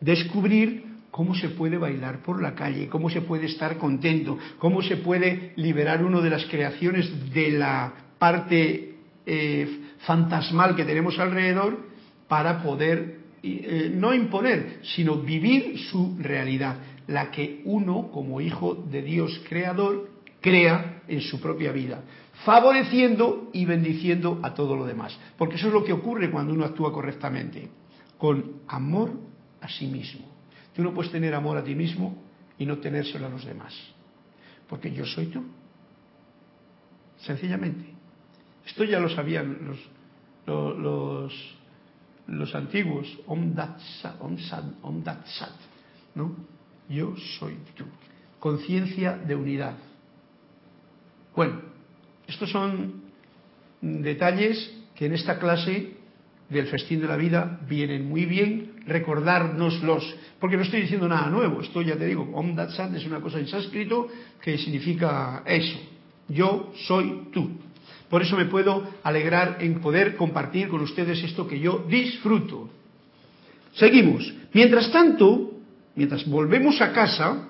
descubrir 0.00 0.84
cómo 1.10 1.34
se 1.34 1.50
puede 1.50 1.76
bailar 1.76 2.22
por 2.22 2.40
la 2.40 2.54
calle, 2.54 2.88
cómo 2.88 3.10
se 3.10 3.20
puede 3.20 3.44
estar 3.44 3.76
contento, 3.76 4.38
cómo 4.56 4.80
se 4.80 4.96
puede 4.96 5.52
liberar 5.56 6.02
uno 6.02 6.22
de 6.22 6.30
las 6.30 6.46
creaciones 6.46 7.30
de 7.30 7.50
la 7.50 7.92
parte 8.18 8.94
eh, 9.26 9.80
fantasmal 10.06 10.74
que 10.74 10.86
tenemos 10.86 11.18
alrededor 11.18 11.78
para 12.26 12.62
poder 12.62 13.18
eh, 13.42 13.92
no 13.94 14.14
imponer, 14.14 14.78
sino 14.82 15.18
vivir 15.18 15.78
su 15.90 16.16
realidad, 16.18 16.78
la 17.08 17.30
que 17.30 17.60
uno 17.66 18.08
como 18.10 18.40
hijo 18.40 18.82
de 18.90 19.02
Dios 19.02 19.42
creador 19.46 20.08
crea 20.40 21.02
en 21.06 21.20
su 21.20 21.38
propia 21.38 21.70
vida, 21.70 22.02
favoreciendo 22.46 23.50
y 23.52 23.66
bendiciendo 23.66 24.40
a 24.42 24.54
todo 24.54 24.74
lo 24.74 24.86
demás. 24.86 25.18
Porque 25.36 25.56
eso 25.56 25.66
es 25.66 25.74
lo 25.74 25.84
que 25.84 25.92
ocurre 25.92 26.30
cuando 26.30 26.54
uno 26.54 26.64
actúa 26.64 26.94
correctamente 26.94 27.81
con 28.22 28.62
amor 28.68 29.10
a 29.60 29.68
sí 29.68 29.88
mismo. 29.88 30.24
Tú 30.76 30.82
no 30.84 30.94
puedes 30.94 31.10
tener 31.10 31.34
amor 31.34 31.58
a 31.58 31.64
ti 31.64 31.74
mismo 31.74 32.22
y 32.56 32.64
no 32.64 32.78
tenérselo 32.78 33.26
a 33.26 33.28
los 33.28 33.44
demás. 33.44 33.74
Porque 34.68 34.92
yo 34.92 35.04
soy 35.04 35.26
tú. 35.26 35.42
Sencillamente. 37.18 37.84
Esto 38.64 38.84
ya 38.84 39.00
lo 39.00 39.08
sabían 39.08 39.76
los, 40.46 41.34
los, 42.28 42.54
antiguos. 42.54 43.08
Om 43.26 43.54
Dat 43.56 43.80
Sat. 44.00 44.14
Om, 44.20 45.02
Dat 45.02 45.26
Sat 45.26 45.58
¿no? 46.14 46.36
Yo 46.88 47.16
soy 47.40 47.56
tú. 47.74 47.86
Conciencia 48.38 49.16
de 49.16 49.34
unidad. 49.34 49.74
Bueno, 51.34 51.60
estos 52.28 52.52
son 52.52 53.02
detalles 53.80 54.72
que 54.94 55.06
en 55.06 55.14
esta 55.14 55.40
clase 55.40 56.01
del 56.52 56.66
festín 56.66 57.00
de 57.00 57.08
la 57.08 57.16
vida 57.16 57.58
vienen 57.68 58.08
muy 58.08 58.26
bien 58.26 58.72
recordárnoslos, 58.86 60.14
porque 60.38 60.56
no 60.56 60.62
estoy 60.62 60.82
diciendo 60.82 61.08
nada 61.08 61.30
nuevo, 61.30 61.60
esto 61.60 61.82
ya 61.82 61.96
te 61.96 62.06
digo, 62.06 62.28
Om 62.32 62.54
Dat 62.54 62.70
es 62.94 63.06
una 63.06 63.20
cosa 63.20 63.38
en 63.38 63.46
sánscrito 63.46 64.08
que 64.40 64.58
significa 64.58 65.42
eso, 65.46 65.78
yo 66.28 66.72
soy 66.86 67.28
tú. 67.32 67.50
Por 68.08 68.22
eso 68.22 68.36
me 68.36 68.44
puedo 68.44 68.86
alegrar 69.02 69.56
en 69.60 69.80
poder 69.80 70.16
compartir 70.16 70.68
con 70.68 70.82
ustedes 70.82 71.22
esto 71.24 71.48
que 71.48 71.58
yo 71.58 71.86
disfruto. 71.88 72.68
Seguimos. 73.72 74.30
Mientras 74.52 74.92
tanto, 74.92 75.52
mientras 75.94 76.26
volvemos 76.26 76.78
a 76.82 76.92
casa, 76.92 77.48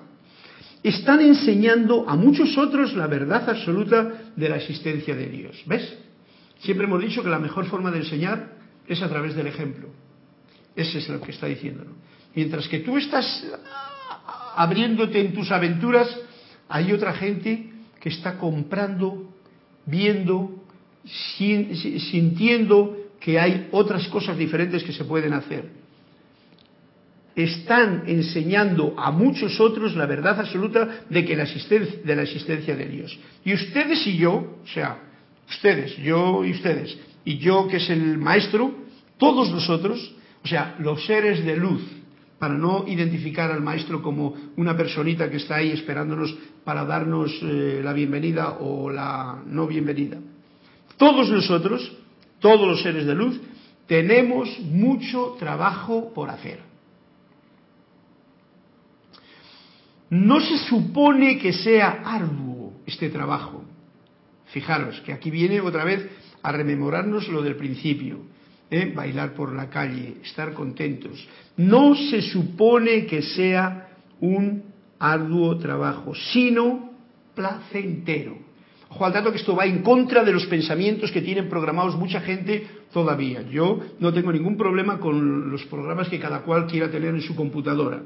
están 0.81 1.19
enseñando 1.19 2.05
a 2.07 2.15
muchos 2.15 2.57
otros 2.57 2.93
la 2.93 3.07
verdad 3.07 3.49
absoluta 3.49 4.31
de 4.35 4.49
la 4.49 4.55
existencia 4.55 5.15
de 5.15 5.27
Dios. 5.27 5.61
¿Ves? 5.65 5.97
Siempre 6.59 6.87
hemos 6.87 7.01
dicho 7.01 7.23
que 7.23 7.29
la 7.29 7.39
mejor 7.39 7.65
forma 7.65 7.91
de 7.91 7.99
enseñar 7.99 8.52
es 8.87 9.01
a 9.01 9.09
través 9.09 9.35
del 9.35 9.47
ejemplo. 9.47 9.89
Ese 10.75 10.99
es 10.99 11.09
lo 11.09 11.21
que 11.21 11.31
está 11.31 11.47
diciendo. 11.47 11.85
Mientras 12.35 12.67
que 12.67 12.79
tú 12.79 12.97
estás 12.97 13.45
abriéndote 14.55 15.19
en 15.19 15.33
tus 15.33 15.51
aventuras, 15.51 16.09
hay 16.67 16.91
otra 16.91 17.13
gente 17.13 17.69
que 17.99 18.09
está 18.09 18.37
comprando, 18.37 19.33
viendo, 19.85 20.63
sintiendo 21.05 22.97
que 23.19 23.39
hay 23.39 23.69
otras 23.71 24.07
cosas 24.09 24.37
diferentes 24.37 24.83
que 24.83 24.91
se 24.91 25.05
pueden 25.05 25.33
hacer. 25.33 25.69
Están 27.35 28.03
enseñando 28.05 28.93
a 28.97 29.11
muchos 29.11 29.59
otros 29.59 29.95
la 29.95 30.05
verdad 30.05 30.39
absoluta 30.39 31.05
de 31.09 31.25
que 31.25 31.35
la 31.35 31.43
existencia, 31.43 31.99
de 32.03 32.15
la 32.15 32.23
existencia 32.23 32.75
de 32.75 32.85
Dios. 32.85 33.17
Y 33.43 33.53
ustedes 33.53 34.05
y 34.05 34.17
yo, 34.17 34.59
o 34.63 34.67
sea, 34.67 34.99
ustedes, 35.49 35.97
yo 35.97 36.43
y 36.45 36.51
ustedes, 36.51 36.97
y 37.25 37.37
yo 37.37 37.67
que 37.67 37.77
es 37.77 37.89
el 37.89 38.17
maestro, 38.17 38.73
todos 39.17 39.51
nosotros, 39.51 40.15
O 40.43 40.47
sea, 40.47 40.75
los 40.79 41.05
seres 41.05 41.45
de 41.45 41.55
luz, 41.55 41.81
para 42.37 42.55
no 42.55 42.83
identificar 42.85 43.49
al 43.49 43.61
maestro 43.61 44.01
como 44.01 44.33
una 44.57 44.75
personita 44.75 45.29
que 45.29 45.37
está 45.37 45.55
ahí 45.55 45.71
esperándonos 45.71 46.35
para 46.65 46.83
darnos 46.83 47.31
eh, 47.41 47.79
la 47.81 47.93
bienvenida 47.93 48.57
o 48.59 48.89
la 48.89 49.41
no 49.45 49.65
bienvenida. 49.65 50.17
Todos 50.97 51.29
nosotros, 51.29 51.89
todos 52.39 52.67
los 52.67 52.81
seres 52.81 53.05
de 53.05 53.15
luz, 53.15 53.39
tenemos 53.87 54.59
mucho 54.59 55.37
trabajo 55.39 56.13
por 56.13 56.29
hacer. 56.29 56.59
No 60.09 60.41
se 60.41 60.57
supone 60.57 61.39
que 61.39 61.53
sea 61.53 62.01
arduo 62.03 62.73
este 62.85 63.09
trabajo. 63.09 63.63
Fijaros 64.47 64.99
que 65.01 65.13
aquí 65.13 65.31
viene 65.31 65.61
otra 65.61 65.85
vez 65.85 66.09
a 66.43 66.51
rememorarnos 66.51 67.27
lo 67.29 67.41
del 67.41 67.55
principio. 67.55 68.19
¿eh? 68.69 68.91
Bailar 68.93 69.33
por 69.33 69.53
la 69.53 69.69
calle, 69.69 70.17
estar 70.23 70.53
contentos. 70.53 71.27
No 71.57 71.95
se 71.95 72.21
supone 72.21 73.05
que 73.05 73.21
sea 73.21 73.89
un 74.19 74.63
arduo 74.99 75.57
trabajo, 75.57 76.13
sino 76.15 76.91
placentero. 77.33 78.37
Ojo 78.89 79.05
al 79.05 79.13
dato 79.13 79.31
que 79.31 79.37
esto 79.37 79.55
va 79.55 79.65
en 79.65 79.81
contra 79.81 80.23
de 80.23 80.31
los 80.31 80.45
pensamientos 80.45 81.11
que 81.11 81.21
tienen 81.21 81.49
programados 81.49 81.95
mucha 81.95 82.21
gente 82.21 82.67
todavía. 82.91 83.41
Yo 83.49 83.79
no 83.99 84.13
tengo 84.13 84.31
ningún 84.31 84.55
problema 84.55 84.99
con 84.99 85.49
los 85.49 85.65
programas 85.65 86.09
que 86.09 86.19
cada 86.19 86.41
cual 86.41 86.67
quiera 86.67 86.91
tener 86.91 87.15
en 87.15 87.21
su 87.21 87.35
computadora. 87.35 88.03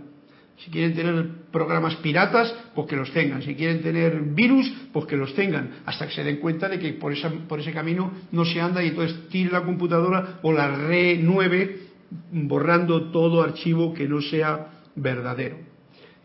Si 0.57 0.71
quieren 0.71 0.95
tener 0.95 1.27
programas 1.51 1.95
piratas, 1.97 2.53
pues 2.73 2.87
que 2.87 2.95
los 2.95 3.11
tengan. 3.11 3.43
Si 3.43 3.53
quieren 3.53 3.81
tener 3.81 4.19
virus, 4.21 4.71
pues 4.91 5.05
que 5.05 5.15
los 5.15 5.35
tengan. 5.35 5.81
Hasta 5.85 6.07
que 6.07 6.13
se 6.13 6.23
den 6.23 6.37
cuenta 6.37 6.67
de 6.67 6.79
que 6.79 6.93
por, 6.93 7.13
ese 7.13 7.71
camino 7.71 8.11
no 8.31 8.43
se 8.43 8.59
anda 8.59 8.83
y 8.83 8.87
entonces 8.87 9.29
tire 9.29 9.51
la 9.51 9.63
computadora 9.63 10.39
o 10.41 10.51
la 10.51 10.75
renueve 10.75 11.87
borrando 12.31 13.11
todo 13.11 13.43
archivo 13.43 13.93
que 13.93 14.07
no 14.07 14.19
sea 14.21 14.81
verdadero. 14.95 15.57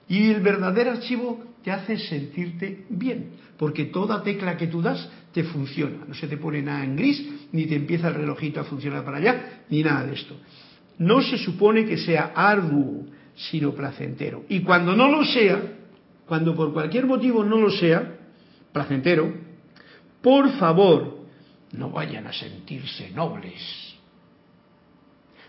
Y 0.09 0.31
el 0.31 0.41
verdadero 0.41 0.93
archivo 0.93 1.45
te 1.63 1.71
hace 1.71 1.99
sentirte 1.99 2.87
bien, 2.89 3.33
porque 3.59 3.87
toda 3.87 4.23
tecla 4.23 4.57
que 4.57 4.67
tú 4.67 4.81
das 4.81 5.11
te 5.33 5.45
funciona. 5.45 6.05
No 6.09 6.15
se 6.15 6.27
te 6.27 6.39
pone 6.39 6.63
nada 6.63 6.85
en 6.85 6.97
gris, 6.97 7.23
ni 7.53 7.67
te 7.67 7.77
empieza 7.77 8.09
el 8.09 8.15
relojito 8.15 8.61
a 8.61 8.65
funcionar 8.65 9.05
para 9.05 9.19
allá, 9.19 9.63
ni 9.69 9.83
nada 9.83 10.07
de 10.07 10.15
esto. 10.15 10.37
No 10.99 11.21
se 11.21 11.37
supone 11.37 11.85
que 11.85 11.99
sea 11.99 12.33
arduo 12.35 13.07
sino 13.35 13.73
placentero. 13.73 14.45
Y 14.49 14.61
cuando 14.61 14.95
no 14.95 15.09
lo 15.09 15.25
sea, 15.25 15.61
cuando 16.27 16.55
por 16.55 16.73
cualquier 16.73 17.07
motivo 17.07 17.45
no 17.45 17.59
lo 17.59 17.71
sea, 17.71 18.19
placentero, 18.73 19.33
por 20.21 20.51
favor, 20.53 21.19
no 21.73 21.91
vayan 21.91 22.27
a 22.27 22.33
sentirse 22.33 23.11
nobles. 23.11 23.93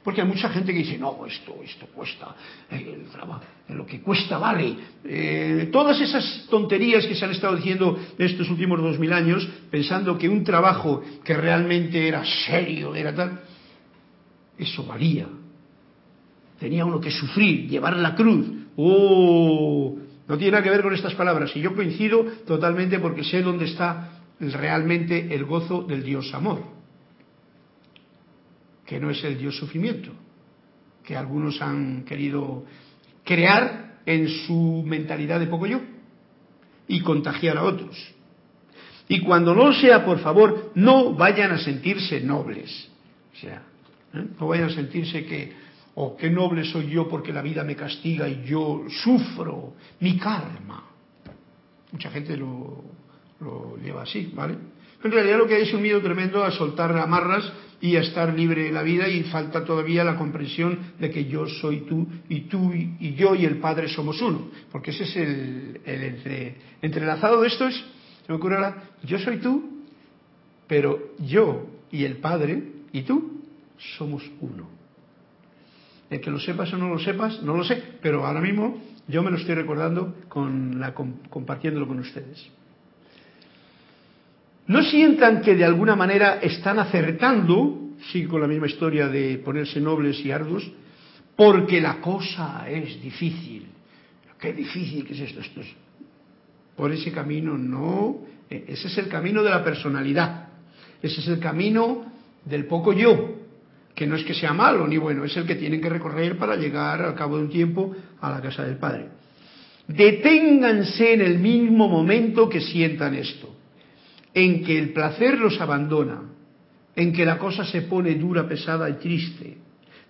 Porque 0.04 0.20
hay 0.20 0.28
mucha 0.28 0.50
gente 0.50 0.74
que 0.74 0.80
dice, 0.80 0.98
no, 0.98 1.26
esto, 1.26 1.56
esto 1.64 1.86
cuesta, 1.88 2.36
eh, 2.70 2.94
el 2.94 3.10
trabajo, 3.10 3.44
lo 3.70 3.86
que 3.86 4.02
cuesta 4.02 4.38
vale. 4.38 4.76
Eh, 5.06 5.70
todas 5.72 6.02
esas 6.02 6.46
tonterías 6.50 7.06
que 7.06 7.16
se 7.16 7.24
han 7.24 7.32
estado 7.32 7.56
diciendo 7.56 7.98
estos 8.18 8.50
últimos 8.50 8.82
dos 8.82 9.00
mil 9.00 9.14
años, 9.14 9.48
pensando 9.72 10.18
que 10.18 10.28
un 10.28 10.44
trabajo 10.44 11.02
que 11.24 11.34
realmente 11.34 12.06
era 12.06 12.26
serio, 12.26 12.96
era 12.96 13.16
tal, 13.16 13.40
eso 14.58 14.84
valía 14.84 15.28
tenía 16.64 16.86
uno 16.86 17.02
que 17.02 17.12
sufrir, 17.12 17.68
llevar 17.68 17.98
la 17.98 18.16
cruz. 18.16 18.48
¡Oh! 18.78 19.98
No 20.30 20.38
tiene 20.38 20.52
nada 20.52 20.64
que 20.64 20.70
ver 20.70 20.82
con 20.82 20.94
estas 20.94 21.14
palabras. 21.14 21.54
Y 21.58 21.60
yo 21.60 21.76
coincido 21.76 22.24
totalmente 22.48 23.00
porque 23.00 23.22
sé 23.22 23.42
dónde 23.42 23.66
está 23.66 24.22
realmente 24.40 25.36
el 25.36 25.44
gozo 25.44 25.84
del 25.84 26.04
Dios 26.04 26.34
amor, 26.34 26.64
que 28.86 28.98
no 28.98 29.10
es 29.10 29.22
el 29.26 29.38
Dios 29.38 29.58
sufrimiento, 29.58 30.14
que 31.04 31.18
algunos 31.18 31.62
han 31.62 32.06
querido 32.06 32.64
crear 33.26 34.00
en 34.06 34.30
su 34.30 34.86
mentalidad 34.88 35.42
de 35.42 35.48
poco 35.48 35.68
yo 35.68 35.82
y 36.88 37.02
contagiar 37.02 37.58
a 37.58 37.64
otros. 37.64 37.98
Y 39.10 39.20
cuando 39.20 39.54
no 39.54 39.74
sea, 39.74 40.06
por 40.06 40.20
favor, 40.20 40.72
no 40.76 41.14
vayan 41.14 41.52
a 41.52 41.58
sentirse 41.58 42.22
nobles. 42.22 42.88
O 43.34 43.36
sea, 43.38 43.64
¿eh? 44.14 44.28
no 44.40 44.48
vayan 44.48 44.70
a 44.70 44.74
sentirse 44.74 45.26
que 45.26 45.64
Oh, 45.96 46.18
qué 46.18 46.30
noble 46.30 46.66
soy 46.66 46.90
yo 46.90 47.08
porque 47.08 47.32
la 47.32 47.42
vida 47.42 47.64
me 47.64 47.76
castiga 47.76 48.28
y 48.28 48.44
yo 48.46 48.86
sufro 49.04 49.74
mi 50.00 50.18
karma. 50.18 50.90
Mucha 51.92 52.10
gente 52.10 52.36
lo, 52.36 52.84
lleva 53.84 54.02
así, 54.02 54.32
¿vale? 54.34 54.56
En 55.04 55.12
realidad 55.12 55.38
lo 55.38 55.48
que 55.48 55.56
hay 55.56 55.64
es 55.64 55.74
un 55.74 55.82
miedo 55.82 56.02
tremendo 56.02 56.44
a 56.44 56.52
soltar 56.52 56.98
amarras 56.98 57.52
y 57.80 57.96
a 57.98 58.00
estar 58.00 58.34
libre 58.34 58.64
de 58.64 58.72
la 58.72 58.82
vida 58.82 59.08
y 59.08 59.24
falta 59.24 59.64
todavía 59.66 60.04
la 60.04 60.16
comprensión 60.16 60.94
de 60.98 61.12
que 61.12 61.26
yo 61.26 61.46
soy 61.46 61.82
tú 61.82 62.08
y 62.30 62.42
tú 62.42 62.74
y, 62.74 63.14
yo 63.14 63.36
y 63.36 63.46
el 63.46 63.58
Padre 63.58 63.90
somos 63.90 64.20
uno. 64.22 64.48
Porque 64.72 64.92
ese 64.92 65.04
es 65.04 65.16
el, 65.18 65.82
entre, 65.86 66.56
entrelazado 66.82 67.42
de 67.42 67.50
esto 67.50 67.68
es, 67.68 67.76
se 67.76 68.32
me 68.32 68.36
ocurre 68.36 68.56
ahora, 68.56 68.84
yo 69.04 69.20
soy 69.20 69.38
tú, 69.38 69.84
pero 70.66 71.14
yo 71.20 71.68
y 71.92 72.06
el 72.06 72.18
Padre 72.18 72.64
y 72.94 73.02
tú 73.04 73.44
somos 73.98 74.24
uno. 74.40 74.73
Que 76.22 76.32
lo 76.32 76.40
sepas 76.40 76.72
o 76.74 76.78
no 76.78 76.90
lo 76.90 77.00
sepas, 77.00 77.42
no 77.42 77.58
lo 77.58 77.64
sé, 77.64 77.82
pero 78.02 78.26
ahora 78.26 78.42
mismo 78.42 78.82
yo 79.08 79.24
me 79.24 79.32
lo 79.32 79.38
estoy 79.38 79.56
recordando 79.56 80.16
compartiéndolo 81.30 81.88
con 81.88 82.00
ustedes. 82.00 82.46
No 84.68 84.82
sientan 84.84 85.42
que 85.42 85.56
de 85.56 85.66
alguna 85.66 85.96
manera 85.96 86.40
están 86.42 86.80
acertando, 86.80 87.92
sigue 88.12 88.28
con 88.28 88.42
la 88.42 88.48
misma 88.48 88.68
historia 88.68 89.08
de 89.08 89.40
ponerse 89.40 89.82
nobles 89.82 90.24
y 90.24 90.32
arduos, 90.32 90.72
porque 91.36 91.82
la 91.82 92.00
cosa 92.00 92.66
es 92.70 93.02
difícil. 93.02 93.68
Qué 94.40 94.54
difícil 94.54 95.06
que 95.06 95.14
es 95.14 95.20
esto. 95.22 95.42
esto 95.42 95.62
es... 95.62 95.68
Por 96.76 96.92
ese 96.92 97.12
camino 97.12 97.58
no. 97.58 98.20
E, 98.50 98.66
ese 98.68 98.88
es 98.88 98.98
el 98.98 99.08
camino 99.08 99.44
de 99.44 99.50
la 99.50 99.64
personalidad. 99.64 100.48
Ese 101.02 101.22
es 101.22 101.28
el 101.28 101.40
camino 101.40 102.06
del 102.46 102.66
poco 102.66 102.94
yo 102.94 103.33
que 103.96 104.08
no 104.08 104.16
es 104.16 104.24
que 104.24 104.34
sea 104.34 104.54
malo 104.54 104.88
ni 104.88 104.98
bueno, 104.98 105.24
es 105.24 105.36
el 105.38 105.46
que 105.46 105.56
tienen 105.56 105.82
que 105.82 105.90
recorrer 105.90 106.38
para 106.38 106.56
llegar 106.56 107.02
al 107.02 107.16
cabo 107.16 107.38
de 107.38 107.44
un 107.44 107.50
tiempo 107.50 107.96
a 108.22 108.30
la 108.30 108.42
casa 108.42 108.64
del 108.64 108.78
Padre. 108.78 109.10
Deténganse 109.88 111.14
en 111.14 111.22
el 111.22 111.40
mismo 111.40 111.88
momento 111.88 112.50
que 112.50 112.62
sientan 112.62 113.16
esto, 113.16 113.54
en 114.34 114.64
que 114.64 114.80
el 114.80 114.94
placer 114.94 115.38
los 115.38 115.60
abandona, 115.60 116.22
en 116.96 117.14
que 117.14 117.26
la 117.26 117.38
cosa 117.38 117.66
se 117.66 117.84
pone 117.84 118.16
dura, 118.16 118.48
pesada 118.48 118.90
y 118.90 118.94
triste. 118.94 119.58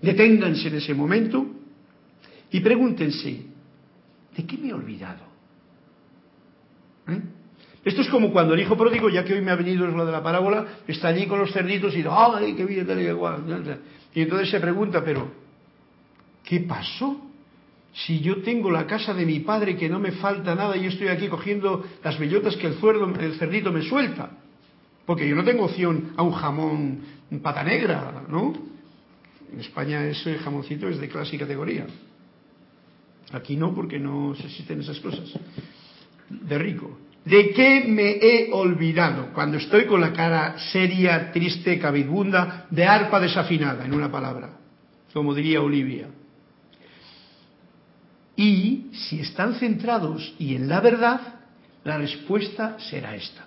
Deténganse 0.01 0.67
en 0.67 0.75
ese 0.75 0.93
momento 0.93 1.45
y 2.51 2.59
pregúntense, 2.59 3.41
¿de 4.35 4.45
qué 4.45 4.57
me 4.57 4.69
he 4.69 4.73
olvidado? 4.73 5.23
¿Eh? 7.07 7.21
Esto 7.85 8.01
es 8.01 8.09
como 8.09 8.31
cuando 8.31 8.53
el 8.53 8.61
hijo 8.61 8.77
pródigo, 8.77 9.09
ya 9.09 9.25
que 9.25 9.33
hoy 9.33 9.41
me 9.41 9.51
ha 9.51 9.55
venido 9.55 9.85
lo 9.87 10.05
de 10.05 10.11
la 10.11 10.23
parábola, 10.23 10.79
está 10.87 11.09
allí 11.09 11.27
con 11.27 11.39
los 11.39 11.51
cerditos 11.51 11.95
y 11.95 12.03
¡ay, 12.09 12.53
qué 12.53 12.65
bien, 12.65 12.87
igual! 12.99 13.81
Y 14.13 14.21
entonces 14.21 14.49
se 14.49 14.59
pregunta, 14.59 15.03
pero, 15.03 15.27
¿qué 16.43 16.61
pasó? 16.61 17.29
Si 17.93 18.21
yo 18.21 18.41
tengo 18.41 18.71
la 18.71 18.87
casa 18.87 19.13
de 19.13 19.25
mi 19.25 19.41
padre 19.41 19.75
que 19.75 19.89
no 19.89 19.99
me 19.99 20.13
falta 20.13 20.55
nada 20.55 20.77
y 20.77 20.85
estoy 20.85 21.09
aquí 21.09 21.27
cogiendo 21.27 21.83
las 22.03 22.17
bellotas 22.17 22.55
que 22.55 22.67
el, 22.67 22.75
el 23.19 23.33
cerdito 23.35 23.71
me 23.71 23.83
suelta. 23.83 24.31
Porque 25.05 25.27
yo 25.27 25.35
no 25.35 25.43
tengo 25.43 25.65
opción 25.65 26.13
a 26.15 26.23
un 26.23 26.31
jamón 26.31 27.01
pata 27.41 27.63
negra, 27.63 28.23
¿no? 28.29 28.53
En 29.51 29.59
España 29.59 30.07
ese 30.07 30.37
jamoncito 30.39 30.87
es 30.87 30.99
de 30.99 31.09
clase 31.09 31.35
y 31.35 31.39
categoría. 31.39 31.85
Aquí 33.31 33.55
no, 33.55 33.73
porque 33.73 33.99
no 33.99 34.33
existen 34.33 34.81
esas 34.81 34.99
cosas. 34.99 35.31
De 36.29 36.57
rico. 36.57 36.97
¿De 37.25 37.51
qué 37.51 37.85
me 37.87 38.17
he 38.21 38.49
olvidado 38.51 39.31
cuando 39.33 39.57
estoy 39.57 39.85
con 39.85 40.01
la 40.01 40.11
cara 40.11 40.57
seria, 40.71 41.31
triste, 41.31 41.79
cabizbunda, 41.79 42.67
de 42.69 42.85
arpa 42.85 43.19
desafinada, 43.19 43.85
en 43.85 43.93
una 43.93 44.11
palabra, 44.11 44.57
como 45.13 45.33
diría 45.33 45.61
Olivia? 45.61 46.07
Y 48.35 48.89
si 48.93 49.21
están 49.21 49.55
centrados 49.55 50.33
y 50.37 50.55
en 50.55 50.67
la 50.67 50.81
verdad, 50.81 51.21
la 51.85 51.97
respuesta 51.97 52.77
será 52.79 53.15
esta. 53.15 53.45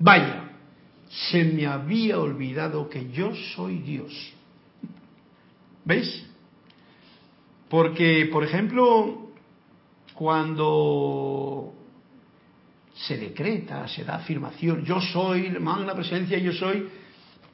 Vaya, 0.00 0.50
se 1.08 1.44
me 1.44 1.66
había 1.66 2.18
olvidado 2.18 2.88
que 2.88 3.10
yo 3.12 3.32
soy 3.54 3.78
Dios. 3.78 4.12
¿Veis? 5.84 6.24
Porque, 7.68 8.28
por 8.32 8.44
ejemplo, 8.44 9.30
cuando 10.14 11.77
se 13.06 13.16
decreta, 13.16 13.86
se 13.86 14.04
da 14.04 14.16
afirmación, 14.16 14.84
yo 14.84 15.00
soy, 15.00 15.50
magna 15.60 15.94
presencia, 15.94 16.38
yo 16.38 16.52
soy, 16.52 16.88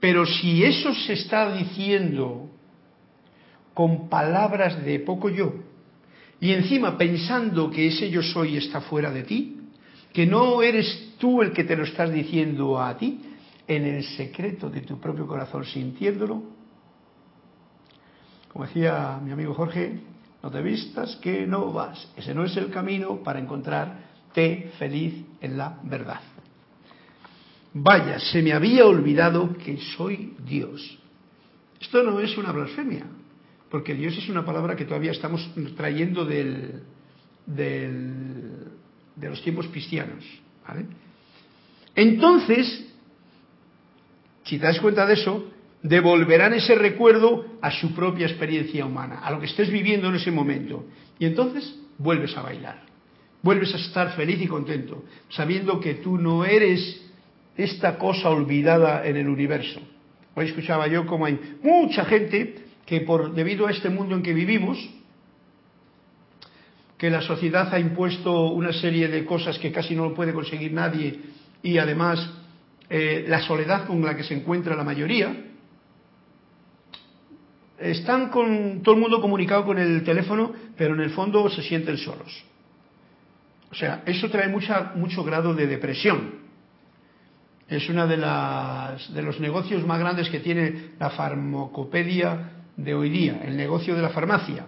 pero 0.01 0.25
si 0.25 0.65
eso 0.65 0.95
se 0.95 1.15
está 1.15 1.55
diciendo 1.55 2.51
con 3.75 4.09
palabras 4.09 4.83
de 4.85 5.01
poco 5.01 5.29
yo, 5.29 5.53
y 6.41 6.53
encima 6.53 6.97
pensando 6.97 7.71
que 7.71 7.89
ese 7.89 8.11
yo 8.11 8.23
soy 8.23 8.57
está 8.57 8.81
fuera 8.81 9.11
de 9.11 9.23
ti, 9.25 9.61
que 10.13 10.27
no 10.27 10.63
eres 10.63 11.15
tú 11.19 11.43
el 11.43 11.53
que 11.53 11.65
te 11.65 11.77
lo 11.77 11.85
estás 11.85 12.13
diciendo 12.13 12.81
a 12.81 12.97
ti, 12.97 13.21
en 13.67 13.85
el 13.85 14.05
secreto 14.05 14.69
de 14.69 14.83
tu 14.83 15.01
propio 15.01 15.27
corazón 15.27 15.65
sintiéndolo, 15.65 16.43
Como 18.53 18.67
decía 18.67 19.19
mi 19.23 19.33
amigo 19.33 19.55
Jorge, 19.55 20.01
no 20.43 20.51
te 20.51 20.63
vistas 20.63 21.17
que 21.17 21.47
no 21.47 21.73
vas. 21.73 22.13
Ese 22.17 22.35
no 22.35 22.45
es 22.45 22.57
el 22.57 22.71
camino 22.71 23.23
para 23.23 23.41
encontrarte 24.35 24.71
feliz 24.79 25.15
en 25.41 25.57
la 25.57 25.79
verdad. 25.85 26.21
Vaya, 27.73 28.19
se 28.19 28.43
me 28.43 28.53
había 28.53 28.87
olvidado 28.87 29.57
que 29.59 29.79
soy 29.97 30.35
Dios. 30.45 30.99
Esto 31.81 32.03
no 32.03 32.21
es 32.21 32.37
una 32.37 32.53
blasfemia, 32.53 33.05
porque 33.71 33.95
Dios 33.95 34.17
es 34.17 34.29
una 34.29 34.45
palabra 34.45 34.77
que 34.77 34.85
todavía 34.85 35.11
estamos 35.11 35.51
trayendo 35.77 36.25
de 36.25 36.81
los 39.21 39.43
tiempos 39.43 39.67
cristianos. 39.69 40.25
Entonces, 41.97 42.87
si 44.45 44.59
te 44.59 44.67
das 44.67 44.81
cuenta 44.81 45.07
de 45.07 45.15
eso, 45.15 45.51
devolverán 45.83 46.55
ese 46.55 46.77
recuerdo 46.77 47.59
a 47.61 47.71
su 47.73 47.95
propia 47.95 48.27
experiencia 48.27 48.87
humana, 48.87 49.19
a 49.19 49.31
lo 49.33 49.41
que 49.41 49.47
estés 49.47 49.71
viviendo 49.71 50.09
en 50.09 50.15
ese 50.15 50.31
momento. 50.31 50.87
Y 51.19 51.27
entonces 51.27 51.77
vuelves 51.99 52.37
a 52.37 52.43
bailar, 52.43 52.83
vuelves 53.45 53.75
a 53.75 53.77
estar 53.77 54.17
feliz 54.17 54.41
y 54.41 54.47
contento, 54.47 55.05
sabiendo 55.29 55.79
que 55.79 55.97
tú 55.97 56.17
no 56.17 56.47
eres 56.47 57.03
esta 57.59 57.99
cosa 57.99 58.31
olvidada 58.31 59.07
en 59.07 59.19
el 59.19 59.29
universo. 59.29 59.81
Hoy 60.35 60.47
escuchaba 60.47 60.87
yo 60.89 61.05
como 61.05 61.27
hay 61.27 61.39
mucha 61.63 62.07
gente 62.07 62.65
que 62.87 63.03
por 63.03 63.35
debido 63.35 63.67
a 63.67 63.71
este 63.71 63.91
mundo 63.91 64.17
en 64.17 64.23
que 64.23 64.33
vivimos, 64.33 64.79
que 66.97 67.11
la 67.11 67.21
sociedad 67.21 67.73
ha 67.75 67.79
impuesto 67.79 68.47
una 68.49 68.73
serie 68.73 69.09
de 69.09 69.27
cosas 69.27 69.59
que 69.59 69.71
casi 69.71 69.95
no 69.95 70.05
lo 70.05 70.15
puede 70.15 70.33
conseguir 70.33 70.73
nadie 70.73 71.21
y 71.63 71.77
además 71.77 72.27
eh, 72.89 73.27
la 73.29 73.43
soledad 73.43 73.87
con 73.87 74.03
la 74.03 74.17
que 74.17 74.25
se 74.25 74.33
encuentra 74.33 74.75
la 74.75 74.85
mayoría, 74.85 75.51
están 77.79 78.31
con 78.31 78.81
todo 78.83 78.95
el 78.95 79.03
mundo 79.03 79.21
comunicado 79.21 79.67
con 79.67 79.79
el 79.79 80.03
teléfono, 80.03 80.53
pero 80.79 80.95
en 80.95 81.01
el 81.01 81.11
fondo 81.11 81.51
se 81.51 81.61
sienten 81.61 81.99
solos. 81.99 82.45
O 83.75 83.77
sea, 83.77 84.05
eso 84.07 84.31
trae 84.31 84.49
mucho 84.49 85.25
grado 85.25 85.53
de 85.53 85.67
depresión 85.67 86.45
es 87.69 87.89
uno 87.89 88.07
de, 88.07 88.17
de 88.17 89.23
los 89.23 89.41
negocios 89.41 89.85
más 89.87 89.99
grandes 89.99 90.29
que 90.29 90.41
tiene 90.41 90.93
la 90.99 91.11
farmacopedia 91.11 92.51
de 92.77 92.95
hoy 92.95 93.09
día, 93.09 93.41
el 93.45 93.57
negocio 93.57 93.97
de 93.97 94.03
la 94.03 94.11
farmacia. 94.11 94.67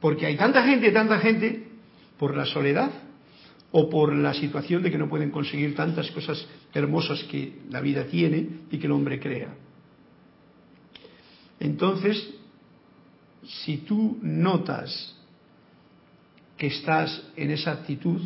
Porque 0.00 0.26
hay 0.26 0.36
tanta 0.36 0.64
gente, 0.64 0.90
tanta 0.90 1.18
gente, 1.18 1.68
por 2.18 2.36
la 2.36 2.46
soledad 2.46 2.90
o 3.72 3.90
por 3.90 4.12
la 4.14 4.32
situación 4.32 4.82
de 4.82 4.90
que 4.90 4.98
no 4.98 5.08
pueden 5.08 5.30
conseguir 5.30 5.74
tantas 5.74 6.10
cosas 6.12 6.46
hermosas 6.72 7.22
que 7.24 7.60
la 7.70 7.80
vida 7.80 8.04
tiene 8.04 8.48
y 8.70 8.78
que 8.78 8.86
el 8.86 8.92
hombre 8.92 9.20
crea. 9.20 9.54
Entonces, 11.60 12.34
si 13.42 13.78
tú 13.78 14.18
notas 14.22 15.14
que 16.56 16.68
estás 16.68 17.30
en 17.36 17.50
esa 17.50 17.72
actitud, 17.72 18.20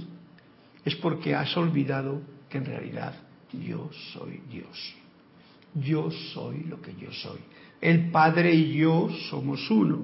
es 0.84 0.94
porque 0.96 1.34
has 1.34 1.56
olvidado 1.56 2.20
que 2.48 2.58
en 2.58 2.66
realidad 2.66 3.14
yo 3.52 3.90
soy 4.12 4.40
Dios. 4.50 4.94
Yo 5.74 6.10
soy 6.10 6.64
lo 6.64 6.80
que 6.80 6.94
yo 7.00 7.12
soy. 7.12 7.38
El 7.80 8.10
Padre 8.10 8.54
y 8.54 8.74
yo 8.74 9.08
somos 9.30 9.70
uno. 9.70 10.02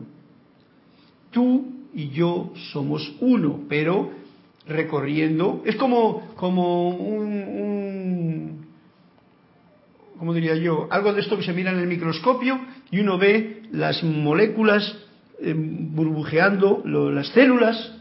Tú 1.31 1.73
y 1.95 2.11
yo 2.11 2.53
somos 2.73 3.15
uno, 3.21 3.63
pero 3.69 4.11
recorriendo, 4.67 5.63
es 5.65 5.77
como, 5.77 6.35
como 6.37 6.91
un, 6.91 8.67
¿cómo 10.19 10.33
diría 10.33 10.55
yo? 10.57 10.89
Algo 10.91 11.13
de 11.13 11.21
esto 11.21 11.37
que 11.37 11.43
se 11.43 11.53
mira 11.53 11.71
en 11.71 11.79
el 11.79 11.87
microscopio 11.87 12.59
y 12.91 13.01
uno 13.01 13.19
ve 13.19 13.63
las 13.73 14.03
moléculas 14.03 14.97
eh, 15.41 15.55
burbujeando, 15.57 16.83
las 16.85 17.29
células, 17.29 17.93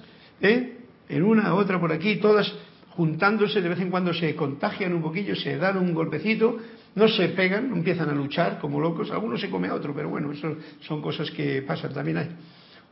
¿eh? 0.43 0.77
en 1.09 1.23
una, 1.23 1.55
otra 1.55 1.79
por 1.79 1.91
aquí, 1.91 2.17
todas 2.17 2.53
juntándose, 2.89 3.61
de 3.61 3.69
vez 3.69 3.79
en 3.79 3.89
cuando 3.89 4.13
se 4.13 4.35
contagian 4.35 4.93
un 4.93 5.01
poquillo, 5.01 5.35
se 5.35 5.57
dan 5.57 5.77
un 5.77 5.93
golpecito, 5.93 6.57
no 6.95 7.07
se 7.07 7.29
pegan, 7.29 7.73
empiezan 7.73 8.09
a 8.09 8.13
luchar 8.13 8.59
como 8.59 8.79
locos, 8.79 9.09
algunos 9.09 9.41
se 9.41 9.49
come 9.49 9.67
a 9.67 9.73
otro, 9.73 9.95
pero 9.95 10.09
bueno, 10.09 10.31
eso 10.31 10.55
son 10.81 11.01
cosas 11.01 11.31
que 11.31 11.63
pasan 11.63 11.91
también 11.93 12.17
ahí, 12.17 12.29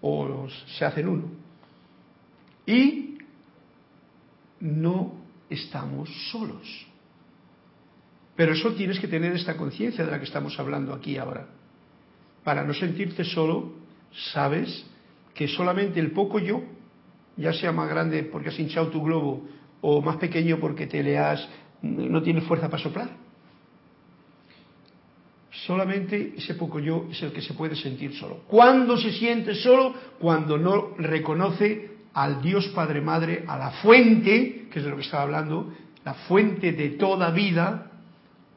o 0.02 0.48
se 0.78 0.86
hacen 0.86 1.08
uno. 1.08 1.26
Y 2.66 3.20
no 4.60 5.14
estamos 5.50 6.10
solos. 6.32 6.88
Pero 8.36 8.54
eso 8.54 8.74
tienes 8.74 9.00
que 9.00 9.08
tener 9.08 9.34
esta 9.34 9.56
conciencia 9.58 10.06
de 10.06 10.12
la 10.12 10.18
que 10.18 10.26
estamos 10.26 10.58
hablando 10.60 10.94
aquí 10.94 11.18
ahora. 11.18 11.48
Para 12.44 12.64
no 12.64 12.74
sentirte 12.74 13.24
solo, 13.24 13.74
sabes 14.34 14.84
que 15.36 15.48
solamente 15.48 16.00
el 16.00 16.12
poco 16.12 16.40
yo, 16.40 16.64
ya 17.38 17.54
sea 17.54 17.72
más 17.72 17.90
grande 17.90 18.24
porque 18.24 18.50
has 18.50 18.60
hinchado 18.60 18.88
tu 18.88 19.02
globo 19.02 19.44
o 19.82 20.02
más 20.02 20.18
pequeño 20.18 20.60
porque 20.60 20.88
te 20.88 21.02
leas, 21.02 21.48
no 21.82 22.22
tiene 22.22 22.42
fuerza 22.42 22.70
para 22.70 22.84
soplar. 22.84 23.10
Solamente 25.66 26.34
ese 26.38 26.56
poco 26.56 26.80
yo 26.80 27.08
es 27.12 27.22
el 27.22 27.32
que 27.32 27.42
se 27.42 27.54
puede 27.54 27.76
sentir 27.76 28.16
solo. 28.16 28.44
¿Cuándo 28.48 28.98
se 28.98 29.12
siente 29.12 29.54
solo? 29.56 29.94
Cuando 30.20 30.58
no 30.58 30.96
reconoce 30.98 31.92
al 32.14 32.42
Dios 32.42 32.68
Padre 32.70 33.02
Madre, 33.02 33.44
a 33.48 33.58
la 33.58 33.72
fuente, 33.72 34.68
que 34.72 34.80
es 34.80 34.86
de 34.86 34.90
lo 34.90 34.96
que 34.96 35.04
estaba 35.04 35.24
hablando, 35.24 35.74
la 36.04 36.14
fuente 36.14 36.72
de 36.72 36.90
toda 36.92 37.32
vida 37.32 37.92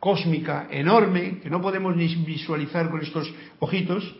cósmica 0.00 0.68
enorme, 0.70 1.38
que 1.40 1.50
no 1.50 1.60
podemos 1.60 1.96
ni 1.96 2.06
visualizar 2.16 2.90
con 2.90 3.00
estos 3.00 3.32
ojitos, 3.58 4.14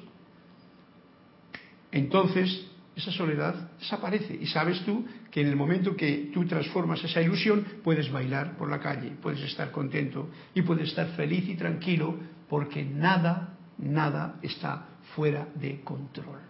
entonces 1.93 2.67
esa 2.97 3.11
soledad 3.11 3.71
desaparece. 3.79 4.39
Y 4.41 4.47
sabes 4.47 4.81
tú 4.85 5.05
que 5.31 5.41
en 5.41 5.49
el 5.49 5.57
momento 5.57 5.97
que 5.97 6.31
tú 6.33 6.45
transformas 6.47 7.03
esa 7.03 7.21
ilusión, 7.21 7.65
puedes 7.83 8.11
bailar 8.11 8.57
por 8.57 8.71
la 8.71 8.81
calle, 8.81 9.13
puedes 9.21 9.41
estar 9.43 9.71
contento 9.71 10.31
y 10.55 10.63
puedes 10.63 10.89
estar 10.89 11.09
feliz 11.17 11.49
y 11.49 11.57
tranquilo 11.57 12.19
porque 12.49 12.85
nada, 12.85 13.57
nada 13.79 14.39
está 14.43 14.87
fuera 15.15 15.49
de 15.55 15.81
control. 15.81 16.41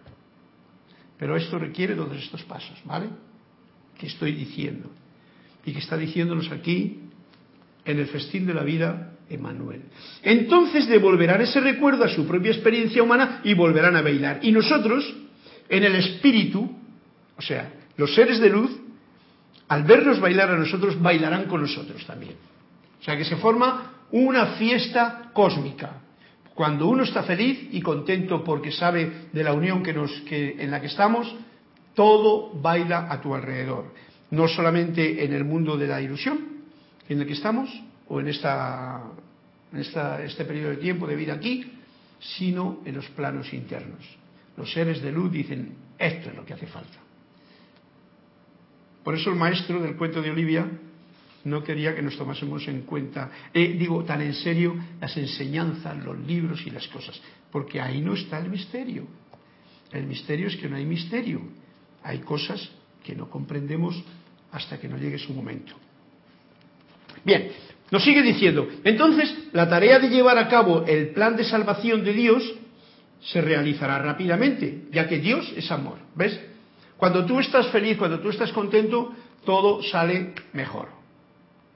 Pero 1.17 1.35
esto 1.35 1.57
requiere 1.57 1.95
todos 1.95 2.17
estos 2.17 2.43
pasos, 2.43 2.79
¿vale? 2.85 3.07
Que 3.97 4.07
estoy 4.07 4.33
diciendo. 4.33 4.91
Y 5.65 5.73
que 5.73 5.79
está 5.79 5.97
diciéndonos 5.97 6.51
aquí 6.51 6.99
en 7.85 7.99
el 7.99 8.07
festín 8.07 8.45
de 8.45 8.53
la 8.53 8.63
vida 8.63 9.13
Emanuel. 9.29 9.83
Entonces 10.21 10.87
devolverán 10.87 11.41
ese 11.41 11.59
recuerdo 11.59 12.03
a 12.03 12.09
su 12.09 12.27
propia 12.27 12.51
experiencia 12.51 13.01
humana 13.01 13.41
y 13.43 13.53
volverán 13.53 13.95
a 13.95 14.01
bailar. 14.01 14.39
Y 14.43 14.51
nosotros, 14.51 15.15
en 15.69 15.83
el 15.83 15.95
espíritu, 15.95 16.69
o 17.37 17.41
sea, 17.41 17.73
los 17.97 18.13
seres 18.13 18.39
de 18.39 18.49
luz, 18.49 18.71
al 19.67 19.83
vernos 19.83 20.19
bailar 20.19 20.51
a 20.51 20.57
nosotros, 20.57 21.01
bailarán 21.01 21.45
con 21.45 21.61
nosotros 21.61 22.05
también. 22.05 22.35
O 22.99 23.03
sea 23.03 23.17
que 23.17 23.25
se 23.25 23.37
forma 23.37 24.05
una 24.11 24.57
fiesta 24.57 25.31
cósmica. 25.33 26.01
Cuando 26.53 26.87
uno 26.87 27.03
está 27.03 27.23
feliz 27.23 27.67
y 27.71 27.81
contento 27.81 28.43
porque 28.43 28.71
sabe 28.71 29.27
de 29.31 29.43
la 29.43 29.53
unión 29.53 29.83
que 29.83 29.93
nos, 29.93 30.11
que, 30.21 30.55
en 30.57 30.71
la 30.71 30.79
que 30.79 30.87
estamos, 30.87 31.35
todo 31.93 32.53
baila 32.53 33.07
a 33.11 33.21
tu 33.21 33.33
alrededor. 33.35 33.93
No 34.31 34.47
solamente 34.47 35.23
en 35.23 35.33
el 35.33 35.43
mundo 35.43 35.77
de 35.77 35.87
la 35.87 36.01
ilusión 36.01 36.55
en 37.07 37.21
el 37.21 37.27
que 37.27 37.33
estamos, 37.33 37.69
o 38.07 38.19
en, 38.19 38.27
esta, 38.27 39.03
en 39.71 39.79
esta, 39.79 40.23
este 40.23 40.45
periodo 40.45 40.71
de 40.71 40.77
tiempo 40.77 41.07
de 41.07 41.15
vida 41.15 41.33
aquí, 41.33 41.71
sino 42.19 42.79
en 42.85 42.95
los 42.95 43.07
planos 43.09 43.53
internos. 43.53 44.03
Los 44.57 44.71
seres 44.71 45.01
de 45.01 45.11
luz 45.11 45.31
dicen, 45.31 45.75
esto 45.97 46.29
es 46.29 46.35
lo 46.35 46.45
que 46.45 46.53
hace 46.53 46.67
falta. 46.67 46.97
Por 49.03 49.15
eso 49.15 49.29
el 49.29 49.35
maestro 49.35 49.81
del 49.81 49.95
cuento 49.95 50.21
de 50.21 50.31
Olivia 50.31 50.67
no 51.43 51.63
quería 51.63 51.95
que 51.95 52.01
nos 52.01 52.17
tomásemos 52.17 52.67
en 52.67 52.81
cuenta, 52.81 53.29
eh, 53.53 53.75
digo, 53.77 54.03
tan 54.03 54.21
en 54.21 54.33
serio 54.33 54.75
las 54.99 55.15
enseñanzas, 55.15 56.03
los 56.03 56.17
libros 56.19 56.65
y 56.65 56.71
las 56.71 56.87
cosas, 56.87 57.21
porque 57.51 57.79
ahí 57.79 58.01
no 58.01 58.13
está 58.13 58.39
el 58.39 58.49
misterio. 58.49 59.05
El 59.91 60.07
misterio 60.07 60.47
es 60.47 60.55
que 60.57 60.67
no 60.67 60.75
hay 60.75 60.85
misterio. 60.85 61.41
Hay 62.03 62.19
cosas 62.19 62.69
que 63.03 63.15
no 63.15 63.29
comprendemos 63.29 64.03
hasta 64.51 64.79
que 64.79 64.87
no 64.87 64.97
llegue 64.97 65.19
su 65.19 65.33
momento. 65.33 65.75
Bien, 67.23 67.51
nos 67.91 68.03
sigue 68.03 68.21
diciendo, 68.21 68.67
entonces 68.83 69.49
la 69.53 69.69
tarea 69.69 69.99
de 69.99 70.09
llevar 70.09 70.37
a 70.37 70.47
cabo 70.47 70.83
el 70.85 71.09
plan 71.09 71.35
de 71.35 71.43
salvación 71.43 72.03
de 72.03 72.13
Dios 72.13 72.55
se 73.25 73.41
realizará 73.41 73.99
rápidamente, 73.99 74.83
ya 74.91 75.07
que 75.07 75.19
Dios 75.19 75.51
es 75.55 75.71
amor. 75.71 75.97
¿Ves? 76.15 76.39
Cuando 76.97 77.25
tú 77.25 77.39
estás 77.39 77.67
feliz, 77.67 77.97
cuando 77.97 78.19
tú 78.19 78.29
estás 78.29 78.51
contento, 78.51 79.13
todo 79.43 79.81
sale 79.83 80.33
mejor. 80.53 80.89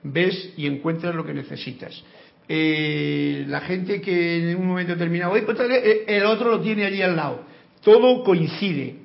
Ves 0.04 0.54
y 0.58 0.68
encuentras 0.68 1.16
lo 1.16 1.26
que 1.26 1.34
necesitas. 1.34 2.04
Eh, 2.48 3.46
la 3.48 3.62
gente 3.62 4.00
que 4.00 4.52
en 4.52 4.58
un 4.58 4.68
momento 4.68 4.94
determinado, 4.94 5.34
pues, 5.46 5.60
eh, 5.60 6.06
el 6.08 6.26
otro 6.26 6.52
lo 6.52 6.62
tiene 6.62 6.86
allí 6.86 7.02
al 7.02 7.16
lado. 7.16 7.44
Todo 7.84 8.24
coincide. 8.24 8.96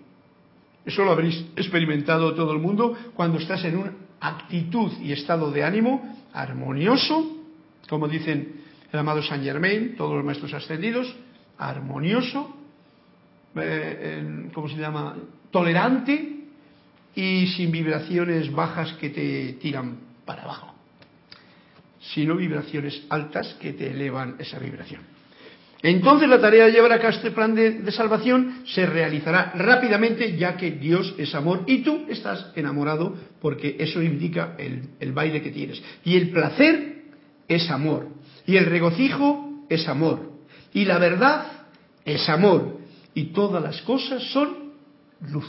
Eso 0.84 1.04
lo 1.04 1.12
habréis 1.12 1.44
experimentado 1.56 2.34
todo 2.34 2.52
el 2.52 2.58
mundo 2.58 2.96
cuando 3.14 3.38
estás 3.38 3.64
en 3.64 3.78
una 3.78 3.92
actitud 4.20 4.92
y 5.02 5.12
estado 5.12 5.50
de 5.50 5.64
ánimo 5.64 6.16
armonioso, 6.32 7.38
como 7.88 8.06
dicen 8.06 8.60
el 8.92 8.98
amado 8.98 9.22
Saint 9.22 9.44
Germain, 9.44 9.96
todos 9.96 10.14
los 10.14 10.24
maestros 10.24 10.52
ascendidos, 10.54 11.14
armonioso, 11.58 12.56
eh, 13.56 14.48
¿cómo 14.52 14.68
se 14.68 14.76
llama? 14.76 15.16
Tolerante 15.50 16.34
y 17.14 17.46
sin 17.48 17.70
vibraciones 17.70 18.52
bajas 18.52 18.92
que 18.94 19.10
te 19.10 19.52
tiran 19.54 19.98
para 20.24 20.42
abajo, 20.42 20.74
sino 22.00 22.36
vibraciones 22.36 23.02
altas 23.08 23.54
que 23.60 23.72
te 23.72 23.90
elevan 23.90 24.36
esa 24.38 24.58
vibración. 24.58 25.14
Entonces 25.82 26.30
la 26.30 26.40
tarea 26.40 26.64
de 26.64 26.72
llevar 26.72 26.92
a 26.92 26.98
cabo 26.98 27.12
este 27.12 27.30
plan 27.30 27.54
de, 27.54 27.92
salvación 27.92 28.62
se 28.64 28.86
realizará 28.86 29.52
rápidamente 29.54 30.34
ya 30.34 30.56
que 30.56 30.70
Dios 30.70 31.14
es 31.18 31.34
amor 31.34 31.64
y 31.66 31.82
tú 31.82 32.06
estás 32.08 32.52
enamorado 32.56 33.14
porque 33.38 33.76
eso 33.78 34.02
indica 34.02 34.54
el, 34.58 34.88
el 34.98 35.12
baile 35.12 35.42
que 35.42 35.50
tienes. 35.50 35.82
Y 36.02 36.16
el 36.16 36.30
placer 36.30 37.02
es 37.48 37.70
amor. 37.70 38.08
Y 38.46 38.56
el 38.56 38.64
regocijo 38.64 39.66
es 39.68 39.86
amor. 39.86 40.33
Y 40.74 40.84
la 40.84 40.98
verdad 40.98 41.46
es 42.04 42.28
amor. 42.28 42.80
Y 43.14 43.26
todas 43.26 43.62
las 43.62 43.80
cosas 43.82 44.22
son 44.32 44.72
luz. 45.30 45.46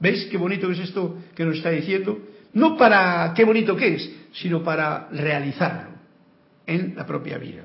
¿Veis 0.00 0.26
qué 0.26 0.36
bonito 0.36 0.70
es 0.70 0.80
esto 0.80 1.16
que 1.34 1.44
nos 1.44 1.56
está 1.56 1.70
diciendo? 1.70 2.18
No 2.52 2.76
para 2.76 3.32
qué 3.34 3.44
bonito 3.44 3.74
que 3.76 3.94
es, 3.94 4.10
sino 4.32 4.62
para 4.62 5.08
realizarlo 5.10 5.90
en 6.66 6.94
la 6.96 7.06
propia 7.06 7.38
vida. 7.38 7.64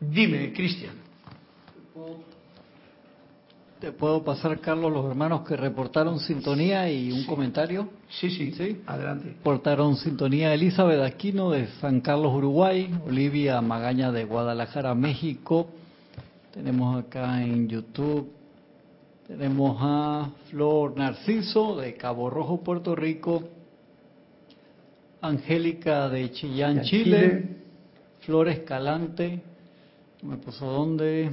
Dime, 0.00 0.52
Cristian. 0.52 0.94
¿Te 3.80 3.92
puedo 3.92 4.22
pasar, 4.22 4.60
Carlos, 4.60 4.92
los 4.92 5.06
hermanos 5.06 5.40
que 5.48 5.56
reportaron 5.56 6.20
sintonía 6.20 6.90
y 6.90 7.10
un 7.10 7.24
comentario? 7.24 7.88
Sí, 8.10 8.28
sí, 8.28 8.52
sí, 8.52 8.82
adelante. 8.86 9.28
Reportaron 9.28 9.96
sintonía 9.96 10.52
Elizabeth 10.52 11.00
Aquino 11.00 11.50
de 11.50 11.66
San 11.80 12.02
Carlos, 12.02 12.34
Uruguay, 12.34 12.94
Olivia 13.06 13.58
Magaña 13.62 14.12
de 14.12 14.24
Guadalajara, 14.24 14.94
México. 14.94 15.68
Tenemos 16.52 17.02
acá 17.02 17.42
en 17.42 17.68
YouTube, 17.68 18.30
tenemos 19.26 19.78
a 19.80 20.28
Flor 20.50 20.98
Narciso 20.98 21.76
de 21.76 21.94
Cabo 21.94 22.28
Rojo, 22.28 22.60
Puerto 22.62 22.94
Rico, 22.94 23.44
Angélica 25.22 26.10
de 26.10 26.30
Chillán, 26.32 26.82
Chile, 26.82 27.56
Flor 28.20 28.48
Escalante 28.48 29.42
me 30.22 30.36
puso 30.36 30.66
dónde, 30.66 31.30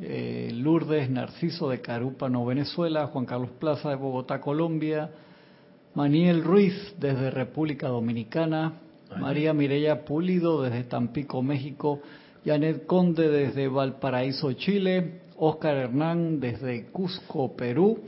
eh, 0.00 0.50
Lourdes 0.52 1.08
Narciso 1.10 1.68
de 1.68 1.80
Carúpano, 1.80 2.44
Venezuela, 2.44 3.06
Juan 3.06 3.26
Carlos 3.26 3.50
Plaza 3.58 3.90
de 3.90 3.96
Bogotá, 3.96 4.40
Colombia, 4.40 5.10
Maniel 5.94 6.42
Ruiz 6.42 6.94
desde 6.98 7.30
República 7.30 7.88
Dominicana, 7.88 8.74
María 9.18 9.54
Mireya 9.54 10.04
Pulido 10.04 10.62
desde 10.62 10.84
Tampico, 10.84 11.42
México, 11.42 12.00
Janet 12.44 12.86
Conde 12.86 13.28
desde 13.28 13.68
Valparaíso, 13.68 14.52
Chile, 14.54 15.20
Oscar 15.36 15.76
Hernán 15.76 16.40
desde 16.40 16.86
Cusco, 16.86 17.56
Perú, 17.56 18.00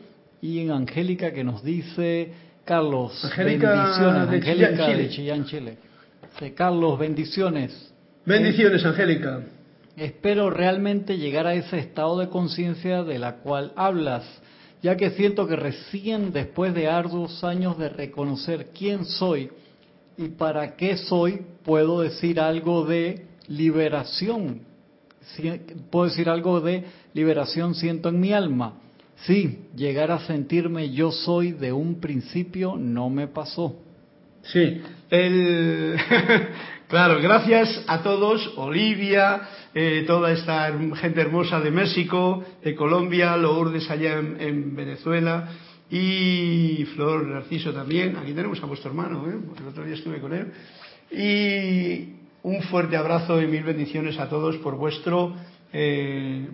y 0.42 0.60
en 0.60 0.72
Angélica 0.72 1.32
que 1.32 1.44
nos 1.44 1.62
dice, 1.62 2.32
Carlos, 2.64 3.22
bendiciones, 3.36 4.30
de 4.30 4.36
Angélica 4.36 4.88
de 4.88 5.08
Chillán, 5.08 5.44
Chile. 5.44 5.78
Carlos, 6.54 6.98
bendiciones. 6.98 7.92
Bendiciones, 8.24 8.84
Angélica. 8.84 9.42
Espero 9.96 10.50
realmente 10.50 11.16
llegar 11.16 11.46
a 11.46 11.54
ese 11.54 11.78
estado 11.78 12.18
de 12.18 12.28
conciencia 12.28 13.02
de 13.02 13.18
la 13.18 13.36
cual 13.36 13.72
hablas, 13.76 14.24
ya 14.82 14.96
que 14.96 15.10
siento 15.10 15.46
que 15.46 15.56
recién 15.56 16.32
después 16.32 16.74
de 16.74 16.88
arduos 16.88 17.42
años 17.42 17.78
de 17.78 17.88
reconocer 17.88 18.68
quién 18.76 19.06
soy 19.06 19.50
y 20.18 20.28
para 20.28 20.76
qué 20.76 20.98
soy, 20.98 21.42
puedo 21.64 22.00
decir 22.00 22.40
algo 22.40 22.84
de 22.84 23.24
liberación. 23.48 24.60
Puedo 25.90 26.10
decir 26.10 26.28
algo 26.28 26.60
de 26.60 26.84
liberación 27.14 27.74
siento 27.74 28.10
en 28.10 28.20
mi 28.20 28.32
alma. 28.32 28.74
Sí, 29.24 29.60
llegar 29.74 30.10
a 30.10 30.20
sentirme 30.20 30.90
yo 30.90 31.10
soy 31.10 31.52
de 31.52 31.72
un 31.72 32.00
principio 32.00 32.76
no 32.76 33.08
me 33.08 33.28
pasó. 33.28 33.74
Sí, 34.42 34.80
el... 35.10 35.96
claro, 36.88 37.20
gracias 37.20 37.82
a 37.86 38.02
todos, 38.02 38.52
Olivia, 38.56 39.40
eh, 39.78 40.04
toda 40.06 40.32
esta 40.32 40.72
gente 40.94 41.20
hermosa 41.20 41.60
de 41.60 41.70
México, 41.70 42.42
de 42.64 42.74
Colombia, 42.74 43.36
Lourdes 43.36 43.90
allá 43.90 44.18
en, 44.18 44.74
Venezuela 44.74 45.50
y 45.90 46.86
Flor 46.94 47.26
Narciso 47.26 47.74
también. 47.74 48.16
Aquí 48.16 48.32
tenemos 48.32 48.62
a 48.62 48.64
vuestro 48.64 48.88
hermano, 48.88 49.28
¿eh? 49.28 49.36
el 49.60 49.68
otro 49.68 49.84
día 49.84 49.96
estuve 49.96 50.18
con 50.18 50.32
él. 50.32 50.46
Y 51.12 52.08
un 52.42 52.62
fuerte 52.62 52.96
abrazo 52.96 53.42
y 53.42 53.48
mil 53.48 53.64
bendiciones 53.64 54.18
a 54.18 54.30
todos 54.30 54.56
por 54.56 54.76
vuestro 54.76 55.36
eh, 55.74 56.48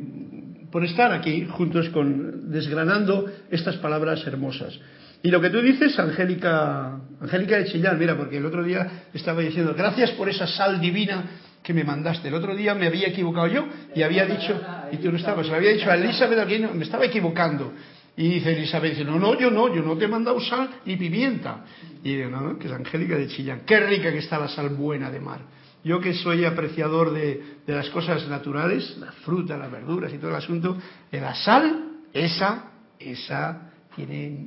por 0.73 0.85
estar 0.85 1.13
aquí 1.13 1.47
juntos 1.49 1.91
con 1.91 2.51
desgranando 2.51 3.27
estas 3.53 3.77
palabras 3.77 4.27
hermosas. 4.27 4.77
Y 5.23 5.31
lo 5.31 5.41
que 5.41 5.51
tú 5.51 5.61
dices, 5.61 5.97
Angélica, 5.97 6.99
Angélica 7.21 7.57
de 7.57 7.67
Chillán, 7.67 8.01
mira, 8.01 8.17
porque 8.17 8.39
el 8.39 8.47
otro 8.47 8.65
día 8.65 9.05
estaba 9.15 9.43
diciendo, 9.43 9.75
gracias 9.79 10.11
por 10.11 10.29
esa 10.29 10.49
sal 10.49 10.81
divina 10.81 11.52
que 11.63 11.73
me 11.73 11.85
mandaste. 11.85 12.29
El 12.29 12.35
otro 12.35 12.55
día 12.57 12.75
me 12.75 12.87
había 12.87 13.09
equivocado 13.09 13.47
yo 13.47 13.67
y 13.95 14.03
había 14.03 14.27
dicho, 14.27 14.61
y 14.91 14.97
tú 14.97 15.11
no 15.11 15.19
estabas, 15.19 15.47
le 15.49 15.57
había 15.57 15.71
dicho 15.73 15.91
a 15.91 15.95
Elizabeth 15.95 16.39
aquí, 16.39 16.59
me 16.59 16.85
estaba 16.85 17.05
equivocando. 17.05 17.73
Y 18.17 18.29
dice 18.29 18.53
Elizabeth, 18.53 18.99
no, 19.07 19.19
no, 19.19 19.39
yo 19.39 19.51
no, 19.51 19.75
yo 19.75 19.83
no 19.83 19.97
te 19.97 20.05
he 20.05 20.09
mandado 20.09 20.39
sal 20.41 20.69
ni 20.85 20.97
pimienta. 20.97 21.65
Y 22.03 22.17
digo, 22.17 22.31
no, 22.31 22.41
no, 22.41 22.59
que 22.59 22.67
es 22.67 22.73
Angélica 22.73 23.17
de 23.17 23.29
Chillán. 23.29 23.63
Qué 23.65 23.81
rica 23.81 24.11
que 24.11 24.19
está 24.19 24.39
la 24.39 24.49
sal 24.49 24.71
buena 24.71 25.11
de 25.11 25.21
mar. 25.21 25.41
Yo 25.85 26.01
que 26.01 26.15
soy 26.15 26.45
apreciador 26.45 27.13
de, 27.13 27.43
de 27.67 27.75
las 27.75 27.89
cosas 27.91 28.29
naturales, 28.29 28.97
la 28.99 29.13
fruta, 29.13 29.57
las 29.57 29.71
verduras 29.71 30.13
y 30.13 30.19
todo 30.19 30.31
el 30.31 30.37
asunto, 30.37 30.77
la 31.11 31.35
sal, 31.35 31.85
esa, 32.13 32.71
esa 32.99 33.71
tiene, 33.97 34.47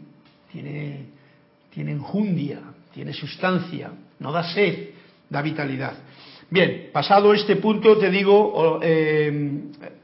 tiene, 0.51 1.05
tiene 1.73 1.91
enjundia, 1.91 2.59
tiene 2.93 3.13
sustancia, 3.13 3.91
no 4.19 4.31
da 4.31 4.43
sed, 4.43 4.91
da 5.29 5.41
vitalidad. 5.41 5.93
Bien, 6.49 6.89
pasado 6.93 7.33
este 7.33 7.55
punto 7.55 7.97
te 7.97 8.09
digo, 8.09 8.79
eh, 8.81 9.27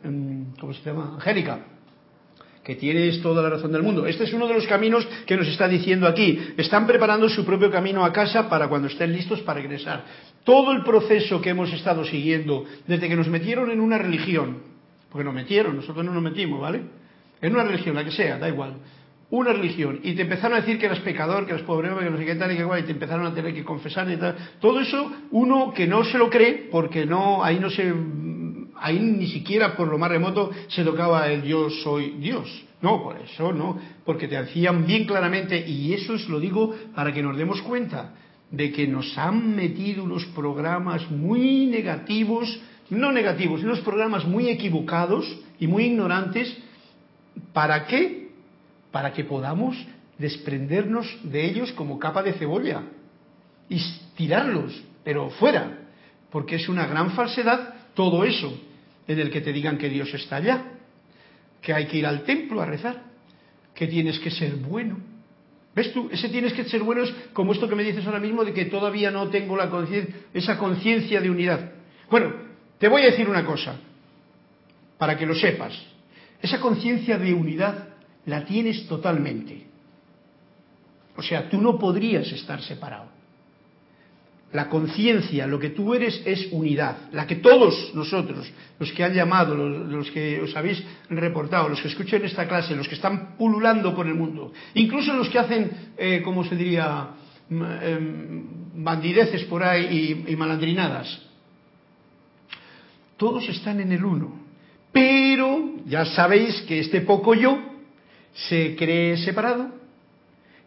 em, 0.03 0.53
¿cómo 0.59 0.73
se 0.73 0.81
llama? 0.83 1.13
Angélica, 1.15 1.59
que 2.63 2.75
tienes 2.75 3.21
toda 3.21 3.43
la 3.43 3.49
razón 3.49 3.71
del 3.71 3.83
mundo. 3.83 4.07
Este 4.07 4.23
es 4.23 4.33
uno 4.33 4.47
de 4.47 4.55
los 4.55 4.65
caminos 4.65 5.07
que 5.25 5.37
nos 5.37 5.47
está 5.47 5.67
diciendo 5.67 6.07
aquí. 6.07 6.39
Están 6.57 6.87
preparando 6.87 7.29
su 7.29 7.45
propio 7.45 7.69
camino 7.69 8.03
a 8.03 8.11
casa 8.11 8.49
para 8.49 8.67
cuando 8.67 8.87
estén 8.87 9.13
listos 9.13 9.41
para 9.41 9.61
regresar. 9.61 10.03
Todo 10.43 10.71
el 10.71 10.83
proceso 10.83 11.39
que 11.39 11.51
hemos 11.51 11.71
estado 11.73 12.03
siguiendo 12.05 12.65
desde 12.87 13.07
que 13.07 13.15
nos 13.15 13.27
metieron 13.27 13.69
en 13.69 13.79
una 13.79 13.99
religión, 13.99 14.63
porque 15.11 15.23
nos 15.23 15.35
metieron, 15.35 15.75
nosotros 15.75 16.03
no 16.03 16.11
nos 16.11 16.23
metimos, 16.23 16.59
¿vale? 16.59 16.81
En 17.39 17.53
una 17.53 17.63
religión, 17.63 17.95
la 17.95 18.03
que 18.03 18.11
sea, 18.11 18.39
da 18.39 18.49
igual 18.49 18.75
una 19.31 19.53
religión 19.53 19.99
y 20.03 20.13
te 20.13 20.23
empezaron 20.23 20.57
a 20.57 20.61
decir 20.61 20.77
que 20.77 20.85
eras 20.85 20.99
pecador, 20.99 21.45
que 21.45 21.53
eras 21.53 21.65
pobre, 21.65 21.89
que 21.89 22.09
no 22.09 22.17
sé 22.17 22.25
qué 22.25 22.35
tal 22.35 22.51
y 22.51 22.55
que 22.55 22.61
igual, 22.61 22.81
y 22.81 22.83
te 22.83 22.91
empezaron 22.91 23.25
a 23.25 23.33
tener 23.33 23.53
que 23.53 23.63
confesar 23.63 24.09
y 24.11 24.17
tal. 24.17 24.35
Todo 24.59 24.79
eso, 24.81 25.11
uno 25.31 25.73
que 25.73 25.87
no 25.87 26.03
se 26.03 26.17
lo 26.17 26.29
cree, 26.29 26.67
porque 26.69 27.05
no, 27.05 27.43
ahí 27.43 27.57
no 27.57 27.69
se, 27.69 27.93
ahí 28.77 28.99
ni 28.99 29.27
siquiera 29.27 29.75
por 29.75 29.87
lo 29.87 29.97
más 29.97 30.11
remoto 30.11 30.51
se 30.67 30.83
tocaba 30.83 31.31
el 31.31 31.43
yo 31.43 31.69
soy 31.69 32.11
Dios. 32.19 32.65
No, 32.81 33.03
por 33.03 33.17
eso 33.21 33.53
no, 33.53 33.79
porque 34.05 34.27
te 34.27 34.41
decían 34.41 34.85
bien 34.85 35.05
claramente, 35.05 35.65
y 35.65 35.93
eso 35.93 36.15
es 36.15 36.27
lo 36.27 36.39
digo 36.39 36.75
para 36.93 37.13
que 37.13 37.23
nos 37.23 37.37
demos 37.37 37.61
cuenta, 37.61 38.15
de 38.49 38.71
que 38.71 38.85
nos 38.85 39.17
han 39.17 39.55
metido 39.55 40.03
unos 40.03 40.25
programas 40.27 41.09
muy 41.09 41.67
negativos, 41.67 42.59
no 42.89 43.13
negativos, 43.13 43.63
unos 43.63 43.79
programas 43.79 44.25
muy 44.25 44.49
equivocados 44.49 45.25
y 45.57 45.67
muy 45.67 45.85
ignorantes, 45.85 46.57
¿para 47.53 47.85
qué? 47.85 48.20
Para 48.91 49.13
que 49.13 49.23
podamos 49.23 49.77
desprendernos 50.17 51.07
de 51.23 51.45
ellos 51.45 51.71
como 51.73 51.97
capa 51.97 52.21
de 52.21 52.33
cebolla 52.33 52.83
y 53.69 53.81
tirarlos, 54.15 54.83
pero 55.03 55.29
fuera, 55.31 55.79
porque 56.29 56.55
es 56.55 56.69
una 56.69 56.85
gran 56.85 57.11
falsedad 57.11 57.73
todo 57.93 58.23
eso 58.23 58.57
en 59.07 59.19
el 59.19 59.31
que 59.31 59.41
te 59.41 59.51
digan 59.51 59.77
que 59.77 59.89
Dios 59.89 60.13
está 60.13 60.37
allá, 60.37 60.63
que 61.61 61.73
hay 61.73 61.87
que 61.87 61.97
ir 61.97 62.05
al 62.05 62.23
templo 62.23 62.61
a 62.61 62.65
rezar, 62.65 63.03
que 63.73 63.87
tienes 63.87 64.19
que 64.19 64.31
ser 64.31 64.55
bueno. 64.55 64.97
¿Ves 65.73 65.93
tú? 65.93 66.09
Ese 66.11 66.29
tienes 66.29 66.53
que 66.53 66.65
ser 66.65 66.83
bueno 66.83 67.03
es 67.03 67.13
como 67.33 67.53
esto 67.53 67.67
que 67.67 67.75
me 67.75 67.83
dices 67.83 68.05
ahora 68.05 68.19
mismo 68.19 68.43
de 68.43 68.53
que 68.53 68.65
todavía 68.65 69.09
no 69.09 69.29
tengo 69.29 69.55
la 69.55 69.69
esa 70.33 70.57
conciencia 70.57 71.21
de 71.21 71.29
unidad. 71.29 71.71
Bueno, 72.09 72.33
te 72.77 72.89
voy 72.89 73.03
a 73.03 73.05
decir 73.05 73.29
una 73.29 73.45
cosa, 73.45 73.79
para 74.97 75.17
que 75.17 75.25
lo 75.25 75.33
sepas. 75.33 75.73
Esa 76.41 76.59
conciencia 76.59 77.17
de 77.17 77.33
unidad 77.33 77.90
la 78.25 78.45
tienes 78.45 78.87
totalmente. 78.87 79.65
O 81.15 81.21
sea, 81.21 81.49
tú 81.49 81.61
no 81.61 81.77
podrías 81.77 82.31
estar 82.31 82.61
separado. 82.61 83.09
La 84.53 84.67
conciencia, 84.67 85.47
lo 85.47 85.59
que 85.59 85.69
tú 85.69 85.93
eres 85.93 86.21
es 86.25 86.49
unidad, 86.51 87.09
la 87.13 87.25
que 87.25 87.37
todos 87.37 87.91
nosotros, 87.95 88.51
los 88.79 88.91
que 88.91 89.03
han 89.03 89.13
llamado, 89.13 89.55
los, 89.55 90.11
que 90.11 90.41
os 90.41 90.53
habéis 90.57 90.83
reportado, 91.09 91.69
los 91.69 91.81
que 91.81 91.87
escuchan 91.87 92.25
esta 92.25 92.47
clase, 92.47 92.75
los 92.75 92.87
que 92.87 92.95
están 92.95 93.37
pululando 93.37 93.95
por 93.95 94.07
el 94.07 94.13
mundo, 94.13 94.51
incluso 94.73 95.13
los 95.13 95.29
que 95.29 95.39
hacen, 95.39 95.71
eh, 95.97 96.21
como 96.21 96.43
se 96.43 96.57
diría, 96.57 97.11
em, 97.49 98.43
bandideces 98.75 99.45
por 99.45 99.63
ahí 99.63 100.25
y 100.27 100.35
malandrinadas, 100.35 101.21
todos 103.15 103.47
están 103.47 103.79
en 103.79 103.91
el 103.91 104.03
uno, 104.03 104.41
Pero 104.91 105.75
ya 105.85 106.03
sabéis 106.03 106.63
que 106.63 106.79
este 106.79 106.99
poco 107.01 107.33
yo 107.33 107.70
se 108.33 108.75
cree 108.75 109.17
separado 109.17 109.81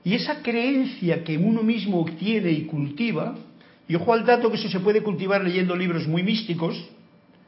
y 0.05 0.15
esa 0.15 0.43
creencia 0.43 1.25
que 1.25 1.39
uno 1.39 1.63
mismo 1.63 2.01
obtiene 2.01 2.51
y 2.51 2.67
cultiva, 2.67 3.37
y 3.89 3.95
ojo 3.95 4.13
al 4.13 4.27
dato 4.27 4.51
que 4.51 4.57
eso 4.57 4.69
se 4.69 4.81
puede 4.81 5.03
cultivar 5.03 5.43
leyendo 5.43 5.75
libros 5.75 6.07
muy 6.07 6.23
místicos, 6.23 6.77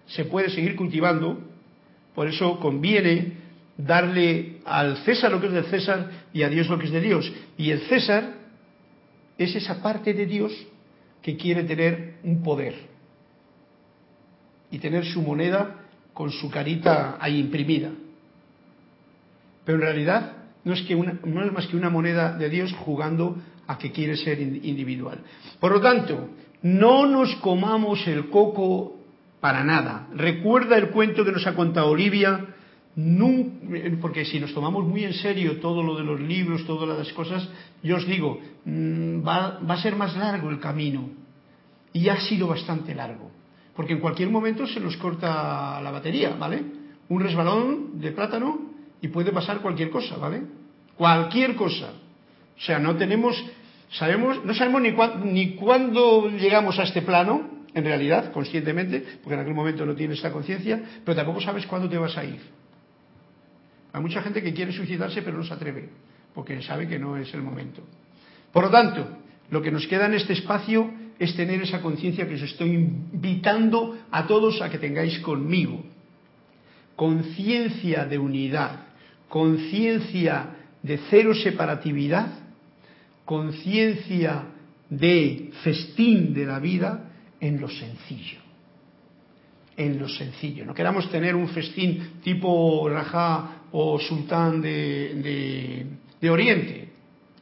se 0.06 0.24
puede 0.24 0.48
seguir 0.48 0.74
cultivando, 0.74 1.38
por 2.14 2.28
eso 2.28 2.58
conviene 2.58 3.34
darle 3.76 4.60
al 4.64 4.96
César 4.98 5.30
lo 5.30 5.40
que 5.40 5.48
es 5.48 5.52
del 5.52 5.66
César 5.66 6.10
y 6.32 6.42
a 6.42 6.48
Dios 6.48 6.68
lo 6.68 6.78
que 6.78 6.86
es 6.86 6.92
de 6.92 7.02
Dios. 7.02 7.30
Y 7.58 7.70
el 7.70 7.80
César 7.80 8.34
es 9.36 9.54
esa 9.54 9.82
parte 9.82 10.14
de 10.14 10.24
Dios 10.24 10.52
que 11.20 11.36
quiere 11.36 11.64
tener 11.64 12.14
un 12.22 12.42
poder 12.42 12.74
y 14.70 14.78
tener 14.78 15.04
su 15.04 15.20
moneda 15.20 15.82
con 16.14 16.30
su 16.30 16.50
carita 16.50 17.18
ahí 17.20 17.38
imprimida. 17.38 17.90
Pero 19.66 19.78
en 19.78 19.82
realidad 19.82 20.32
no 20.64 20.72
es, 20.72 20.82
que 20.82 20.94
no 20.94 21.44
es 21.44 21.52
más 21.52 21.66
que 21.66 21.76
una 21.76 21.90
moneda 21.90 22.38
de 22.38 22.48
Dios 22.48 22.72
jugando 22.72 23.36
a 23.66 23.76
que 23.76 23.90
quiere 23.90 24.16
ser 24.16 24.40
individual. 24.40 25.18
Por 25.60 25.72
lo 25.72 25.80
tanto, 25.80 26.30
no 26.62 27.04
nos 27.04 27.34
comamos 27.36 28.06
el 28.06 28.30
coco 28.30 28.96
para 29.40 29.64
nada. 29.64 30.06
Recuerda 30.14 30.78
el 30.78 30.90
cuento 30.90 31.24
que 31.24 31.32
nos 31.32 31.46
ha 31.46 31.54
contado 31.56 31.90
Olivia, 31.90 32.46
porque 34.00 34.24
si 34.24 34.38
nos 34.38 34.54
tomamos 34.54 34.86
muy 34.86 35.04
en 35.04 35.14
serio 35.14 35.58
todo 35.58 35.82
lo 35.82 35.96
de 35.96 36.04
los 36.04 36.20
libros, 36.20 36.64
todas 36.64 36.96
las 36.96 37.12
cosas, 37.12 37.48
yo 37.82 37.96
os 37.96 38.06
digo, 38.06 38.40
mm, 38.64 39.26
va, 39.26 39.58
va 39.58 39.74
a 39.74 39.82
ser 39.82 39.96
más 39.96 40.16
largo 40.16 40.48
el 40.48 40.60
camino. 40.60 41.10
Y 41.92 42.08
ha 42.08 42.20
sido 42.20 42.46
bastante 42.46 42.94
largo. 42.94 43.30
Porque 43.74 43.94
en 43.94 44.00
cualquier 44.00 44.30
momento 44.30 44.66
se 44.66 44.80
nos 44.80 44.96
corta 44.96 45.80
la 45.82 45.90
batería, 45.90 46.36
¿vale? 46.38 46.62
Un 47.08 47.20
resbalón 47.20 48.00
de 48.00 48.12
plátano 48.12 48.75
y 49.06 49.08
puede 49.08 49.30
pasar 49.30 49.60
cualquier 49.60 49.88
cosa, 49.88 50.16
¿vale? 50.16 50.42
Cualquier 50.96 51.54
cosa. 51.54 51.92
O 52.56 52.60
sea, 52.60 52.80
no 52.80 52.96
tenemos, 52.96 53.40
sabemos, 53.92 54.44
no 54.44 54.52
sabemos 54.52 54.82
ni, 54.82 54.92
ni 55.30 55.54
cuándo 55.54 56.28
llegamos 56.28 56.76
a 56.80 56.82
este 56.82 57.02
plano, 57.02 57.48
en 57.72 57.84
realidad, 57.84 58.32
conscientemente, 58.32 59.04
porque 59.22 59.34
en 59.34 59.40
aquel 59.40 59.54
momento 59.54 59.86
no 59.86 59.94
tienes 59.94 60.16
esta 60.16 60.32
conciencia, 60.32 60.82
pero 61.04 61.14
tampoco 61.14 61.40
sabes 61.40 61.66
cuándo 61.66 61.88
te 61.88 61.96
vas 61.98 62.16
a 62.18 62.24
ir. 62.24 62.40
Hay 63.92 64.02
mucha 64.02 64.22
gente 64.22 64.42
que 64.42 64.52
quiere 64.52 64.72
suicidarse 64.72 65.22
pero 65.22 65.38
no 65.38 65.44
se 65.44 65.54
atreve, 65.54 65.88
porque 66.34 66.60
sabe 66.62 66.88
que 66.88 66.98
no 66.98 67.16
es 67.16 67.32
el 67.32 67.42
momento. 67.42 67.82
Por 68.52 68.64
lo 68.64 68.70
tanto, 68.70 69.06
lo 69.50 69.62
que 69.62 69.70
nos 69.70 69.86
queda 69.86 70.06
en 70.06 70.14
este 70.14 70.32
espacio 70.32 70.90
es 71.20 71.36
tener 71.36 71.62
esa 71.62 71.80
conciencia 71.80 72.26
que 72.26 72.34
os 72.34 72.42
estoy 72.42 72.70
invitando 72.70 73.96
a 74.10 74.26
todos 74.26 74.60
a 74.62 74.68
que 74.68 74.78
tengáis 74.78 75.20
conmigo. 75.20 75.84
Conciencia 76.96 78.04
de 78.06 78.18
unidad, 78.18 78.85
conciencia 79.28 80.56
de 80.82 80.98
cero 81.10 81.34
separatividad, 81.34 82.28
conciencia 83.24 84.44
de 84.88 85.50
festín 85.64 86.32
de 86.32 86.46
la 86.46 86.58
vida 86.60 87.10
en 87.40 87.60
lo 87.60 87.68
sencillo. 87.68 88.38
En 89.76 89.98
lo 89.98 90.08
sencillo. 90.08 90.64
No 90.64 90.72
queramos 90.74 91.10
tener 91.10 91.34
un 91.34 91.48
festín 91.48 92.20
tipo 92.22 92.88
Rajá 92.88 93.62
o 93.72 93.98
Sultán 93.98 94.62
de, 94.62 95.86
de 96.20 96.30
Oriente. 96.30 96.88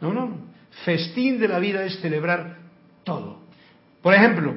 No, 0.00 0.12
no. 0.12 0.54
Festín 0.84 1.38
de 1.38 1.48
la 1.48 1.58
vida 1.58 1.84
es 1.84 2.00
celebrar 2.00 2.58
todo. 3.04 3.44
Por 4.02 4.14
ejemplo, 4.14 4.56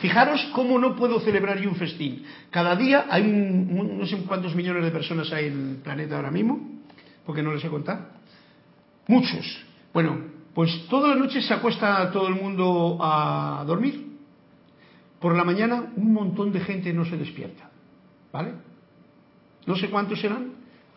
fijaros 0.00 0.44
cómo 0.52 0.78
no 0.78 0.96
puedo 0.96 1.20
celebrar 1.20 1.60
yo 1.60 1.68
un 1.70 1.76
festín. 1.76 2.24
Cada 2.50 2.76
día 2.76 3.06
hay 3.08 3.22
no 3.24 4.06
sé 4.06 4.16
cuántos 4.26 4.54
millones 4.54 4.84
de 4.84 4.90
personas 4.90 5.32
hay 5.32 5.46
en 5.46 5.70
el 5.70 5.76
planeta 5.76 6.16
ahora 6.16 6.30
mismo, 6.30 6.60
porque 7.24 7.42
no 7.42 7.52
les 7.52 7.64
he 7.64 7.68
contado. 7.68 8.06
Muchos. 9.06 9.64
Bueno, 9.92 10.20
pues 10.54 10.86
todas 10.88 11.10
las 11.10 11.18
noches 11.18 11.46
se 11.46 11.54
acuesta 11.54 12.10
todo 12.10 12.28
el 12.28 12.34
mundo 12.34 12.98
a 13.00 13.64
dormir. 13.66 14.06
Por 15.20 15.36
la 15.36 15.44
mañana 15.44 15.92
un 15.96 16.12
montón 16.12 16.52
de 16.52 16.60
gente 16.60 16.92
no 16.92 17.04
se 17.04 17.16
despierta. 17.16 17.70
¿Vale? 18.32 18.52
No 19.66 19.76
sé 19.76 19.88
cuántos 19.88 20.20
serán, 20.20 20.52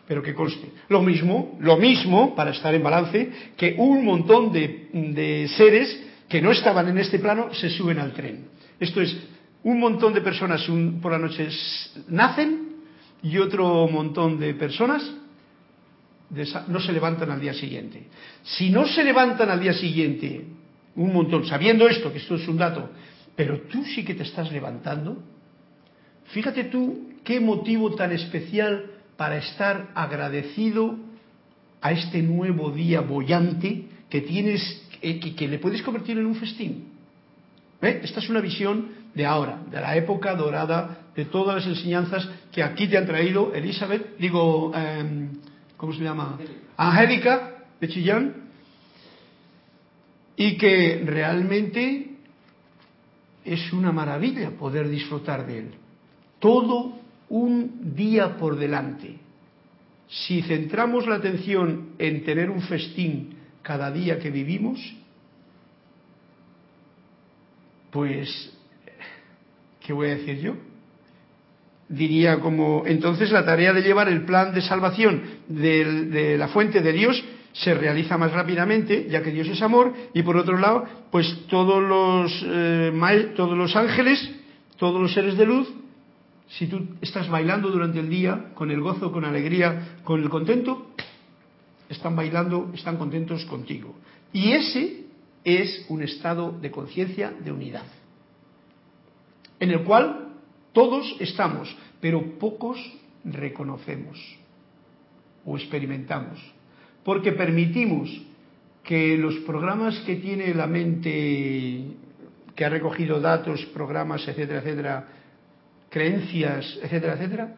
pero 0.06 0.22
que 0.22 0.34
conste. 0.34 0.70
Lo 0.88 1.02
mismo, 1.02 1.56
lo 1.60 1.76
mismo, 1.76 2.34
para 2.34 2.50
estar 2.50 2.74
en 2.74 2.82
balance, 2.82 3.32
que 3.56 3.74
un 3.78 4.04
montón 4.04 4.52
de, 4.52 4.88
de 4.92 5.48
seres 5.56 6.02
que 6.28 6.40
no 6.40 6.50
estaban 6.50 6.88
en 6.88 6.98
este 6.98 7.18
plano 7.18 7.52
se 7.52 7.70
suben 7.70 7.98
al 7.98 8.12
tren. 8.12 8.51
Esto 8.82 9.00
es, 9.00 9.16
un 9.62 9.78
montón 9.78 10.12
de 10.12 10.20
personas 10.20 10.66
por 11.00 11.12
la 11.12 11.18
noche 11.18 11.48
nacen 12.08 12.82
y 13.22 13.38
otro 13.38 13.86
montón 13.86 14.40
de 14.40 14.54
personas 14.54 15.08
no 16.66 16.80
se 16.80 16.92
levantan 16.92 17.30
al 17.30 17.40
día 17.40 17.54
siguiente. 17.54 18.08
Si 18.42 18.70
no 18.70 18.84
se 18.84 19.04
levantan 19.04 19.50
al 19.50 19.60
día 19.60 19.72
siguiente, 19.72 20.46
un 20.96 21.12
montón, 21.12 21.46
sabiendo 21.46 21.86
esto, 21.86 22.10
que 22.10 22.18
esto 22.18 22.34
es 22.34 22.48
un 22.48 22.56
dato, 22.56 22.90
pero 23.36 23.60
tú 23.60 23.84
sí 23.84 24.04
que 24.04 24.14
te 24.14 24.24
estás 24.24 24.50
levantando, 24.50 25.22
fíjate 26.32 26.64
tú 26.64 27.12
qué 27.22 27.38
motivo 27.38 27.94
tan 27.94 28.10
especial 28.10 28.90
para 29.16 29.36
estar 29.36 29.92
agradecido 29.94 30.96
a 31.80 31.92
este 31.92 32.20
nuevo 32.20 32.72
día 32.72 33.00
bollante 33.00 33.84
que 34.10 34.22
tienes 34.22 34.88
eh, 35.02 35.20
que, 35.20 35.46
le 35.46 35.60
puedes 35.60 35.82
convertir 35.82 36.18
en 36.18 36.26
un 36.26 36.34
festín. 36.34 36.91
Esta 37.82 38.20
es 38.20 38.30
una 38.30 38.40
visión 38.40 38.90
de 39.12 39.26
ahora, 39.26 39.58
de 39.70 39.80
la 39.80 39.96
época 39.96 40.34
dorada, 40.36 41.08
de 41.16 41.24
todas 41.24 41.56
las 41.56 41.66
enseñanzas 41.66 42.28
que 42.52 42.62
aquí 42.62 42.86
te 42.86 42.96
han 42.96 43.06
traído 43.06 43.52
Elizabeth, 43.52 44.16
digo, 44.18 44.72
em, 44.74 45.30
¿cómo 45.76 45.92
se 45.92 46.02
llama? 46.02 46.38
Angélica 46.76 47.64
de 47.80 47.88
Chillán, 47.88 48.34
y 50.36 50.56
que 50.56 51.02
realmente 51.04 52.16
es 53.44 53.72
una 53.72 53.90
maravilla 53.90 54.50
poder 54.50 54.88
disfrutar 54.88 55.46
de 55.46 55.58
él. 55.58 55.70
Todo 56.38 56.98
un 57.28 57.94
día 57.94 58.36
por 58.36 58.56
delante. 58.56 59.18
Si 60.08 60.42
centramos 60.42 61.06
la 61.06 61.16
atención 61.16 61.90
en 61.98 62.24
tener 62.24 62.48
un 62.50 62.62
festín 62.62 63.36
cada 63.62 63.90
día 63.90 64.18
que 64.18 64.30
vivimos, 64.30 64.78
pues, 67.92 68.50
¿qué 69.80 69.92
voy 69.92 70.08
a 70.08 70.16
decir 70.16 70.40
yo? 70.40 70.54
Diría 71.88 72.40
como, 72.40 72.84
entonces 72.86 73.30
la 73.30 73.44
tarea 73.44 73.74
de 73.74 73.82
llevar 73.82 74.08
el 74.08 74.24
plan 74.24 74.54
de 74.54 74.62
salvación 74.62 75.22
de, 75.46 76.36
la 76.38 76.48
fuente 76.48 76.80
de 76.80 76.92
Dios 76.92 77.22
se 77.52 77.74
realiza 77.74 78.16
más 78.16 78.32
rápidamente, 78.32 79.06
ya 79.10 79.22
que 79.22 79.30
Dios 79.30 79.46
es 79.48 79.60
amor, 79.60 79.92
y 80.14 80.22
por 80.22 80.38
otro 80.38 80.56
lado, 80.56 80.86
pues 81.10 81.46
todos 81.48 81.82
los, 81.82 82.44
eh, 82.46 83.32
todos 83.36 83.58
los 83.58 83.76
ángeles, 83.76 84.30
todos 84.78 84.98
los 84.98 85.12
seres 85.12 85.36
de 85.36 85.44
luz, 85.44 85.68
si 86.48 86.66
tú 86.66 86.96
estás 87.02 87.28
bailando 87.28 87.70
durante 87.70 88.00
el 88.00 88.08
día, 88.08 88.52
con 88.54 88.70
el 88.70 88.80
gozo, 88.80 89.12
con 89.12 89.26
alegría, 89.26 89.98
con 90.02 90.22
el 90.22 90.30
contento, 90.30 90.92
están 91.90 92.16
bailando, 92.16 92.70
están 92.74 92.96
contentos 92.96 93.44
contigo. 93.44 93.94
Y 94.32 94.52
ese 94.52 95.01
es 95.44 95.86
un 95.88 96.02
estado 96.02 96.52
de 96.52 96.70
conciencia 96.70 97.32
de 97.32 97.52
unidad, 97.52 97.86
en 99.58 99.70
el 99.70 99.82
cual 99.84 100.28
todos 100.72 101.16
estamos, 101.20 101.74
pero 102.00 102.38
pocos 102.38 102.78
reconocemos 103.24 104.18
o 105.44 105.56
experimentamos, 105.56 106.40
porque 107.04 107.32
permitimos 107.32 108.10
que 108.82 109.16
los 109.16 109.36
programas 109.46 109.98
que 110.00 110.16
tiene 110.16 110.54
la 110.54 110.66
mente, 110.66 111.84
que 112.54 112.64
ha 112.64 112.68
recogido 112.68 113.20
datos, 113.20 113.64
programas, 113.66 114.26
etcétera, 114.26 114.60
etcétera, 114.60 115.08
creencias, 115.88 116.78
etcétera, 116.82 117.14
etcétera, 117.14 117.56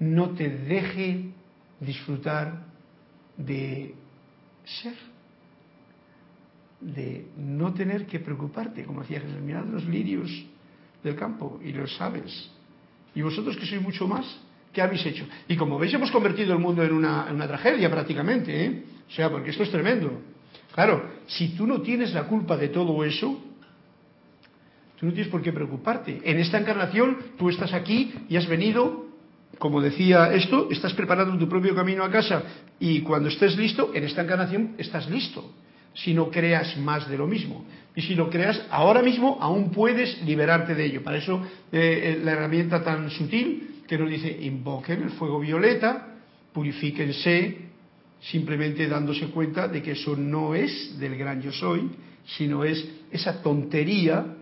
no 0.00 0.30
te 0.30 0.48
deje 0.48 1.30
disfrutar 1.80 2.64
de 3.36 3.94
ser, 4.64 4.96
de 6.82 7.28
no 7.36 7.72
tener 7.72 8.06
que 8.06 8.18
preocuparte, 8.18 8.84
como 8.84 9.02
decía 9.02 9.20
Jesús, 9.20 9.40
mirad 9.40 9.64
los 9.66 9.84
lirios 9.86 10.30
del 11.02 11.14
campo 11.14 11.60
y 11.64 11.72
los 11.72 11.94
sabes. 11.96 12.50
Y 13.14 13.22
vosotros 13.22 13.56
que 13.56 13.66
sois 13.66 13.80
mucho 13.80 14.06
más, 14.06 14.26
¿qué 14.72 14.82
habéis 14.82 15.06
hecho? 15.06 15.24
Y 15.48 15.56
como 15.56 15.78
veis, 15.78 15.94
hemos 15.94 16.10
convertido 16.10 16.52
el 16.52 16.58
mundo 16.58 16.82
en 16.82 16.92
una, 16.92 17.26
en 17.28 17.36
una 17.36 17.46
tragedia 17.46 17.90
prácticamente, 17.90 18.64
¿eh? 18.64 18.82
O 19.08 19.12
sea, 19.12 19.30
porque 19.30 19.50
esto 19.50 19.62
es 19.62 19.70
tremendo. 19.70 20.20
Claro, 20.74 21.10
si 21.26 21.50
tú 21.50 21.66
no 21.66 21.82
tienes 21.82 22.12
la 22.14 22.24
culpa 22.24 22.56
de 22.56 22.68
todo 22.68 23.04
eso, 23.04 23.40
tú 24.98 25.06
no 25.06 25.12
tienes 25.12 25.30
por 25.30 25.42
qué 25.42 25.52
preocuparte. 25.52 26.20
En 26.24 26.38
esta 26.38 26.58
encarnación 26.58 27.18
tú 27.38 27.48
estás 27.48 27.74
aquí 27.74 28.12
y 28.28 28.36
has 28.36 28.48
venido 28.48 29.12
como 29.58 29.80
decía 29.80 30.32
esto, 30.32 30.68
estás 30.70 30.92
preparando 30.94 31.38
tu 31.38 31.48
propio 31.48 31.74
camino 31.74 32.02
a 32.04 32.10
casa 32.10 32.42
y 32.80 33.00
cuando 33.02 33.28
estés 33.28 33.56
listo, 33.56 33.92
en 33.94 34.04
esta 34.04 34.22
encarnación 34.22 34.74
estás 34.78 35.08
listo. 35.08 35.52
Si 35.94 36.14
no 36.14 36.30
creas 36.30 36.76
más 36.78 37.08
de 37.08 37.18
lo 37.18 37.26
mismo. 37.26 37.64
Y 37.94 38.02
si 38.02 38.14
lo 38.14 38.30
creas 38.30 38.60
ahora 38.70 39.02
mismo, 39.02 39.36
aún 39.40 39.70
puedes 39.70 40.22
liberarte 40.22 40.74
de 40.74 40.86
ello. 40.86 41.02
Para 41.02 41.18
eso 41.18 41.42
eh, 41.70 42.16
eh, 42.16 42.20
la 42.24 42.32
herramienta 42.32 42.82
tan 42.82 43.10
sutil 43.10 43.82
que 43.86 43.98
nos 43.98 44.08
dice 44.08 44.30
invoquen 44.40 45.02
el 45.02 45.10
fuego 45.10 45.38
violeta, 45.38 46.16
purifíquense, 46.52 47.58
simplemente 48.20 48.88
dándose 48.88 49.26
cuenta 49.26 49.68
de 49.68 49.82
que 49.82 49.92
eso 49.92 50.16
no 50.16 50.54
es 50.54 50.98
del 50.98 51.16
gran 51.16 51.42
yo 51.42 51.52
soy, 51.52 51.90
sino 52.24 52.64
es 52.64 52.88
esa 53.10 53.42
tontería 53.42 54.36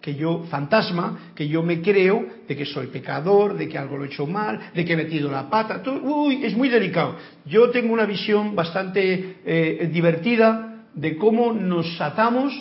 que 0.00 0.14
yo, 0.14 0.44
fantasma, 0.50 1.32
que 1.34 1.46
yo 1.46 1.62
me 1.62 1.82
creo 1.82 2.26
de 2.48 2.56
que 2.56 2.64
soy 2.64 2.86
pecador, 2.86 3.56
de 3.56 3.68
que 3.68 3.76
algo 3.76 3.96
lo 3.96 4.04
he 4.04 4.08
hecho 4.08 4.26
mal, 4.26 4.72
de 4.74 4.84
que 4.84 4.94
he 4.94 4.96
metido 4.96 5.30
la 5.30 5.48
pata. 5.50 5.82
uy, 6.02 6.44
es 6.44 6.56
muy 6.56 6.68
delicado. 6.68 7.16
Yo 7.44 7.70
tengo 7.70 7.92
una 7.92 8.06
visión 8.06 8.54
bastante 8.54 9.36
eh, 9.44 9.90
divertida 9.92 10.84
de 10.94 11.16
cómo 11.16 11.52
nos 11.52 12.00
atamos 12.00 12.52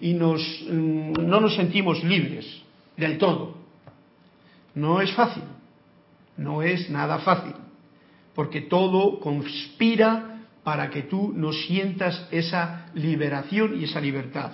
y 0.00 0.14
mm, 0.14 1.12
no 1.26 1.40
nos 1.40 1.54
sentimos 1.54 2.02
libres 2.02 2.46
del 2.96 3.18
todo. 3.18 3.56
No 4.74 5.00
es 5.00 5.12
fácil, 5.12 5.44
no 6.36 6.62
es 6.62 6.90
nada 6.90 7.18
fácil, 7.18 7.54
porque 8.34 8.62
todo 8.62 9.20
conspira 9.20 10.42
para 10.62 10.90
que 10.90 11.02
tú 11.02 11.32
no 11.34 11.52
sientas 11.52 12.26
esa 12.30 12.90
liberación 12.94 13.80
y 13.80 13.84
esa 13.84 14.00
libertad. 14.00 14.50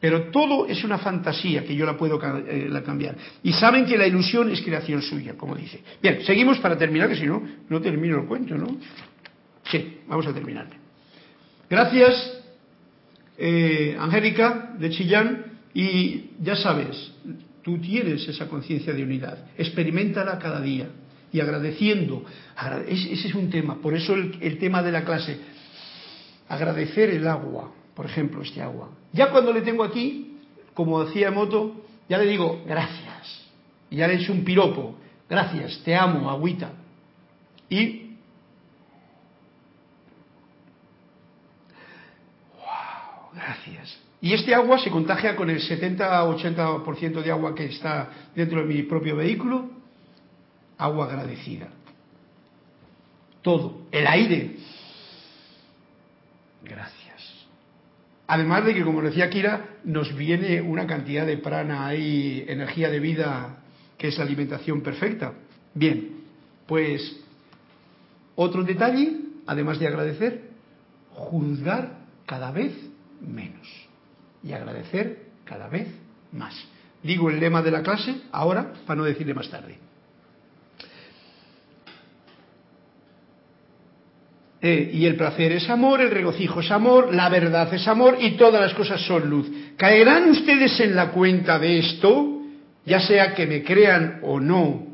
Pero 0.00 0.24
todo 0.30 0.66
es 0.66 0.84
una 0.84 0.98
fantasía 0.98 1.64
que 1.64 1.74
yo 1.74 1.86
la 1.86 1.96
puedo 1.96 2.20
eh, 2.22 2.82
cambiar. 2.84 3.16
Y 3.42 3.52
saben 3.52 3.86
que 3.86 3.96
la 3.96 4.06
ilusión 4.06 4.50
es 4.50 4.60
creación 4.60 5.00
suya, 5.00 5.34
como 5.36 5.54
dice. 5.54 5.82
Bien, 6.02 6.20
seguimos 6.22 6.58
para 6.58 6.76
terminar, 6.76 7.08
que 7.08 7.16
si 7.16 7.26
no, 7.26 7.42
no 7.68 7.80
termino 7.80 8.20
el 8.20 8.26
cuento, 8.26 8.56
¿no? 8.56 8.76
Sí, 9.64 10.00
vamos 10.06 10.26
a 10.26 10.34
terminar. 10.34 10.68
Gracias, 11.68 12.40
eh, 13.38 13.96
Angélica 13.98 14.74
de 14.78 14.90
Chillán. 14.90 15.44
Y 15.72 16.30
ya 16.42 16.56
sabes, 16.56 17.12
tú 17.62 17.78
tienes 17.78 18.26
esa 18.28 18.48
conciencia 18.48 18.92
de 18.92 19.02
unidad. 19.02 19.38
Experimentala 19.56 20.38
cada 20.38 20.60
día. 20.60 20.88
Y 21.32 21.40
agradeciendo. 21.40 22.24
Ese 22.86 23.28
es 23.28 23.34
un 23.34 23.50
tema. 23.50 23.80
Por 23.80 23.94
eso 23.94 24.14
el 24.14 24.58
tema 24.58 24.82
de 24.82 24.92
la 24.92 25.04
clase. 25.04 25.38
Agradecer 26.48 27.10
el 27.10 27.26
agua 27.26 27.72
por 27.96 28.04
ejemplo, 28.04 28.42
este 28.42 28.60
agua. 28.60 28.90
Ya 29.12 29.30
cuando 29.30 29.52
le 29.52 29.62
tengo 29.62 29.82
aquí, 29.82 30.36
como 30.74 31.02
decía 31.02 31.30
Moto, 31.30 31.82
ya 32.08 32.18
le 32.18 32.26
digo 32.26 32.62
gracias. 32.66 33.46
Y 33.88 33.96
ya 33.96 34.06
le 34.06 34.14
he 34.14 34.16
hecho 34.18 34.32
un 34.32 34.44
piropo. 34.44 34.96
Gracias, 35.28 35.80
te 35.82 35.96
amo, 35.96 36.30
agüita. 36.30 36.72
Y. 37.70 38.16
¡Wow! 42.58 43.30
Gracias. 43.34 43.98
Y 44.20 44.34
este 44.34 44.54
agua 44.54 44.78
se 44.78 44.90
contagia 44.90 45.34
con 45.34 45.48
el 45.48 45.60
70-80% 45.60 47.22
de 47.22 47.30
agua 47.30 47.54
que 47.54 47.64
está 47.64 48.10
dentro 48.34 48.60
de 48.60 48.66
mi 48.66 48.82
propio 48.82 49.16
vehículo. 49.16 49.70
Agua 50.76 51.06
agradecida. 51.06 51.68
Todo. 53.40 53.86
El 53.90 54.06
aire. 54.06 54.56
Gracias. 56.62 57.05
Además 58.28 58.64
de 58.64 58.74
que, 58.74 58.82
como 58.82 59.02
decía 59.02 59.30
Kira, 59.30 59.76
nos 59.84 60.14
viene 60.16 60.60
una 60.60 60.86
cantidad 60.86 61.26
de 61.26 61.38
prana 61.38 61.94
y 61.94 62.44
energía 62.48 62.90
de 62.90 62.98
vida 62.98 63.58
que 63.96 64.08
es 64.08 64.18
la 64.18 64.24
alimentación 64.24 64.82
perfecta. 64.82 65.32
Bien, 65.74 66.22
pues 66.66 67.20
otro 68.34 68.64
detalle, 68.64 69.16
además 69.46 69.78
de 69.78 69.86
agradecer, 69.86 70.50
juzgar 71.12 71.98
cada 72.26 72.50
vez 72.50 72.72
menos 73.20 73.66
y 74.42 74.52
agradecer 74.52 75.26
cada 75.44 75.68
vez 75.68 75.88
más. 76.32 76.54
Digo 77.02 77.30
el 77.30 77.40
lema 77.40 77.62
de 77.62 77.70
la 77.70 77.82
clase 77.82 78.22
ahora 78.32 78.72
para 78.86 78.98
no 78.98 79.04
decirle 79.04 79.34
más 79.34 79.48
tarde. 79.48 79.78
Eh, 84.60 84.90
y 84.94 85.04
el 85.04 85.16
placer 85.16 85.52
es 85.52 85.68
amor, 85.68 86.00
el 86.00 86.10
regocijo 86.10 86.60
es 86.60 86.70
amor, 86.70 87.14
la 87.14 87.28
verdad 87.28 87.72
es 87.74 87.86
amor 87.86 88.16
y 88.20 88.32
todas 88.32 88.60
las 88.60 88.74
cosas 88.74 89.00
son 89.02 89.28
luz. 89.28 89.50
¿Caerán 89.76 90.30
ustedes 90.30 90.80
en 90.80 90.96
la 90.96 91.10
cuenta 91.10 91.58
de 91.58 91.78
esto? 91.78 92.40
Ya 92.84 93.00
sea 93.00 93.34
que 93.34 93.46
me 93.46 93.62
crean 93.62 94.20
o 94.22 94.40
no. 94.40 94.86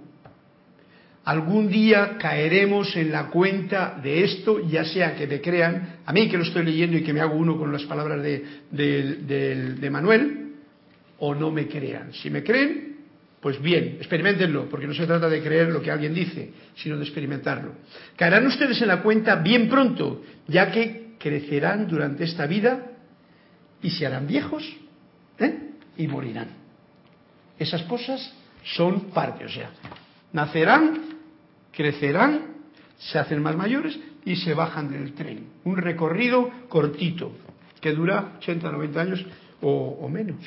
Algún 1.24 1.68
día 1.68 2.16
caeremos 2.18 2.96
en 2.96 3.12
la 3.12 3.28
cuenta 3.28 3.96
de 4.02 4.24
esto, 4.24 4.68
ya 4.68 4.84
sea 4.84 5.14
que 5.14 5.28
me 5.28 5.40
crean, 5.40 6.00
a 6.04 6.12
mí 6.12 6.28
que 6.28 6.36
lo 6.36 6.42
estoy 6.42 6.64
leyendo 6.64 6.96
y 6.96 7.04
que 7.04 7.12
me 7.12 7.20
hago 7.20 7.36
uno 7.36 7.56
con 7.56 7.72
las 7.72 7.84
palabras 7.84 8.20
de, 8.20 8.44
de 8.72 9.90
Manuel, 9.90 10.54
o 11.20 11.36
no 11.36 11.52
me 11.52 11.68
crean. 11.68 12.12
Si 12.12 12.28
me 12.30 12.42
creen, 12.42 12.91
pues 13.42 13.60
bien, 13.60 13.96
experimentenlo, 13.98 14.68
porque 14.68 14.86
no 14.86 14.94
se 14.94 15.04
trata 15.04 15.28
de 15.28 15.42
creer 15.42 15.68
lo 15.68 15.82
que 15.82 15.90
alguien 15.90 16.14
dice, 16.14 16.52
sino 16.76 16.96
de 16.96 17.02
experimentarlo. 17.02 17.74
Caerán 18.14 18.46
ustedes 18.46 18.80
en 18.80 18.86
la 18.86 19.02
cuenta 19.02 19.34
bien 19.34 19.68
pronto, 19.68 20.22
ya 20.46 20.70
que 20.70 21.16
crecerán 21.18 21.88
durante 21.88 22.22
esta 22.22 22.46
vida 22.46 22.92
y 23.82 23.90
se 23.90 24.06
harán 24.06 24.28
viejos 24.28 24.64
¿eh? 25.40 25.58
y 25.96 26.06
morirán. 26.06 26.50
Esas 27.58 27.82
cosas 27.82 28.32
son 28.62 29.10
parte, 29.10 29.44
o 29.44 29.48
sea, 29.48 29.72
nacerán, 30.32 31.00
crecerán, 31.72 32.42
se 32.96 33.18
hacen 33.18 33.42
más 33.42 33.56
mayores 33.56 33.98
y 34.24 34.36
se 34.36 34.54
bajan 34.54 34.88
del 34.88 35.14
tren. 35.14 35.48
Un 35.64 35.78
recorrido 35.78 36.48
cortito, 36.68 37.32
que 37.80 37.92
dura 37.92 38.34
80, 38.38 38.70
90 38.70 39.00
años 39.00 39.26
o, 39.60 39.98
o 40.00 40.08
menos. 40.08 40.38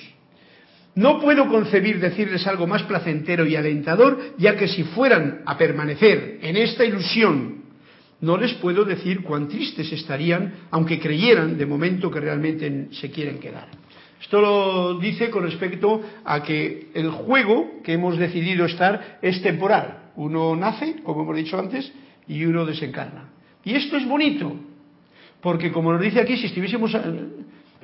No 0.96 1.20
puedo 1.20 1.48
concebir 1.50 2.00
decirles 2.00 2.48
algo 2.48 2.68
más 2.68 2.84
placentero 2.84 3.46
y 3.46 3.56
alentador, 3.56 4.36
ya 4.38 4.56
que 4.56 4.70
si 4.70 4.84
fueran 4.84 5.42
a 5.46 5.58
permanecer 5.58 6.40
en 6.42 6.56
esta 6.56 6.86
ilusión, 6.86 7.66
no 8.22 8.38
les 8.38 8.54
puedo 8.54 8.86
decir 8.86 9.22
cuán 9.22 9.50
tristes 9.50 9.92
estarían, 9.92 10.54
aunque 10.72 11.00
creyeran 11.00 11.58
de 11.58 11.66
momento 11.66 12.10
que 12.10 12.22
realmente 12.22 12.88
se 12.92 13.12
quieren 13.12 13.40
quedar. 13.40 13.68
Esto 14.22 14.40
lo 14.40 14.98
dice 14.98 15.30
con 15.30 15.44
respecto 15.44 16.02
a 16.24 16.42
que 16.42 16.88
el 16.94 17.12
juego 17.12 17.82
que 17.84 17.94
hemos 17.94 18.18
decidido 18.18 18.66
estar 18.66 19.20
es 19.22 19.42
temporal. 19.42 20.12
Uno 20.16 20.56
nace, 20.56 20.96
como 21.04 21.24
hemos 21.24 21.36
dicho 21.36 21.60
antes, 21.60 21.92
y 22.28 22.46
uno 22.46 22.66
desencarna. 22.66 23.30
Y 23.66 23.76
esto 23.76 23.98
es 23.98 24.08
bonito, 24.08 24.56
porque 25.42 25.74
como 25.74 25.92
nos 25.92 26.02
dice 26.02 26.22
aquí, 26.22 26.38
si 26.38 26.46
estuviésemos 26.46 26.96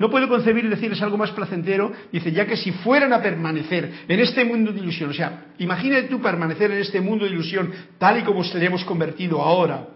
no 0.01 0.09
puedo 0.09 0.27
concebir 0.27 0.67
decirles 0.67 0.99
algo 1.03 1.15
más 1.15 1.29
placentero, 1.29 1.91
dice, 2.11 2.31
ya 2.31 2.47
que 2.47 2.57
si 2.57 2.71
fueran 2.71 3.13
a 3.13 3.21
permanecer 3.21 4.05
en 4.07 4.19
este 4.19 4.43
mundo 4.43 4.71
de 4.71 4.79
ilusión, 4.79 5.11
o 5.11 5.13
sea, 5.13 5.53
imagínate 5.59 6.07
tú 6.07 6.19
permanecer 6.19 6.71
en 6.71 6.79
este 6.79 6.99
mundo 6.99 7.23
de 7.23 7.31
ilusión 7.31 7.71
tal 7.99 8.19
y 8.19 8.23
como 8.23 8.41
estaríamos 8.41 8.83
convertido 8.83 9.39
ahora, 9.39 9.89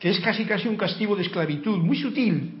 que 0.00 0.10
es 0.10 0.18
casi 0.18 0.44
casi 0.46 0.66
un 0.66 0.76
castigo 0.76 1.14
de 1.14 1.22
esclavitud, 1.22 1.78
muy 1.78 1.96
sutil, 1.96 2.54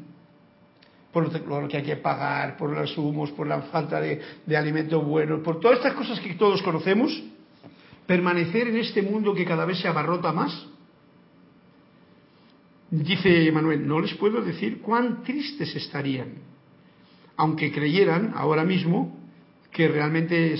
por 1.12 1.44
lo 1.44 1.68
que 1.68 1.78
hay 1.78 1.82
que 1.82 1.96
pagar, 1.96 2.56
por 2.56 2.70
los 2.70 2.96
humos, 2.96 3.32
por 3.32 3.48
la 3.48 3.62
falta 3.62 4.00
de, 4.00 4.20
de 4.46 4.56
alimentos 4.56 5.04
buenos, 5.04 5.40
por 5.40 5.58
todas 5.58 5.78
estas 5.78 5.94
cosas 5.94 6.20
que 6.20 6.34
todos 6.34 6.62
conocemos, 6.62 7.20
permanecer 8.06 8.68
en 8.68 8.76
este 8.76 9.02
mundo 9.02 9.34
que 9.34 9.44
cada 9.44 9.64
vez 9.64 9.80
se 9.80 9.88
abarrota 9.88 10.32
más. 10.32 10.68
Dice 12.92 13.50
Manuel, 13.50 13.88
no 13.88 13.98
les 13.98 14.14
puedo 14.14 14.40
decir 14.40 14.80
cuán 14.80 15.24
tristes 15.24 15.74
estarían 15.74 16.51
aunque 17.36 17.72
creyeran 17.72 18.32
ahora 18.34 18.64
mismo 18.64 19.22
que 19.72 19.88
realmente 19.88 20.54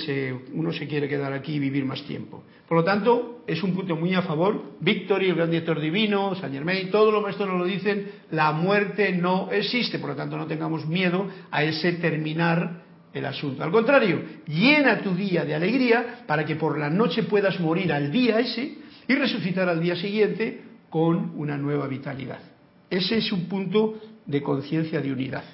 uno 0.55 0.73
se 0.73 0.89
quiere 0.89 1.09
quedar 1.09 1.33
aquí 1.33 1.55
y 1.55 1.59
vivir 1.59 1.85
más 1.85 2.03
tiempo. 2.05 2.43
Por 2.67 2.79
lo 2.79 2.85
tanto, 2.85 3.43
es 3.47 3.63
un 3.63 3.75
punto 3.75 3.95
muy 3.95 4.15
a 4.15 4.23
favor. 4.23 4.77
Victory, 4.81 5.29
el 5.29 5.35
gran 5.35 5.51
director 5.51 5.79
divino, 5.79 6.35
Saint 6.35 6.55
Germain, 6.55 6.91
todos 6.91 7.13
los 7.13 7.23
maestros 7.23 7.49
nos 7.49 7.59
lo 7.59 7.67
dicen, 7.67 8.11
la 8.31 8.53
muerte 8.53 9.13
no 9.13 9.51
existe, 9.53 9.99
por 9.99 10.11
lo 10.11 10.17
tanto 10.17 10.39
no 10.39 10.47
tengamos 10.47 10.87
miedo 10.87 11.29
a 11.51 11.63
ese 11.63 11.93
terminar 11.95 12.85
el 13.13 13.27
asunto. 13.27 13.63
Al 13.63 13.71
contrario, 13.71 14.23
llena 14.47 15.03
tu 15.03 15.15
día 15.15 15.45
de 15.45 15.55
alegría 15.55 16.25
para 16.27 16.47
que 16.47 16.57
por 16.57 16.79
la 16.79 16.89
noche 16.89 17.25
puedas 17.25 17.61
morir 17.61 17.93
al 17.93 18.11
día 18.11 18.41
ese 18.41 18.79
y 19.07 19.15
resucitar 19.15 19.69
al 19.69 19.83
día 19.83 19.97
siguiente 19.97 20.63
con 20.89 21.33
una 21.37 21.59
nueva 21.59 21.87
vitalidad. 21.87 22.41
Ese 22.89 23.19
es 23.19 23.31
un 23.31 23.45
punto 23.45 24.01
de 24.25 24.43
conciencia 24.43 25.03
de 25.03 25.13
unidad 25.13 25.45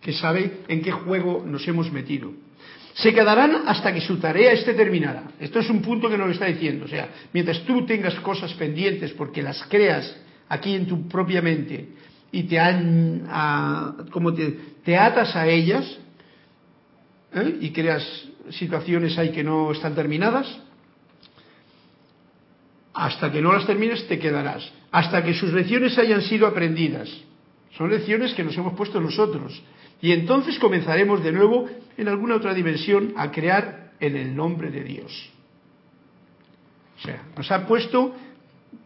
que 0.00 0.12
sabe 0.12 0.60
en 0.68 0.82
qué 0.82 0.92
juego 0.92 1.44
nos 1.46 1.66
hemos 1.66 1.90
metido. 1.92 2.32
Se 2.94 3.14
quedarán 3.14 3.62
hasta 3.66 3.92
que 3.92 4.00
su 4.00 4.18
tarea 4.18 4.52
esté 4.52 4.74
terminada. 4.74 5.30
Esto 5.38 5.60
es 5.60 5.70
un 5.70 5.80
punto 5.82 6.08
que 6.08 6.18
nos 6.18 6.32
está 6.32 6.46
diciendo. 6.46 6.86
O 6.86 6.88
sea, 6.88 7.08
mientras 7.32 7.60
tú 7.62 7.86
tengas 7.86 8.14
cosas 8.16 8.52
pendientes 8.54 9.12
porque 9.12 9.42
las 9.42 9.62
creas 9.64 10.16
aquí 10.48 10.74
en 10.74 10.86
tu 10.86 11.06
propia 11.08 11.40
mente 11.40 11.90
y 12.32 12.42
te, 12.44 12.58
han, 12.58 14.06
como 14.10 14.34
te, 14.34 14.96
atas 14.96 15.36
a 15.36 15.46
ellas 15.46 15.98
¿eh? 17.34 17.58
y 17.60 17.70
creas 17.70 18.04
situaciones 18.50 19.16
ahí 19.16 19.30
que 19.30 19.44
no 19.44 19.70
están 19.72 19.94
terminadas, 19.94 20.58
hasta 22.94 23.30
que 23.30 23.40
no 23.40 23.52
las 23.52 23.66
termines 23.66 24.08
te 24.08 24.18
quedarás. 24.18 24.68
Hasta 24.90 25.22
que 25.22 25.34
sus 25.34 25.52
lecciones 25.52 25.96
hayan 25.98 26.22
sido 26.22 26.46
aprendidas. 26.46 27.08
Son 27.76 27.90
lecciones 27.90 28.34
que 28.34 28.42
nos 28.42 28.56
hemos 28.56 28.74
puesto 28.74 29.00
nosotros. 29.00 29.62
Y 30.00 30.12
entonces 30.12 30.58
comenzaremos 30.58 31.22
de 31.24 31.32
nuevo 31.32 31.68
en 31.96 32.08
alguna 32.08 32.36
otra 32.36 32.54
dimensión 32.54 33.12
a 33.16 33.30
crear 33.30 33.92
en 34.00 34.16
el 34.16 34.34
nombre 34.34 34.70
de 34.70 34.84
Dios. 34.84 35.30
O 36.98 37.02
sea, 37.02 37.22
nos 37.36 37.50
ha 37.50 37.66
puesto 37.66 38.14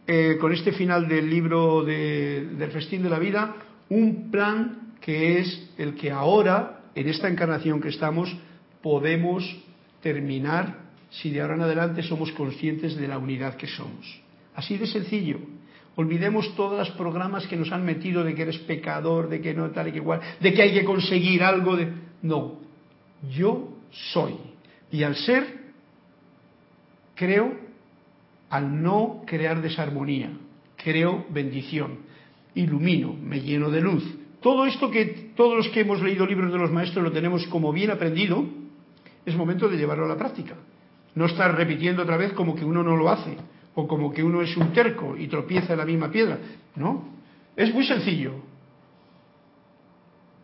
eh, 0.07 0.37
con 0.39 0.53
este 0.53 0.71
final 0.71 1.07
del 1.07 1.29
libro 1.29 1.83
de- 1.83 2.47
del 2.57 2.71
Festín 2.71 3.03
de 3.03 3.09
la 3.09 3.19
Vida 3.19 3.55
un 3.89 4.31
plan 4.31 4.93
que 5.01 5.39
es 5.39 5.69
el 5.77 5.95
que 5.95 6.09
ahora, 6.11 6.81
en 6.95 7.07
esta 7.09 7.27
encarnación 7.27 7.81
que 7.81 7.89
estamos, 7.89 8.33
podemos 8.81 9.43
terminar 10.01 10.79
si 11.09 11.29
de 11.31 11.41
ahora 11.41 11.55
en 11.55 11.61
adelante 11.61 12.01
somos 12.03 12.31
conscientes 12.31 12.95
de 12.95 13.07
la 13.07 13.17
unidad 13.17 13.55
que 13.55 13.67
somos. 13.67 14.21
Así 14.55 14.77
de 14.77 14.87
sencillo. 14.87 15.39
Olvidemos 15.95 16.55
todos 16.55 16.77
los 16.77 16.89
programas 16.97 17.45
que 17.45 17.55
nos 17.55 17.71
han 17.71 17.85
metido 17.85 18.23
de 18.23 18.33
que 18.33 18.41
eres 18.41 18.57
pecador, 18.59 19.29
de 19.29 19.41
que 19.41 19.53
no 19.53 19.69
tal 19.69 19.89
y 19.89 19.91
que 19.91 19.97
igual, 19.97 20.21
de 20.39 20.53
que 20.53 20.61
hay 20.61 20.73
que 20.73 20.83
conseguir 20.83 21.43
algo 21.43 21.75
de... 21.75 21.93
No, 22.23 22.59
yo 23.31 23.69
soy. 23.91 24.35
Y 24.91 25.03
al 25.03 25.15
ser, 25.15 25.45
creo, 27.15 27.53
al 28.49 28.81
no 28.81 29.21
crear 29.27 29.61
desarmonía, 29.61 30.31
creo 30.77 31.25
bendición, 31.29 31.99
ilumino, 32.55 33.13
me 33.13 33.41
lleno 33.41 33.69
de 33.69 33.81
luz. 33.81 34.03
Todo 34.41 34.65
esto 34.65 34.89
que 34.89 35.31
todos 35.35 35.57
los 35.57 35.69
que 35.69 35.81
hemos 35.81 36.01
leído 36.01 36.25
libros 36.25 36.51
de 36.51 36.57
los 36.57 36.71
maestros 36.71 37.03
lo 37.03 37.11
tenemos 37.11 37.45
como 37.47 37.71
bien 37.71 37.91
aprendido, 37.91 38.43
es 39.25 39.35
momento 39.35 39.69
de 39.69 39.77
llevarlo 39.77 40.05
a 40.05 40.09
la 40.09 40.17
práctica. 40.17 40.55
No 41.15 41.25
estar 41.25 41.55
repitiendo 41.55 42.01
otra 42.01 42.17
vez 42.17 42.33
como 42.33 42.55
que 42.55 42.65
uno 42.65 42.83
no 42.83 42.97
lo 42.97 43.09
hace, 43.09 43.37
o 43.75 43.87
como 43.87 44.11
que 44.11 44.23
uno 44.23 44.41
es 44.41 44.55
un 44.55 44.71
terco 44.71 45.15
y 45.17 45.27
tropieza 45.27 45.73
en 45.73 45.79
la 45.79 45.85
misma 45.85 46.11
piedra. 46.11 46.37
No, 46.75 47.05
es 47.55 47.73
muy 47.73 47.85
sencillo. 47.85 48.33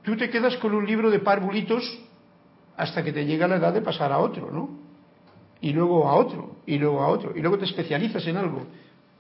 Tú 0.04 0.16
te 0.16 0.30
quedas 0.30 0.58
con 0.58 0.74
un 0.74 0.86
libro 0.86 1.10
de 1.10 1.20
parvulitos 1.20 2.00
hasta 2.78 3.04
que 3.04 3.12
te 3.12 3.26
llega 3.26 3.48
la 3.48 3.58
edad 3.58 3.74
de 3.74 3.82
pasar 3.82 4.12
a 4.12 4.20
otro, 4.20 4.50
¿no? 4.52 4.70
Y 5.62 5.74
luego 5.74 6.08
a 6.08 6.16
otro, 6.16 6.56
y 6.66 6.78
luego 6.78 7.02
a 7.02 7.10
otro, 7.10 7.34
y 7.36 7.42
luego 7.42 7.58
te 7.58 7.66
especializas 7.66 8.26
en 8.26 8.38
algo. 8.38 8.66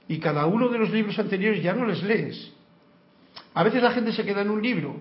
Y 0.07 0.19
cada 0.19 0.45
uno 0.45 0.69
de 0.69 0.79
los 0.79 0.89
libros 0.89 1.19
anteriores 1.19 1.61
ya 1.61 1.73
no 1.73 1.85
les 1.85 2.01
lees. 2.01 2.53
A 3.53 3.63
veces 3.63 3.83
la 3.83 3.91
gente 3.91 4.13
se 4.13 4.23
queda 4.23 4.41
en 4.41 4.49
un 4.49 4.61
libro. 4.61 4.95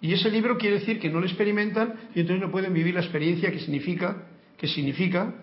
Y 0.00 0.14
ese 0.14 0.30
libro 0.30 0.56
quiere 0.56 0.78
decir 0.78 0.98
que 0.98 1.10
no 1.10 1.20
lo 1.20 1.26
experimentan 1.26 1.94
y 2.14 2.20
entonces 2.20 2.40
no 2.40 2.50
pueden 2.50 2.72
vivir 2.72 2.94
la 2.94 3.00
experiencia 3.00 3.50
que 3.50 3.58
significa, 3.58 4.28
que 4.56 4.66
significa 4.66 5.34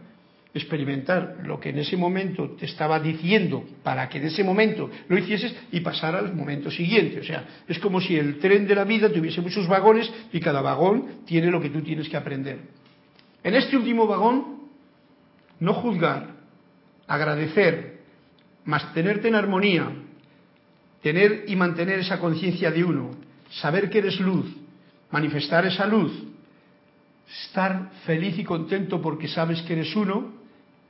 experimentar 0.57 1.37
lo 1.43 1.59
que 1.59 1.69
en 1.69 1.79
ese 1.79 1.97
momento 1.97 2.51
te 2.51 2.65
estaba 2.65 2.99
diciendo 2.99 3.63
para 3.83 4.09
que 4.09 4.17
en 4.17 4.25
ese 4.25 4.43
momento 4.43 4.89
lo 5.07 5.17
hicieses 5.17 5.55
y 5.71 5.79
pasar 5.79 6.15
al 6.15 6.33
momento 6.33 6.69
siguiente. 6.69 7.19
O 7.19 7.23
sea, 7.23 7.45
es 7.67 7.79
como 7.79 8.01
si 8.01 8.17
el 8.17 8.39
tren 8.39 8.67
de 8.67 8.75
la 8.75 8.83
vida 8.83 9.11
tuviese 9.11 9.41
muchos 9.41 9.67
vagones 9.67 10.11
y 10.31 10.39
cada 10.39 10.61
vagón 10.61 11.23
tiene 11.25 11.51
lo 11.51 11.61
que 11.61 11.69
tú 11.69 11.81
tienes 11.81 12.09
que 12.09 12.17
aprender. 12.17 12.59
En 13.43 13.55
este 13.55 13.77
último 13.77 14.07
vagón, 14.07 14.57
no 15.59 15.73
juzgar, 15.73 16.35
agradecer, 17.07 17.99
mantenerte 18.65 19.27
en 19.27 19.35
armonía, 19.35 19.91
tener 21.01 21.45
y 21.47 21.55
mantener 21.55 21.99
esa 21.99 22.19
conciencia 22.19 22.71
de 22.71 22.83
uno, 22.83 23.11
saber 23.49 23.89
que 23.89 23.99
eres 23.99 24.19
luz, 24.19 24.45
manifestar 25.11 25.65
esa 25.65 25.85
luz, 25.85 26.11
estar 27.45 27.91
feliz 28.05 28.37
y 28.37 28.43
contento 28.43 29.01
porque 29.01 29.27
sabes 29.27 29.61
que 29.61 29.73
eres 29.73 29.95
uno, 29.95 30.36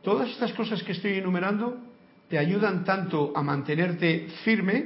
todas 0.08 0.30
estas 0.30 0.54
cosas 0.54 0.82
que 0.84 0.94
estoy 0.94 1.16
enumerando 1.16 1.80
te 2.30 2.38
ayudan 2.38 2.86
tanto 2.86 3.34
a 3.36 3.42
mantenerte 3.44 4.28
firme, 4.46 4.86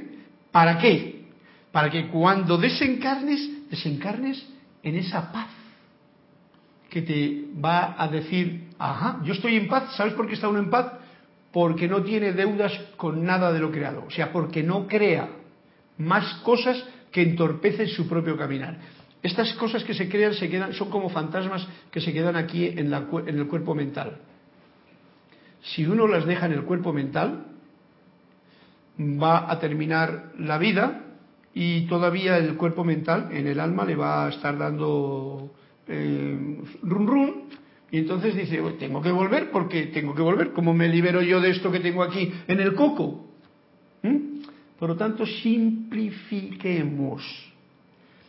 ¿para 0.50 0.78
qué? 0.78 1.26
Para 1.70 1.88
que 1.90 2.08
cuando 2.08 2.58
desencarnes, 2.58 3.70
desencarnes 3.70 4.44
en 4.82 4.96
esa 4.96 5.30
paz 5.30 5.46
que 6.90 7.02
te 7.02 7.44
va 7.64 7.94
a 7.96 8.08
decir, 8.08 8.70
ajá, 8.80 9.20
yo 9.22 9.34
estoy 9.34 9.54
en 9.54 9.68
paz, 9.68 9.94
¿sabes 9.94 10.14
por 10.14 10.26
qué 10.26 10.34
está 10.34 10.48
uno 10.48 10.58
en 10.58 10.70
paz? 10.70 10.94
Porque 11.52 11.86
no 11.86 12.02
tiene 12.02 12.32
deudas 12.32 12.72
con 12.96 13.24
nada 13.24 13.52
de 13.52 13.60
lo 13.60 13.70
creado, 13.70 14.04
o 14.08 14.10
sea, 14.10 14.32
porque 14.32 14.64
no 14.64 14.88
crea 14.88 15.28
más 15.98 16.34
cosas 16.42 16.84
que 17.12 17.22
entorpecen 17.22 17.86
su 17.86 18.08
propio 18.08 18.36
caminar. 18.36 18.76
Estas 19.22 19.54
cosas 19.54 19.84
que 19.84 19.94
se 19.94 20.08
crean 20.08 20.34
se 20.34 20.50
quedan, 20.50 20.72
son 20.72 20.90
como 20.90 21.10
fantasmas 21.10 21.64
que 21.92 22.00
se 22.00 22.12
quedan 22.12 22.34
aquí 22.34 22.66
en, 22.66 22.90
la, 22.90 23.06
en 23.24 23.38
el 23.38 23.46
cuerpo 23.46 23.72
mental. 23.72 24.18
Si 25.62 25.86
uno 25.86 26.06
las 26.08 26.26
deja 26.26 26.46
en 26.46 26.52
el 26.52 26.62
cuerpo 26.62 26.92
mental, 26.92 27.46
va 28.98 29.50
a 29.50 29.58
terminar 29.58 30.32
la 30.38 30.58
vida 30.58 31.04
y 31.54 31.86
todavía 31.86 32.36
el 32.38 32.56
cuerpo 32.56 32.84
mental, 32.84 33.28
en 33.32 33.46
el 33.46 33.60
alma, 33.60 33.84
le 33.84 33.94
va 33.94 34.26
a 34.26 34.30
estar 34.30 34.58
dando 34.58 35.52
eh, 35.86 36.58
run 36.82 37.06
run 37.06 37.34
y 37.90 37.98
entonces 37.98 38.34
dice, 38.34 38.60
"Oh, 38.60 38.72
tengo 38.74 39.02
que 39.02 39.12
volver 39.12 39.50
porque 39.50 39.86
tengo 39.86 40.14
que 40.14 40.22
volver. 40.22 40.52
¿Cómo 40.52 40.72
me 40.72 40.88
libero 40.88 41.20
yo 41.20 41.40
de 41.40 41.50
esto 41.50 41.70
que 41.70 41.80
tengo 41.80 42.02
aquí 42.02 42.32
en 42.48 42.58
el 42.58 42.74
coco? 42.74 43.26
¿Mm? 44.02 44.16
Por 44.78 44.88
lo 44.88 44.96
tanto, 44.96 45.26
simplifiquemos. 45.26 47.22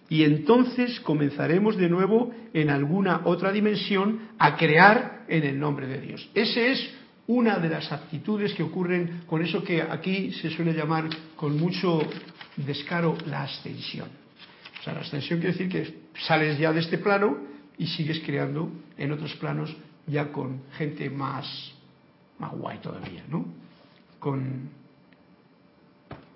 Y 0.10 0.24
entonces 0.24 1.00
comenzaremos 1.00 1.78
de 1.78 1.90
nuevo 1.90 2.32
en 2.54 2.70
alguna 2.70 3.22
otra 3.24 3.52
dimensión 3.54 4.20
a 4.38 4.58
crear 4.58 5.24
en 5.30 5.44
el 5.44 5.58
nombre 5.58 5.88
de 5.88 6.02
Dios. 6.02 6.30
Ese 6.36 6.72
es 6.74 6.94
una 7.28 7.58
de 7.58 7.70
las 7.70 7.92
actitudes 7.92 8.54
que 8.54 8.64
ocurren 8.64 9.24
con 9.28 9.42
eso 9.44 9.64
que 9.64 9.82
aquí 9.82 10.32
se 10.34 10.50
suele 10.50 10.74
llamar 10.74 11.10
con 11.36 11.58
mucho 11.58 12.02
descaro 12.58 13.18
la 13.26 13.44
ascensión. 13.44 14.10
O 14.80 14.84
sea, 14.84 14.94
la 14.94 15.02
ascensión 15.02 15.40
quiere 15.40 15.54
decir 15.54 15.70
que 15.70 16.04
sales 16.28 16.60
ya 16.60 16.74
de 16.74 16.82
este 16.82 16.98
plano 16.98 17.38
y 17.78 17.88
sigues 17.88 18.22
creando 18.26 18.70
en 18.98 19.12
otros 19.12 19.34
planos 19.36 19.74
ya 20.06 20.32
con 20.32 20.64
gente 20.78 21.10
más, 21.10 21.72
más 22.40 22.52
guay 22.52 22.80
todavía, 22.80 23.24
¿no? 23.30 23.46
Con 24.20 24.70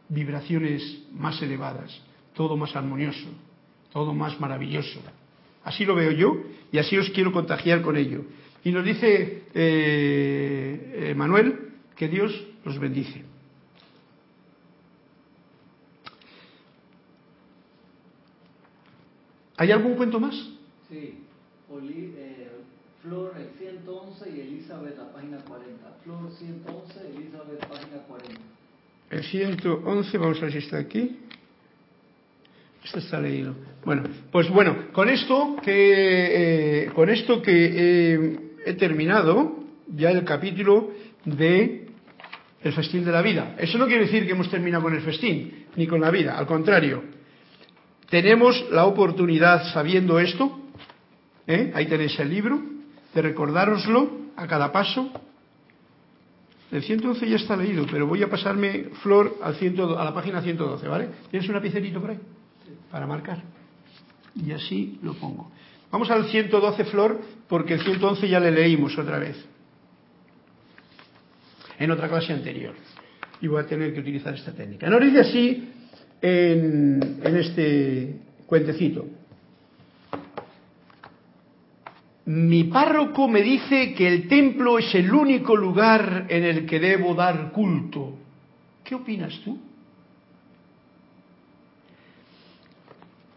vibraciones 0.09 1.03
más 1.13 1.41
elevadas, 1.41 1.99
todo 2.33 2.55
más 2.55 2.75
armonioso, 2.75 3.27
todo 3.91 4.13
más 4.13 4.39
maravilloso. 4.39 5.01
Así 5.65 5.83
lo 5.83 5.95
veo 5.95 6.11
yo 6.11 6.37
y 6.71 6.77
así 6.77 6.97
os 6.97 7.09
quiero 7.09 7.33
contagiar 7.33 7.81
con 7.81 7.97
ello. 7.97 8.23
Y 8.63 8.71
nos 8.71 8.85
dice 8.85 9.43
eh, 9.53 11.13
Manuel 11.15 11.71
que 11.95 12.07
Dios 12.07 12.31
los 12.65 12.79
bendice. 12.79 13.23
¿Hay 19.57 19.71
algún 19.71 19.95
cuento 19.95 20.19
más? 20.19 20.35
Sí, 20.89 21.15
Oli- 21.71 22.13
eh, 22.17 22.47
Flor 23.01 23.33
el 23.37 23.49
111 23.57 24.29
y 24.35 24.41
Elizabeth 24.41 24.97
la 24.97 25.11
página 25.11 25.37
40. 25.37 25.97
Flor 26.03 26.29
111, 26.37 26.99
Elizabeth 27.15 27.59
página 27.67 27.97
40. 28.07 28.41
El 29.09 29.23
111, 29.23 30.17
vamos 30.17 30.37
a 30.37 30.41
ver 30.41 30.51
si 30.51 30.57
está 30.59 30.77
aquí. 30.77 31.17
Esto 32.83 32.99
está 32.99 33.19
leído. 33.19 33.53
Bueno, 33.83 34.03
pues 34.31 34.49
bueno, 34.49 34.91
con 34.93 35.09
esto 35.09 35.55
que 35.63 36.83
eh, 36.83 36.91
con 36.93 37.09
esto 37.09 37.41
que 37.41 38.13
eh, 38.13 38.39
he 38.67 38.73
terminado 38.73 39.55
ya 39.87 40.11
el 40.11 40.23
capítulo 40.23 40.91
de 41.25 41.87
el 42.61 42.73
festín 42.73 43.05
de 43.05 43.11
la 43.11 43.21
vida. 43.21 43.55
Eso 43.57 43.77
no 43.77 43.85
quiere 43.85 44.05
decir 44.05 44.25
que 44.25 44.31
hemos 44.31 44.49
terminado 44.49 44.83
con 44.83 44.93
el 44.93 45.01
festín 45.01 45.67
ni 45.75 45.87
con 45.87 46.01
la 46.01 46.11
vida, 46.11 46.37
al 46.37 46.45
contrario. 46.45 47.03
Tenemos 48.09 48.69
la 48.71 48.85
oportunidad, 48.85 49.71
sabiendo 49.73 50.19
esto, 50.19 50.59
¿eh? 51.45 51.71
ahí 51.75 51.85
tenéis 51.87 52.17
el 52.19 52.29
libro, 52.29 52.61
de 53.13 53.21
recordároslo 53.21 54.11
a 54.35 54.47
cada 54.47 54.71
paso. 54.71 55.11
El 56.71 56.83
111 56.83 57.29
ya 57.29 57.35
está 57.37 57.55
leído, 57.55 57.85
pero 57.89 58.07
voy 58.07 58.23
a 58.23 58.29
pasarme, 58.29 58.89
Flor, 59.01 59.37
al 59.41 59.55
100 59.55 59.79
a 59.79 60.03
la 60.03 60.13
página 60.13 60.41
112, 60.41 60.87
¿vale? 60.87 61.09
¿Tienes 61.31 61.47
un 61.47 61.55
lapicerito 61.55 62.01
por 62.01 62.11
ahí? 62.11 62.19
Para 62.91 63.07
marcar. 63.07 63.56
Y 64.45 64.51
así 64.51 64.99
lo 65.01 65.13
pongo. 65.13 65.51
Vamos 65.91 66.09
al 66.11 66.25
112, 66.25 66.85
Flor, 66.85 67.21
porque 67.47 67.75
el 67.75 67.81
111 67.81 68.27
ya 68.27 68.39
le 68.39 68.51
leímos 68.51 68.97
otra 68.97 69.19
vez. 69.19 69.37
En 71.79 71.91
otra 71.91 72.09
clase 72.09 72.33
anterior. 72.33 72.73
Y 73.41 73.47
voy 73.47 73.61
a 73.61 73.67
tener 73.67 73.93
que 73.93 73.99
utilizar 73.99 74.33
esta 74.33 74.51
técnica. 74.51 74.89
Nos 74.89 75.01
dice 75.01 75.19
así 75.19 75.69
en, 76.21 77.19
en 77.23 77.37
este 77.37 78.15
cuentecito. 78.45 79.05
Mi 82.25 82.65
párroco 82.65 83.29
me 83.29 83.41
dice 83.41 83.93
que 83.93 84.07
el 84.07 84.27
templo 84.27 84.79
es 84.79 84.93
el 84.95 85.13
único 85.13 85.55
lugar 85.55 86.25
en 86.27 86.43
el 86.43 86.65
que 86.65 86.79
debo 86.79 87.15
dar 87.15 87.51
culto. 87.53 88.17
¿Qué 88.83 88.95
opinas 88.95 89.39
tú? 89.45 89.57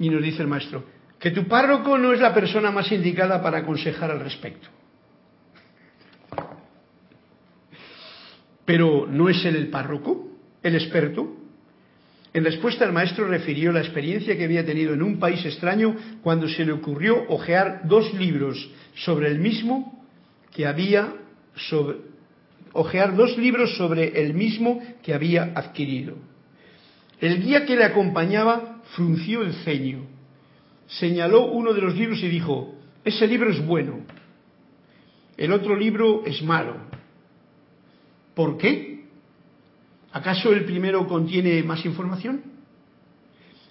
Y 0.00 0.10
nos 0.10 0.22
dice 0.22 0.42
el 0.42 0.48
maestro, 0.48 0.84
que 1.20 1.30
tu 1.30 1.46
párroco 1.46 1.96
no 1.96 2.12
es 2.12 2.20
la 2.20 2.34
persona 2.34 2.72
más 2.72 2.90
indicada 2.90 3.40
para 3.40 3.58
aconsejar 3.58 4.10
al 4.10 4.20
respecto. 4.20 4.68
Pero 8.64 9.06
¿no 9.06 9.28
es 9.28 9.44
él 9.44 9.56
el 9.56 9.68
párroco, 9.68 10.28
el 10.62 10.74
experto? 10.74 11.36
En 12.32 12.44
respuesta 12.44 12.84
el 12.84 12.92
maestro 12.92 13.26
refirió 13.26 13.72
la 13.72 13.80
experiencia 13.80 14.36
que 14.36 14.44
había 14.44 14.64
tenido 14.64 14.94
en 14.94 15.02
un 15.02 15.18
país 15.18 15.44
extraño 15.44 15.96
cuando 16.22 16.48
se 16.48 16.64
le 16.64 16.72
ocurrió 16.72 17.24
hojear 17.28 17.82
dos 17.84 18.14
libros 18.14 18.70
sobre 18.94 19.28
el 19.28 19.38
mismo 19.38 20.04
que 20.54 20.66
había 20.66 21.12
sobre 21.54 21.98
hojear 22.72 23.16
dos 23.16 23.36
libros 23.36 23.76
sobre 23.76 24.22
el 24.22 24.34
mismo 24.34 24.80
que 25.02 25.12
había 25.12 25.52
adquirido. 25.54 26.16
El 27.20 27.42
guía 27.42 27.66
que 27.66 27.76
le 27.76 27.84
acompañaba 27.84 28.79
frunció 28.94 29.42
el 29.42 29.54
ceño, 29.64 30.06
señaló 30.86 31.46
uno 31.46 31.72
de 31.72 31.80
los 31.80 31.94
libros 31.94 32.22
y 32.22 32.28
dijo, 32.28 32.74
ese 33.04 33.26
libro 33.26 33.50
es 33.50 33.64
bueno, 33.64 34.00
el 35.36 35.52
otro 35.52 35.76
libro 35.76 36.22
es 36.26 36.42
malo. 36.42 36.76
¿Por 38.34 38.58
qué? 38.58 39.04
¿Acaso 40.12 40.52
el 40.52 40.64
primero 40.64 41.06
contiene 41.06 41.62
más 41.62 41.84
información? 41.84 42.42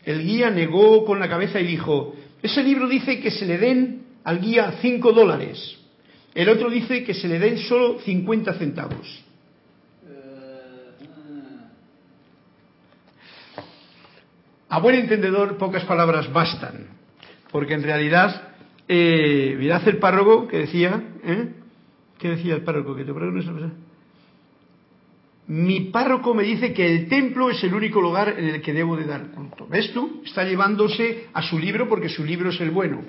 El 0.05 0.23
guía 0.23 0.49
negó 0.49 1.05
con 1.05 1.19
la 1.19 1.29
cabeza 1.29 1.59
y 1.59 1.67
dijo, 1.67 2.15
ese 2.41 2.63
libro 2.63 2.87
dice 2.87 3.19
que 3.19 3.31
se 3.31 3.45
le 3.45 3.57
den 3.57 4.03
al 4.23 4.39
guía 4.39 4.77
cinco 4.81 5.11
dólares. 5.11 5.77
El 6.33 6.49
otro 6.49 6.69
dice 6.69 7.03
que 7.03 7.13
se 7.13 7.27
le 7.27 7.39
den 7.39 7.57
solo 7.57 7.99
50 7.99 8.53
centavos. 8.53 9.23
A 14.69 14.79
buen 14.79 14.95
entendedor, 14.95 15.57
pocas 15.57 15.83
palabras 15.85 16.31
bastan, 16.31 16.87
porque 17.51 17.73
en 17.73 17.83
realidad, 17.83 18.53
eh, 18.87 19.55
mirad 19.57 19.87
el 19.87 19.97
párroco 19.97 20.47
que 20.47 20.59
decía, 20.59 21.01
¿eh? 21.23 21.49
¿qué 22.19 22.29
decía 22.29 22.55
el 22.55 22.61
párroco? 22.61 22.95
Que 22.95 23.03
te 23.03 23.11
mi 25.49 25.79
párroco 25.85 26.35
me 26.35 26.43
dice 26.43 26.73
que 26.73 26.85
el 26.85 27.07
templo 27.09 27.49
es 27.49 27.63
el 27.63 27.73
único 27.73 27.99
lugar 27.99 28.35
en 28.37 28.49
el 28.49 28.61
que 28.61 28.71
debo 28.71 28.95
de 28.95 29.05
dar 29.05 29.31
culto. 29.31 29.65
¿Ves 29.67 29.91
tú? 29.93 30.21
Está 30.23 30.43
llevándose 30.43 31.25
a 31.33 31.41
su 31.41 31.57
libro 31.57 31.89
porque 31.89 32.07
su 32.07 32.23
libro 32.23 32.51
es 32.51 32.61
el 32.61 32.69
bueno. 32.69 33.01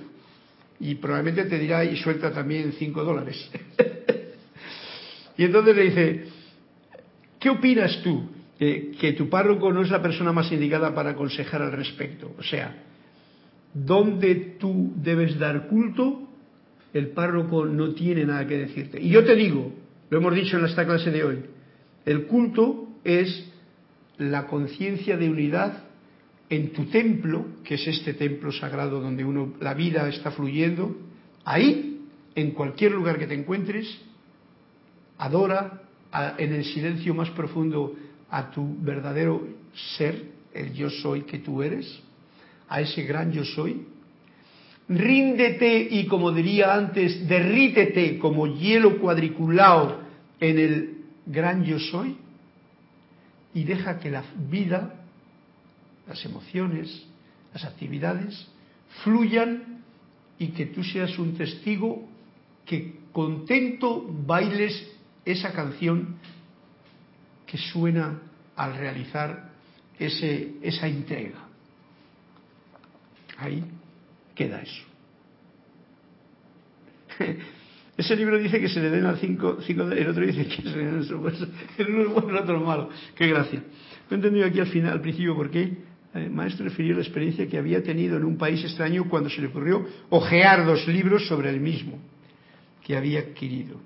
Y 0.81 0.95
probablemente 0.95 1.45
te 1.45 1.59
dirá 1.59 1.85
y 1.85 1.99
suelta 1.99 2.33
también 2.33 2.73
cinco 2.79 3.05
dólares. 3.05 3.51
y 5.37 5.45
entonces 5.45 5.77
le 5.77 5.83
dice, 5.83 6.29
¿qué 7.39 7.51
opinas 7.51 8.01
tú? 8.03 8.27
Que 8.61 9.15
tu 9.17 9.31
párroco 9.31 9.73
no 9.73 9.81
es 9.81 9.91
la 9.91 10.03
persona 10.03 10.33
más 10.33 10.53
indicada 10.53 10.95
para 10.95 11.11
aconsejar 11.11 11.63
al 11.63 11.73
respecto. 11.73 12.35
O 12.39 12.43
sea, 12.43 12.77
¿dónde 13.73 14.57
tú 14.61 14.93
debes 14.97 15.39
dar 15.39 15.67
culto? 15.67 16.29
El 16.93 17.09
párroco 17.09 17.65
no 17.65 17.95
tiene 17.95 18.27
nada 18.27 18.47
que 18.47 18.59
decirte. 18.59 19.01
Y 19.01 19.09
yo 19.09 19.25
te 19.25 19.35
digo, 19.35 19.73
lo 20.11 20.19
hemos 20.19 20.35
dicho 20.35 20.59
en 20.59 20.67
esta 20.67 20.85
clase 20.85 21.11
de 21.11 21.25
hoy, 21.25 21.39
el 22.05 22.27
culto 22.27 22.89
es 23.03 23.51
la 24.19 24.47
conciencia 24.47 25.17
de 25.17 25.31
unidad 25.31 25.85
en 26.51 26.75
tu 26.75 26.85
templo, 26.87 27.47
que 27.65 27.77
es 27.77 27.87
este 27.87 28.13
templo 28.13 28.53
sagrado 28.53 29.01
donde 29.01 29.25
uno 29.25 29.55
la 29.61 29.73
vida 29.73 30.07
está 30.09 30.33
fluyendo, 30.33 30.99
ahí, 31.45 32.03
en 32.35 32.51
cualquier 32.51 32.93
lugar 32.93 33.19
que 33.19 33.27
te 33.27 33.35
encuentres, 33.35 33.87
adora 35.17 35.81
en 36.37 36.53
el 36.53 36.65
silencio 36.65 37.15
más 37.15 37.31
profundo 37.31 37.97
a 38.31 38.51
tu 38.51 38.77
verdadero 38.81 39.47
ser, 39.97 40.31
el 40.53 40.73
yo 40.73 40.91
soy 40.91 41.23
que 41.23 41.39
tú 41.39 41.63
eres, 41.63 42.01
a 42.69 42.81
ese 42.81 43.03
gran 43.03 43.33
yo 43.33 43.45
soy. 43.45 43.87
Ríndete 44.89 45.89
y 45.91 46.07
como 46.07 46.33
diría 46.33 46.75
antes, 46.75 47.29
derrítete 47.29 48.19
como 48.19 48.47
hielo 48.47 48.99
cuadriculado 48.99 50.01
en 50.41 50.59
el 50.59 50.99
gran 51.27 51.65
yo 51.65 51.79
soy 51.79 52.17
y 53.55 53.65
deja 53.65 53.99
que 53.99 54.11
la 54.11 54.25
vida, 54.51 54.95
las 56.09 56.25
emociones, 56.25 57.07
las 57.53 57.65
actividades 57.65 58.49
fluyan 59.05 59.83
y 60.39 60.49
que 60.49 60.67
tú 60.67 60.83
seas 60.83 61.19
un 61.19 61.37
testigo 61.37 62.09
que 62.67 63.01
contento 63.13 64.05
bailes 64.27 64.89
esa 65.25 65.53
canción 65.53 66.17
que 67.51 67.59
suena 67.59 68.21
al 68.57 68.77
realizar 68.77 69.51
ese, 69.99 70.53
esa 70.63 70.87
entrega. 70.87 71.49
Ahí 73.39 73.65
queda 74.35 74.63
eso. 74.63 74.85
Ese 77.97 78.17
libro 78.17 78.39
dice 78.39 78.59
que 78.59 78.69
se 78.69 78.81
le 78.81 78.89
den 78.89 79.05
a 79.05 79.17
cinco, 79.17 79.59
cinco 79.61 79.83
el 79.83 80.09
otro 80.09 80.25
dice 80.25 80.47
que 80.47 80.63
se 80.63 80.75
le 80.75 80.87
den 80.87 81.03
el 81.79 81.87
uno 81.91 82.03
es 82.03 82.09
bueno, 82.09 82.31
el 82.31 82.37
otro 82.37 82.57
es 82.57 82.63
malo. 82.63 82.89
Qué 83.15 83.27
gracia. 83.27 83.63
No 84.09 84.13
he 84.13 84.15
entendido 84.15 84.47
aquí 84.47 84.59
al 84.59 84.69
final, 84.69 84.93
al 84.93 85.03
principio, 85.03 85.37
por 85.37 85.51
qué. 85.51 85.77
El 86.15 86.23
eh, 86.23 86.29
maestro 86.31 86.65
refirió 86.65 86.95
la 86.95 87.03
experiencia 87.03 87.47
que 87.47 87.59
había 87.59 87.83
tenido 87.83 88.17
en 88.17 88.25
un 88.25 88.39
país 88.39 88.65
extraño 88.65 89.07
cuando 89.07 89.29
se 89.29 89.43
le 89.43 89.49
ocurrió 89.49 89.87
ojear 90.09 90.65
dos 90.65 90.89
libros 90.89 91.27
sobre 91.27 91.51
el 91.51 91.61
mismo 91.61 91.99
que 92.83 92.97
había 92.97 93.21
adquirido. 93.21 93.77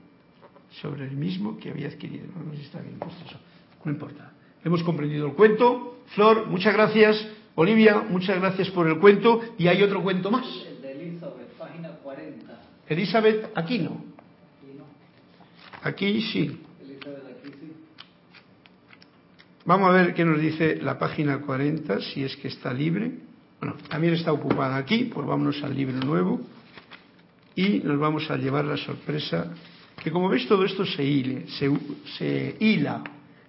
Sobre 0.81 1.07
el 1.07 1.17
mismo 1.17 1.59
que 1.59 1.71
había 1.71 1.89
adquirido. 1.89 2.27
No, 2.29 2.53
sé 2.53 2.59
si 2.59 2.63
está 2.67 2.81
bien 2.83 2.99
puesto 3.01 3.25
eso. 3.27 3.39
No 3.85 3.93
importa. 3.93 4.33
Hemos 4.65 4.83
comprendido 4.83 5.27
el 5.27 5.35
cuento. 5.35 5.99
Flor, 6.15 6.47
muchas 6.47 6.75
gracias. 6.75 7.27
Olivia, 7.55 8.05
muchas 8.09 8.41
gracias 8.41 8.71
por 8.71 8.89
el 8.89 8.99
cuento. 8.99 9.41
Y 9.59 9.69
hay 9.69 9.83
otro 9.83 10.03
cuento 10.03 10.31
más. 10.31 10.47
El 10.67 10.83
de 10.83 10.93
Elizabeth, 10.93 11.49
página 11.59 11.89
40. 12.03 12.61
Elizabeth, 12.89 13.51
aquí 13.55 13.79
no. 13.79 14.05
Aquí 15.83 16.23
sí. 16.23 16.61
Vamos 19.67 19.89
a 19.89 19.93
ver 19.93 20.15
qué 20.15 20.25
nos 20.25 20.41
dice 20.41 20.77
la 20.77 20.99
página 20.99 21.41
40, 21.41 22.01
si 22.01 22.23
es 22.25 22.37
que 22.37 22.49
está 22.49 22.73
libre. 22.73 23.13
Bueno, 23.61 23.77
también 23.89 24.15
está 24.15 24.33
ocupada 24.33 24.77
aquí, 24.77 25.05
pues 25.05 25.27
vámonos 25.27 25.63
al 25.63 25.75
libro 25.75 25.99
nuevo 25.99 26.41
y 27.57 27.81
nos 27.81 27.99
vamos 27.99 28.31
a 28.31 28.37
llevar 28.37 28.65
la 28.65 28.77
sorpresa 28.77 29.55
que 30.03 30.11
como 30.11 30.29
veis 30.29 30.47
todo 30.49 30.65
esto 30.65 30.85
se, 30.85 31.05
hile, 31.05 31.47
se, 31.49 31.71
se 32.19 32.57
hila, 32.61 33.03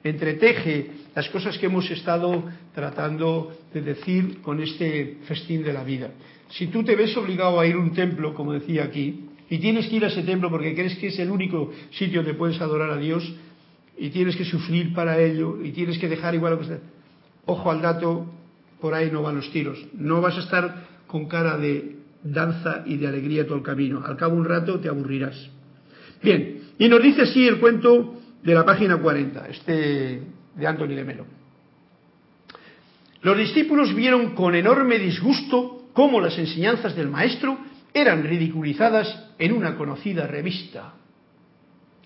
entreteje 0.09 0.91
las 1.15 1.27
cosas 1.29 1.57
que 1.57 1.65
hemos 1.65 1.89
estado 1.89 2.43
tratando 2.73 3.57
de 3.73 3.81
decir 3.81 4.41
con 4.41 4.61
este 4.61 5.17
festín 5.27 5.63
de 5.63 5.73
la 5.73 5.83
vida. 5.83 6.11
Si 6.49 6.67
tú 6.67 6.83
te 6.83 6.95
ves 6.95 7.15
obligado 7.17 7.59
a 7.59 7.65
ir 7.65 7.75
a 7.75 7.79
un 7.79 7.93
templo, 7.93 8.33
como 8.33 8.53
decía 8.53 8.83
aquí, 8.83 9.25
y 9.49 9.57
tienes 9.57 9.87
que 9.87 9.95
ir 9.95 10.05
a 10.05 10.07
ese 10.07 10.23
templo 10.23 10.49
porque 10.49 10.75
crees 10.75 10.97
que 10.97 11.07
es 11.07 11.19
el 11.19 11.31
único 11.31 11.71
sitio 11.91 12.21
donde 12.21 12.35
puedes 12.35 12.61
adorar 12.61 12.91
a 12.91 12.97
Dios, 12.97 13.33
y 13.97 14.09
tienes 14.09 14.35
que 14.35 14.45
sufrir 14.45 14.93
para 14.93 15.19
ello, 15.19 15.63
y 15.63 15.71
tienes 15.71 15.97
que 15.97 16.07
dejar 16.07 16.35
igual 16.35 16.53
lo 16.53 16.59
que 16.59 16.65
sea. 16.65 16.79
Ojo 17.45 17.71
al 17.71 17.81
dato, 17.81 18.27
por 18.79 18.93
ahí 18.93 19.09
no 19.11 19.23
van 19.23 19.37
los 19.37 19.51
tiros. 19.51 19.83
No 19.93 20.21
vas 20.21 20.35
a 20.37 20.41
estar 20.41 20.87
con 21.07 21.27
cara 21.27 21.57
de 21.57 21.95
danza 22.23 22.83
y 22.85 22.97
de 22.97 23.07
alegría 23.07 23.45
todo 23.45 23.57
el 23.57 23.63
camino. 23.63 24.03
Al 24.05 24.17
cabo 24.17 24.35
un 24.35 24.45
rato 24.45 24.79
te 24.79 24.89
aburrirás. 24.89 25.49
Bien, 26.21 26.61
y 26.77 26.89
nos 26.89 27.01
dice 27.01 27.23
así 27.23 27.47
el 27.47 27.59
cuento 27.59 28.14
de 28.45 28.53
la 28.53 28.63
página 28.63 28.97
40, 28.97 29.47
este 29.47 30.21
de 30.55 30.67
Anthony 30.67 30.89
de 30.89 31.03
Melo. 31.03 31.25
Los 33.23 33.37
discípulos 33.37 33.93
vieron 33.95 34.35
con 34.35 34.53
enorme 34.53 34.99
disgusto 34.99 35.87
cómo 35.93 36.21
las 36.21 36.37
enseñanzas 36.37 36.95
del 36.95 37.09
maestro 37.09 37.57
eran 37.91 38.23
ridiculizadas 38.23 39.31
en 39.39 39.51
una 39.51 39.75
conocida 39.75 40.27
revista. 40.27 40.93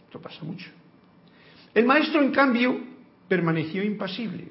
Esto 0.05 0.21
pasa 0.21 0.41
mucho. 0.45 0.69
El 1.73 1.85
maestro, 1.85 2.21
en 2.21 2.31
cambio, 2.31 2.79
permaneció 3.27 3.83
impasible. 3.83 4.47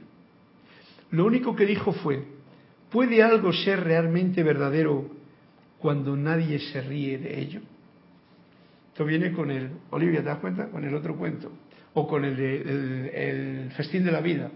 Lo 1.10 1.24
único 1.24 1.56
que 1.56 1.64
dijo 1.64 1.92
fue, 1.92 2.22
¿puede 2.90 3.22
algo 3.22 3.50
ser 3.52 3.82
realmente 3.82 4.42
verdadero 4.42 5.08
cuando 5.78 6.14
nadie 6.16 6.58
se 6.58 6.82
ríe 6.82 7.16
de 7.16 7.40
ello? 7.40 7.60
Esto 8.88 9.06
viene 9.06 9.32
con 9.32 9.50
el, 9.50 9.70
Olivia, 9.90 10.20
¿te 10.20 10.26
das 10.26 10.38
cuenta? 10.38 10.68
Con 10.68 10.84
el 10.84 10.94
otro 10.94 11.16
cuento, 11.16 11.50
o 11.94 12.06
con 12.06 12.24
el, 12.24 12.38
el 12.40 13.70
festín 13.76 14.04
de 14.04 14.12
la 14.12 14.20
vida. 14.20 14.50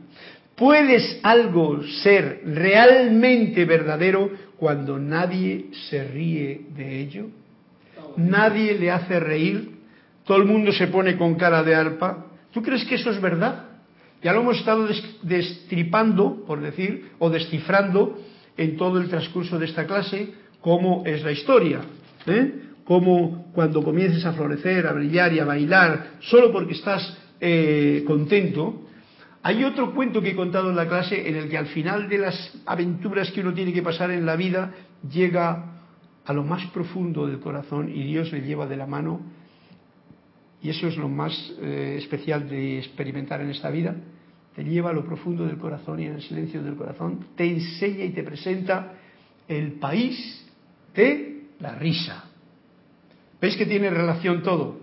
¿Puedes 0.56 1.18
algo 1.22 1.82
ser 2.02 2.42
realmente 2.44 3.64
verdadero 3.64 4.30
cuando 4.56 4.98
nadie 4.98 5.66
se 5.88 6.04
ríe 6.04 6.66
de 6.76 7.00
ello? 7.00 7.26
Nadie 8.16 8.78
le 8.78 8.90
hace 8.90 9.18
reír, 9.18 9.70
todo 10.24 10.36
el 10.36 10.44
mundo 10.44 10.72
se 10.72 10.88
pone 10.88 11.16
con 11.16 11.34
cara 11.34 11.62
de 11.62 11.74
arpa. 11.74 12.26
¿Tú 12.52 12.62
crees 12.62 12.84
que 12.84 12.96
eso 12.96 13.10
es 13.10 13.20
verdad? 13.20 13.70
Ya 14.22 14.32
lo 14.32 14.42
hemos 14.42 14.58
estado 14.58 14.86
destripando, 15.22 16.44
por 16.46 16.60
decir, 16.60 17.10
o 17.18 17.30
descifrando 17.30 18.20
en 18.56 18.76
todo 18.76 19.00
el 19.00 19.08
transcurso 19.08 19.58
de 19.58 19.66
esta 19.66 19.86
clase, 19.86 20.32
cómo 20.60 21.02
es 21.06 21.24
la 21.24 21.32
historia. 21.32 21.80
¿eh? 22.26 22.52
Cómo 22.84 23.50
cuando 23.52 23.82
comiences 23.82 24.24
a 24.24 24.32
florecer, 24.32 24.86
a 24.86 24.92
brillar 24.92 25.32
y 25.32 25.40
a 25.40 25.44
bailar, 25.44 26.18
solo 26.20 26.52
porque 26.52 26.74
estás 26.74 27.18
eh, 27.44 28.04
contento, 28.06 28.82
hay 29.42 29.64
otro 29.64 29.92
cuento 29.92 30.22
que 30.22 30.30
he 30.30 30.36
contado 30.36 30.70
en 30.70 30.76
la 30.76 30.86
clase 30.86 31.28
en 31.28 31.34
el 31.34 31.48
que 31.48 31.58
al 31.58 31.66
final 31.66 32.08
de 32.08 32.18
las 32.18 32.56
aventuras 32.66 33.32
que 33.32 33.40
uno 33.40 33.52
tiene 33.52 33.72
que 33.72 33.82
pasar 33.82 34.12
en 34.12 34.24
la 34.24 34.36
vida 34.36 34.72
llega 35.10 35.80
a 36.24 36.32
lo 36.32 36.44
más 36.44 36.64
profundo 36.70 37.26
del 37.26 37.40
corazón 37.40 37.90
y 37.92 38.04
Dios 38.04 38.30
le 38.30 38.42
lleva 38.42 38.68
de 38.68 38.76
la 38.76 38.86
mano 38.86 39.20
y 40.62 40.70
eso 40.70 40.86
es 40.86 40.96
lo 40.96 41.08
más 41.08 41.32
eh, 41.60 41.96
especial 41.98 42.48
de 42.48 42.78
experimentar 42.78 43.40
en 43.40 43.50
esta 43.50 43.70
vida, 43.70 43.96
te 44.54 44.62
lleva 44.62 44.90
a 44.90 44.92
lo 44.92 45.04
profundo 45.04 45.44
del 45.44 45.58
corazón 45.58 45.98
y 45.98 46.04
en 46.04 46.14
el 46.14 46.22
silencio 46.22 46.62
del 46.62 46.76
corazón 46.76 47.26
te 47.34 47.44
enseña 47.44 48.04
y 48.04 48.10
te 48.10 48.22
presenta 48.22 48.92
el 49.48 49.72
país 49.72 50.48
de 50.94 51.46
la 51.58 51.74
risa. 51.74 52.26
¿Veis 53.40 53.56
que 53.56 53.66
tiene 53.66 53.90
relación 53.90 54.44
todo? 54.44 54.78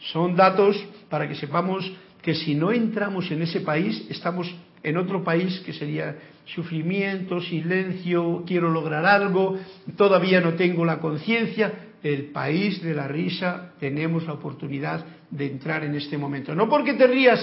Son 0.00 0.34
datos 0.34 0.76
para 1.08 1.28
que 1.28 1.34
sepamos 1.34 1.90
que 2.22 2.34
si 2.34 2.54
no 2.54 2.72
entramos 2.72 3.30
en 3.30 3.42
ese 3.42 3.60
país, 3.60 4.06
estamos 4.08 4.52
en 4.82 4.96
otro 4.96 5.22
país 5.22 5.60
que 5.60 5.72
sería 5.72 6.16
sufrimiento, 6.46 7.40
silencio, 7.40 8.44
quiero 8.46 8.70
lograr 8.70 9.04
algo, 9.04 9.58
todavía 9.96 10.40
no 10.40 10.54
tengo 10.54 10.84
la 10.84 11.00
conciencia. 11.00 11.72
El 12.02 12.26
país 12.26 12.82
de 12.82 12.94
la 12.94 13.08
risa 13.08 13.72
tenemos 13.80 14.26
la 14.26 14.34
oportunidad 14.34 15.04
de 15.30 15.46
entrar 15.46 15.84
en 15.84 15.94
este 15.94 16.18
momento. 16.18 16.54
No 16.54 16.68
porque 16.68 16.94
te 16.94 17.06
rías 17.06 17.40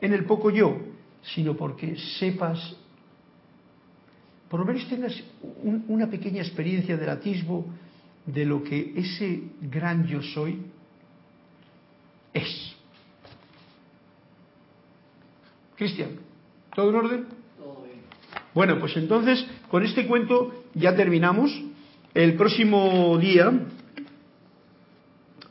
en 0.00 0.12
el 0.12 0.24
poco 0.24 0.50
yo, 0.50 0.78
sino 1.34 1.56
porque 1.56 1.96
sepas, 2.18 2.76
por 4.48 4.60
lo 4.60 4.66
menos 4.66 4.88
tengas 4.88 5.20
una 5.88 6.08
pequeña 6.08 6.40
experiencia 6.40 6.96
del 6.96 7.10
atisbo 7.10 7.66
de 8.26 8.44
lo 8.44 8.62
que 8.62 8.92
ese 8.96 9.42
gran 9.60 10.06
yo 10.06 10.22
soy 10.22 10.62
es. 12.32 12.79
Cristian, 15.80 16.10
¿todo 16.74 16.90
en 16.90 16.96
orden? 16.96 17.24
Todo 17.56 17.84
bien. 17.84 18.00
Bueno, 18.52 18.78
pues 18.78 18.94
entonces 18.98 19.46
con 19.70 19.82
este 19.82 20.06
cuento 20.06 20.64
ya 20.74 20.94
terminamos. 20.94 21.58
El 22.12 22.34
próximo 22.34 23.16
día 23.16 23.50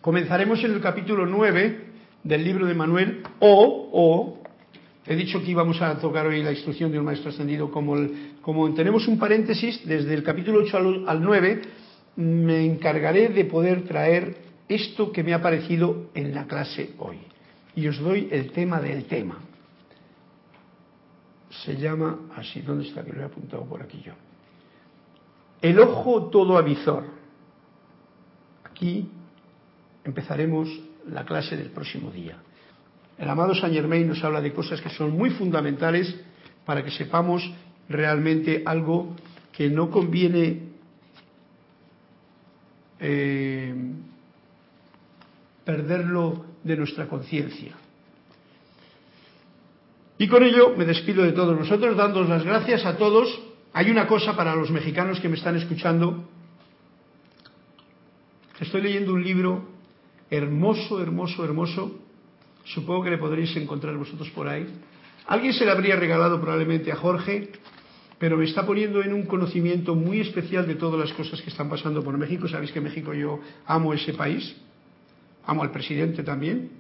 comenzaremos 0.02 0.64
en 0.64 0.74
el 0.74 0.82
capítulo 0.82 1.26
9 1.26 1.80
del 2.24 2.44
libro 2.44 2.68
de 2.68 2.76
Manuel 2.76 3.24
o, 3.40 3.90
o 3.92 4.44
he 5.08 5.16
dicho 5.16 5.42
que 5.42 5.50
íbamos 5.50 5.82
a 5.82 5.98
tocar 5.98 6.28
hoy 6.28 6.44
la 6.44 6.52
instrucción 6.52 6.92
de 6.92 7.00
un 7.00 7.06
maestro 7.06 7.32
ascendido 7.32 7.72
como, 7.72 7.98
como 8.44 8.72
tenemos 8.76 9.08
un 9.08 9.18
paréntesis 9.18 9.82
desde 9.88 10.14
el 10.14 10.22
capítulo 10.22 10.60
8 10.60 10.78
al, 10.78 11.10
al 11.10 11.24
9 11.24 11.62
me 12.18 12.68
encargaré 12.68 13.30
de 13.30 13.46
poder 13.46 13.82
traer 13.86 14.38
esto 14.68 15.12
que 15.12 15.24
me 15.24 15.34
ha 15.34 15.42
parecido 15.42 16.12
en 16.14 16.36
la 16.36 16.46
clase 16.46 16.92
hoy. 17.00 17.18
Y 17.76 17.88
os 17.88 17.98
doy 17.98 18.28
el 18.30 18.52
tema 18.52 18.80
del 18.80 19.06
tema. 19.06 19.49
Se 21.50 21.76
llama 21.76 22.20
así, 22.36 22.62
¿dónde 22.62 22.88
está? 22.88 23.04
Que 23.04 23.12
lo 23.12 23.22
he 23.22 23.26
apuntado 23.26 23.66
por 23.66 23.82
aquí 23.82 24.02
yo. 24.06 24.14
El 25.62 25.80
ojo 25.80 26.26
todo 26.26 26.58
avizor. 26.58 27.04
Aquí 28.64 29.10
empezaremos 30.04 30.70
la 31.08 31.26
clase 31.26 31.58
del 31.58 31.72
próximo 31.72 32.12
día. 32.12 32.38
El 33.18 33.30
amado 33.30 33.54
Saint 33.54 33.76
Germain 33.76 34.08
nos 34.08 34.24
habla 34.24 34.42
de 34.42 34.54
cosas 34.54 34.80
que 34.80 34.90
son 34.90 35.12
muy 35.12 35.32
fundamentales 35.32 36.16
para 36.66 36.84
que 36.84 36.92
sepamos 36.92 37.44
realmente 37.90 38.64
algo 38.66 39.16
que 39.52 39.70
no 39.70 39.90
conviene 39.90 40.70
eh, 43.00 43.76
perderlo 45.66 46.46
de 46.64 46.78
nuestra 46.78 47.08
conciencia. 47.08 47.76
Y 50.20 50.28
con 50.28 50.44
ello 50.44 50.76
me 50.76 50.84
despido 50.84 51.24
de 51.24 51.32
todos 51.32 51.58
nosotros, 51.58 51.96
dándos 51.96 52.28
las 52.28 52.44
gracias 52.44 52.86
a 52.86 52.98
todos. 52.98 53.40
Hay 53.72 53.90
una 53.90 54.06
cosa 54.06 54.36
para 54.36 54.54
los 54.54 54.70
mexicanos 54.70 55.18
que 55.22 55.30
me 55.30 55.38
están 55.38 55.56
escuchando. 55.56 56.28
Estoy 58.60 58.82
leyendo 58.82 59.14
un 59.14 59.24
libro 59.24 59.64
hermoso, 60.30 61.02
hermoso, 61.02 61.46
hermoso. 61.46 62.00
Supongo 62.66 63.06
que 63.06 63.12
le 63.12 63.18
podréis 63.18 63.56
encontrar 63.56 63.96
vosotros 63.96 64.30
por 64.32 64.50
ahí. 64.50 64.68
Alguien 65.26 65.54
se 65.54 65.64
le 65.64 65.72
habría 65.72 65.96
regalado 65.96 66.42
probablemente 66.42 66.92
a 66.92 66.98
Jorge, 66.98 67.52
pero 68.18 68.36
me 68.36 68.44
está 68.44 68.66
poniendo 68.66 69.02
en 69.02 69.14
un 69.14 69.24
conocimiento 69.24 69.96
muy 69.96 70.20
especial 70.20 70.68
de 70.68 70.76
todas 70.76 71.00
las 71.00 71.14
cosas 71.14 71.42
que 71.42 71.50
están 71.50 71.70
pasando 71.70 72.04
por 72.04 72.18
México. 72.18 72.46
Sabéis 72.50 72.74
que 72.74 72.82
México 72.82 73.14
yo 73.14 73.40
amo 73.66 73.94
ese 73.94 74.14
país, 74.14 74.54
amo 75.46 75.64
al 75.64 75.72
presidente 75.72 76.24
también, 76.24 76.79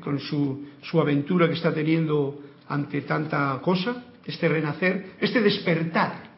con 0.00 0.18
su, 0.18 0.66
su 0.82 1.00
aventura 1.00 1.48
que 1.48 1.54
está 1.54 1.72
teniendo 1.72 2.42
ante 2.68 3.02
tanta 3.02 3.58
cosa, 3.62 4.04
este 4.24 4.48
renacer, 4.48 5.12
este 5.20 5.40
despertar 5.40 6.28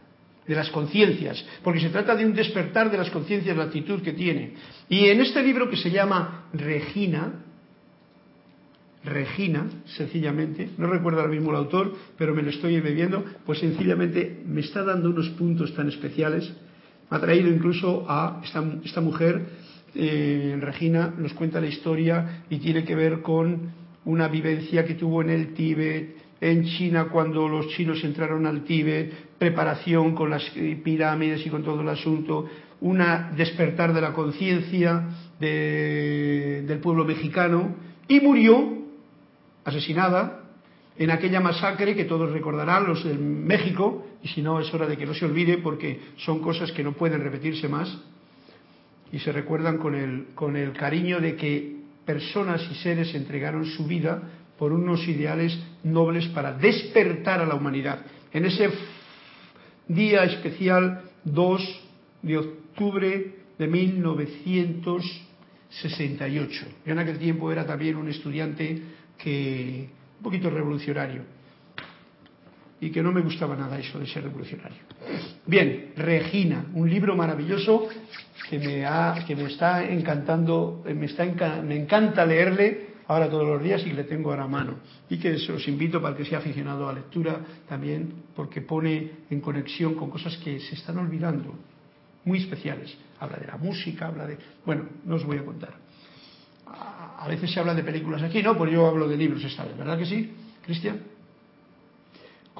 de 0.47 0.55
las 0.55 0.71
conciencias, 0.71 1.45
porque 1.63 1.81
se 1.81 1.91
trata 1.91 2.15
de 2.17 2.25
un 2.25 2.35
despertar 2.35 2.91
de 2.91 2.99
las 2.99 3.11
conciencias, 3.11 3.57
la 3.57 3.65
actitud 3.65 4.03
que 4.03 4.13
tiene. 4.13 4.55
Y 4.89 5.07
en 5.07 5.21
este 5.21 5.43
libro 5.43 5.69
que 5.69 5.77
se 5.77 5.91
llama 5.91 6.49
Regina, 6.53 7.45
Regina, 9.05 9.67
sencillamente, 9.97 10.71
no 10.77 10.87
recuerdo 10.87 11.21
ahora 11.21 11.33
mismo 11.33 11.51
el 11.51 11.57
autor, 11.57 11.95
pero 12.19 12.35
me 12.35 12.43
lo 12.43 12.51
estoy 12.51 12.79
bebiendo, 12.81 13.25
pues 13.47 13.59
sencillamente 13.59 14.43
me 14.47 14.61
está 14.61 14.85
dando 14.85 15.09
unos 15.09 15.31
puntos 15.31 15.75
tan 15.75 15.89
especiales. 15.89 16.53
Me 17.11 17.17
ha 17.17 17.21
traído 17.21 17.49
incluso 17.49 18.05
a 18.09 18.43
esta, 18.45 18.63
esta 18.85 19.01
mujer, 19.01 19.47
eh, 19.95 20.57
Regina, 20.61 21.13
nos 21.17 21.33
cuenta 21.35 21.61
la 21.61 21.67
historia 21.67 22.45
y 22.49 22.59
tiene 22.59 22.85
que 22.85 22.95
ver 22.95 23.23
con 23.23 23.73
una 24.05 24.29
vivencia 24.29 24.85
que 24.85 24.95
tuvo 24.95 25.23
en 25.23 25.31
el 25.31 25.55
Tíbet, 25.55 26.17
en 26.41 26.65
China 26.65 27.09
cuando 27.11 27.49
los 27.49 27.69
chinos 27.69 28.03
entraron 28.03 28.47
al 28.47 28.65
Tíbet, 28.65 29.13
preparación 29.39 30.15
con 30.15 30.31
las 30.31 30.43
pirámides 30.83 31.45
y 31.47 31.51
con 31.51 31.63
todo 31.63 31.83
el 31.83 31.89
asunto, 31.89 32.49
una 32.81 33.33
despertar 33.37 33.93
de 33.93 34.01
la 34.01 34.13
conciencia 34.13 35.09
de, 35.39 36.65
del 36.67 36.79
pueblo 36.79 37.05
mexicano 37.05 37.75
y 38.09 38.21
murió 38.21 38.79
asesinada 39.65 40.45
en 40.97 41.11
aquella 41.11 41.41
masacre 41.41 41.95
que 41.95 42.05
todos 42.05 42.31
recordarán, 42.31 42.87
los 42.87 43.05
de 43.05 43.15
México, 43.15 44.07
y 44.23 44.29
si 44.29 44.43
no 44.43 44.61
es 44.61 44.73
hora 44.75 44.87
de 44.87 44.97
que 44.97 45.07
no 45.07 45.15
se 45.15 45.25
olvide 45.25 45.59
porque 45.59 46.01
son 46.17 46.41
cosas 46.41 46.73
que 46.73 46.85
no 46.85 46.93
pueden 46.93 47.23
repetirse 47.23 47.69
más, 47.69 47.99
y 49.13 49.19
se 49.19 49.33
recuerdan 49.33 49.79
con 49.79 49.95
el, 49.95 50.27
con 50.35 50.57
el 50.57 50.73
cariño 50.73 51.21
de 51.21 51.37
que 51.37 51.77
personas 52.05 52.67
y 52.71 52.75
seres 52.77 53.15
entregaron 53.15 53.65
su 53.67 53.87
vida 53.87 54.23
por 54.59 54.73
unos 54.73 55.07
ideales 55.09 55.59
nobles 55.85 56.27
para 56.29 56.53
despertar 56.53 57.41
a 57.41 57.47
la 57.47 57.55
humanidad. 57.55 58.01
En 58.33 58.45
ese 58.45 58.69
día 59.89 60.25
especial 60.25 61.03
2 61.25 61.81
de 62.23 62.37
octubre 62.39 63.35
de 63.59 63.67
1968. 63.67 66.67
Yo 66.87 66.93
en 66.93 66.99
aquel 66.99 67.19
tiempo 67.19 67.51
era 67.51 67.67
también 67.67 67.97
un 67.97 68.09
estudiante 68.09 68.83
que 69.19 69.89
un 70.19 70.23
poquito 70.23 70.51
revolucionario 70.51 71.23
y 72.81 72.91
que 72.91 73.03
no 73.03 73.11
me 73.13 73.21
gustaba 73.21 73.55
nada 73.57 73.79
eso 73.79 73.99
de 73.99 74.07
ser 74.07 74.23
revolucionario. 74.25 74.90
Bien, 75.47 75.93
Regina, 75.97 76.67
un 76.75 76.89
libro 76.89 77.17
maravilloso 77.17 77.89
que 78.49 78.59
me, 78.59 78.85
ha, 78.85 79.25
que 79.27 79.35
me 79.35 79.45
está 79.45 79.85
encantando, 79.85 80.83
me, 80.85 81.07
está 81.07 81.25
me 81.63 81.77
encanta 81.77 82.25
leerle 82.25 82.91
ahora 83.09 83.29
todos 83.29 83.47
los 83.47 83.63
días 83.63 83.85
y 83.87 83.93
le 83.93 84.05
tengo 84.05 84.31
ahora 84.31 84.45
a 84.45 84.49
mano. 84.49 84.77
Y 85.09 85.19
que 85.19 85.33
os 85.33 85.69
invito 85.69 86.01
para 86.01 86.17
que 86.17 86.25
sea 86.25 86.39
aficionado 86.39 86.89
a 86.89 86.93
lectura 86.93 87.41
también, 87.69 88.13
porque 88.37 88.61
pone 88.61 89.11
en 89.31 89.41
conexión 89.41 89.95
con 89.95 90.11
cosas 90.11 90.37
que 90.39 90.61
se 90.61 90.75
están 90.75 90.99
olvidando, 90.99 91.55
muy 92.25 92.39
especiales. 92.39 92.97
Habla 93.19 93.39
de 93.39 93.47
la 93.47 93.57
música, 93.57 94.07
habla 94.07 94.27
de... 94.27 94.39
Bueno, 94.65 94.85
no 95.05 95.17
os 95.17 95.25
voy 95.25 95.39
a 95.39 95.45
contar 95.45 95.75
a 97.21 97.29
veces 97.29 97.51
se 97.51 97.61
habla 97.61 97.75
de 97.75 97.83
películas 97.83 98.23
aquí, 98.23 98.43
¿no? 98.43 98.57
Pues 98.57 98.73
yo 98.73 98.87
hablo 98.87 99.07
de 99.07 99.17
libros 99.17 99.45
esta 99.45 99.65
vez, 99.65 99.77
¿verdad 99.77 99.99
que 99.99 100.07
sí, 100.07 100.33
Cristian? 100.65 101.01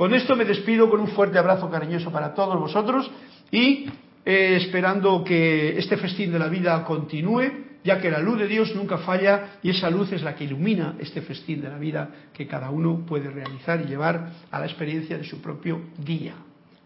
Con 0.01 0.15
esto 0.15 0.35
me 0.35 0.47
despido 0.47 0.89
con 0.89 0.99
un 0.99 1.09
fuerte 1.09 1.39
abrazo 1.39 1.69
cariñoso 1.69 2.11
para 2.11 2.33
todos 2.33 2.59
vosotros 2.59 3.11
y 3.51 3.85
eh, 4.25 4.57
esperando 4.57 5.23
que 5.23 5.77
este 5.77 5.99
festín 5.99 6.33
de 6.33 6.39
la 6.39 6.49
vida 6.49 6.83
continúe, 6.85 7.43
ya 7.85 8.01
que 8.01 8.11
la 8.11 8.19
luz 8.19 8.39
de 8.39 8.47
Dios 8.47 8.75
nunca 8.75 8.97
falla 8.97 9.59
y 9.63 9.69
esa 9.69 9.91
luz 9.91 10.11
es 10.13 10.23
la 10.23 10.35
que 10.35 10.45
ilumina 10.45 10.95
este 10.99 11.21
festín 11.21 11.61
de 11.61 11.69
la 11.69 11.77
vida 11.77 12.09
que 12.33 12.47
cada 12.47 12.71
uno 12.71 13.05
puede 13.05 13.29
realizar 13.29 13.83
y 13.83 13.89
llevar 13.89 14.31
a 14.51 14.59
la 14.59 14.65
experiencia 14.65 15.19
de 15.19 15.25
su 15.25 15.43
propio 15.43 15.83
día. 15.99 16.33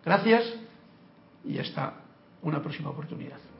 Gracias 0.05 0.53
y 1.45 1.57
hasta 1.59 1.95
una 2.43 2.61
próxima 2.61 2.91
oportunidad. 2.91 3.53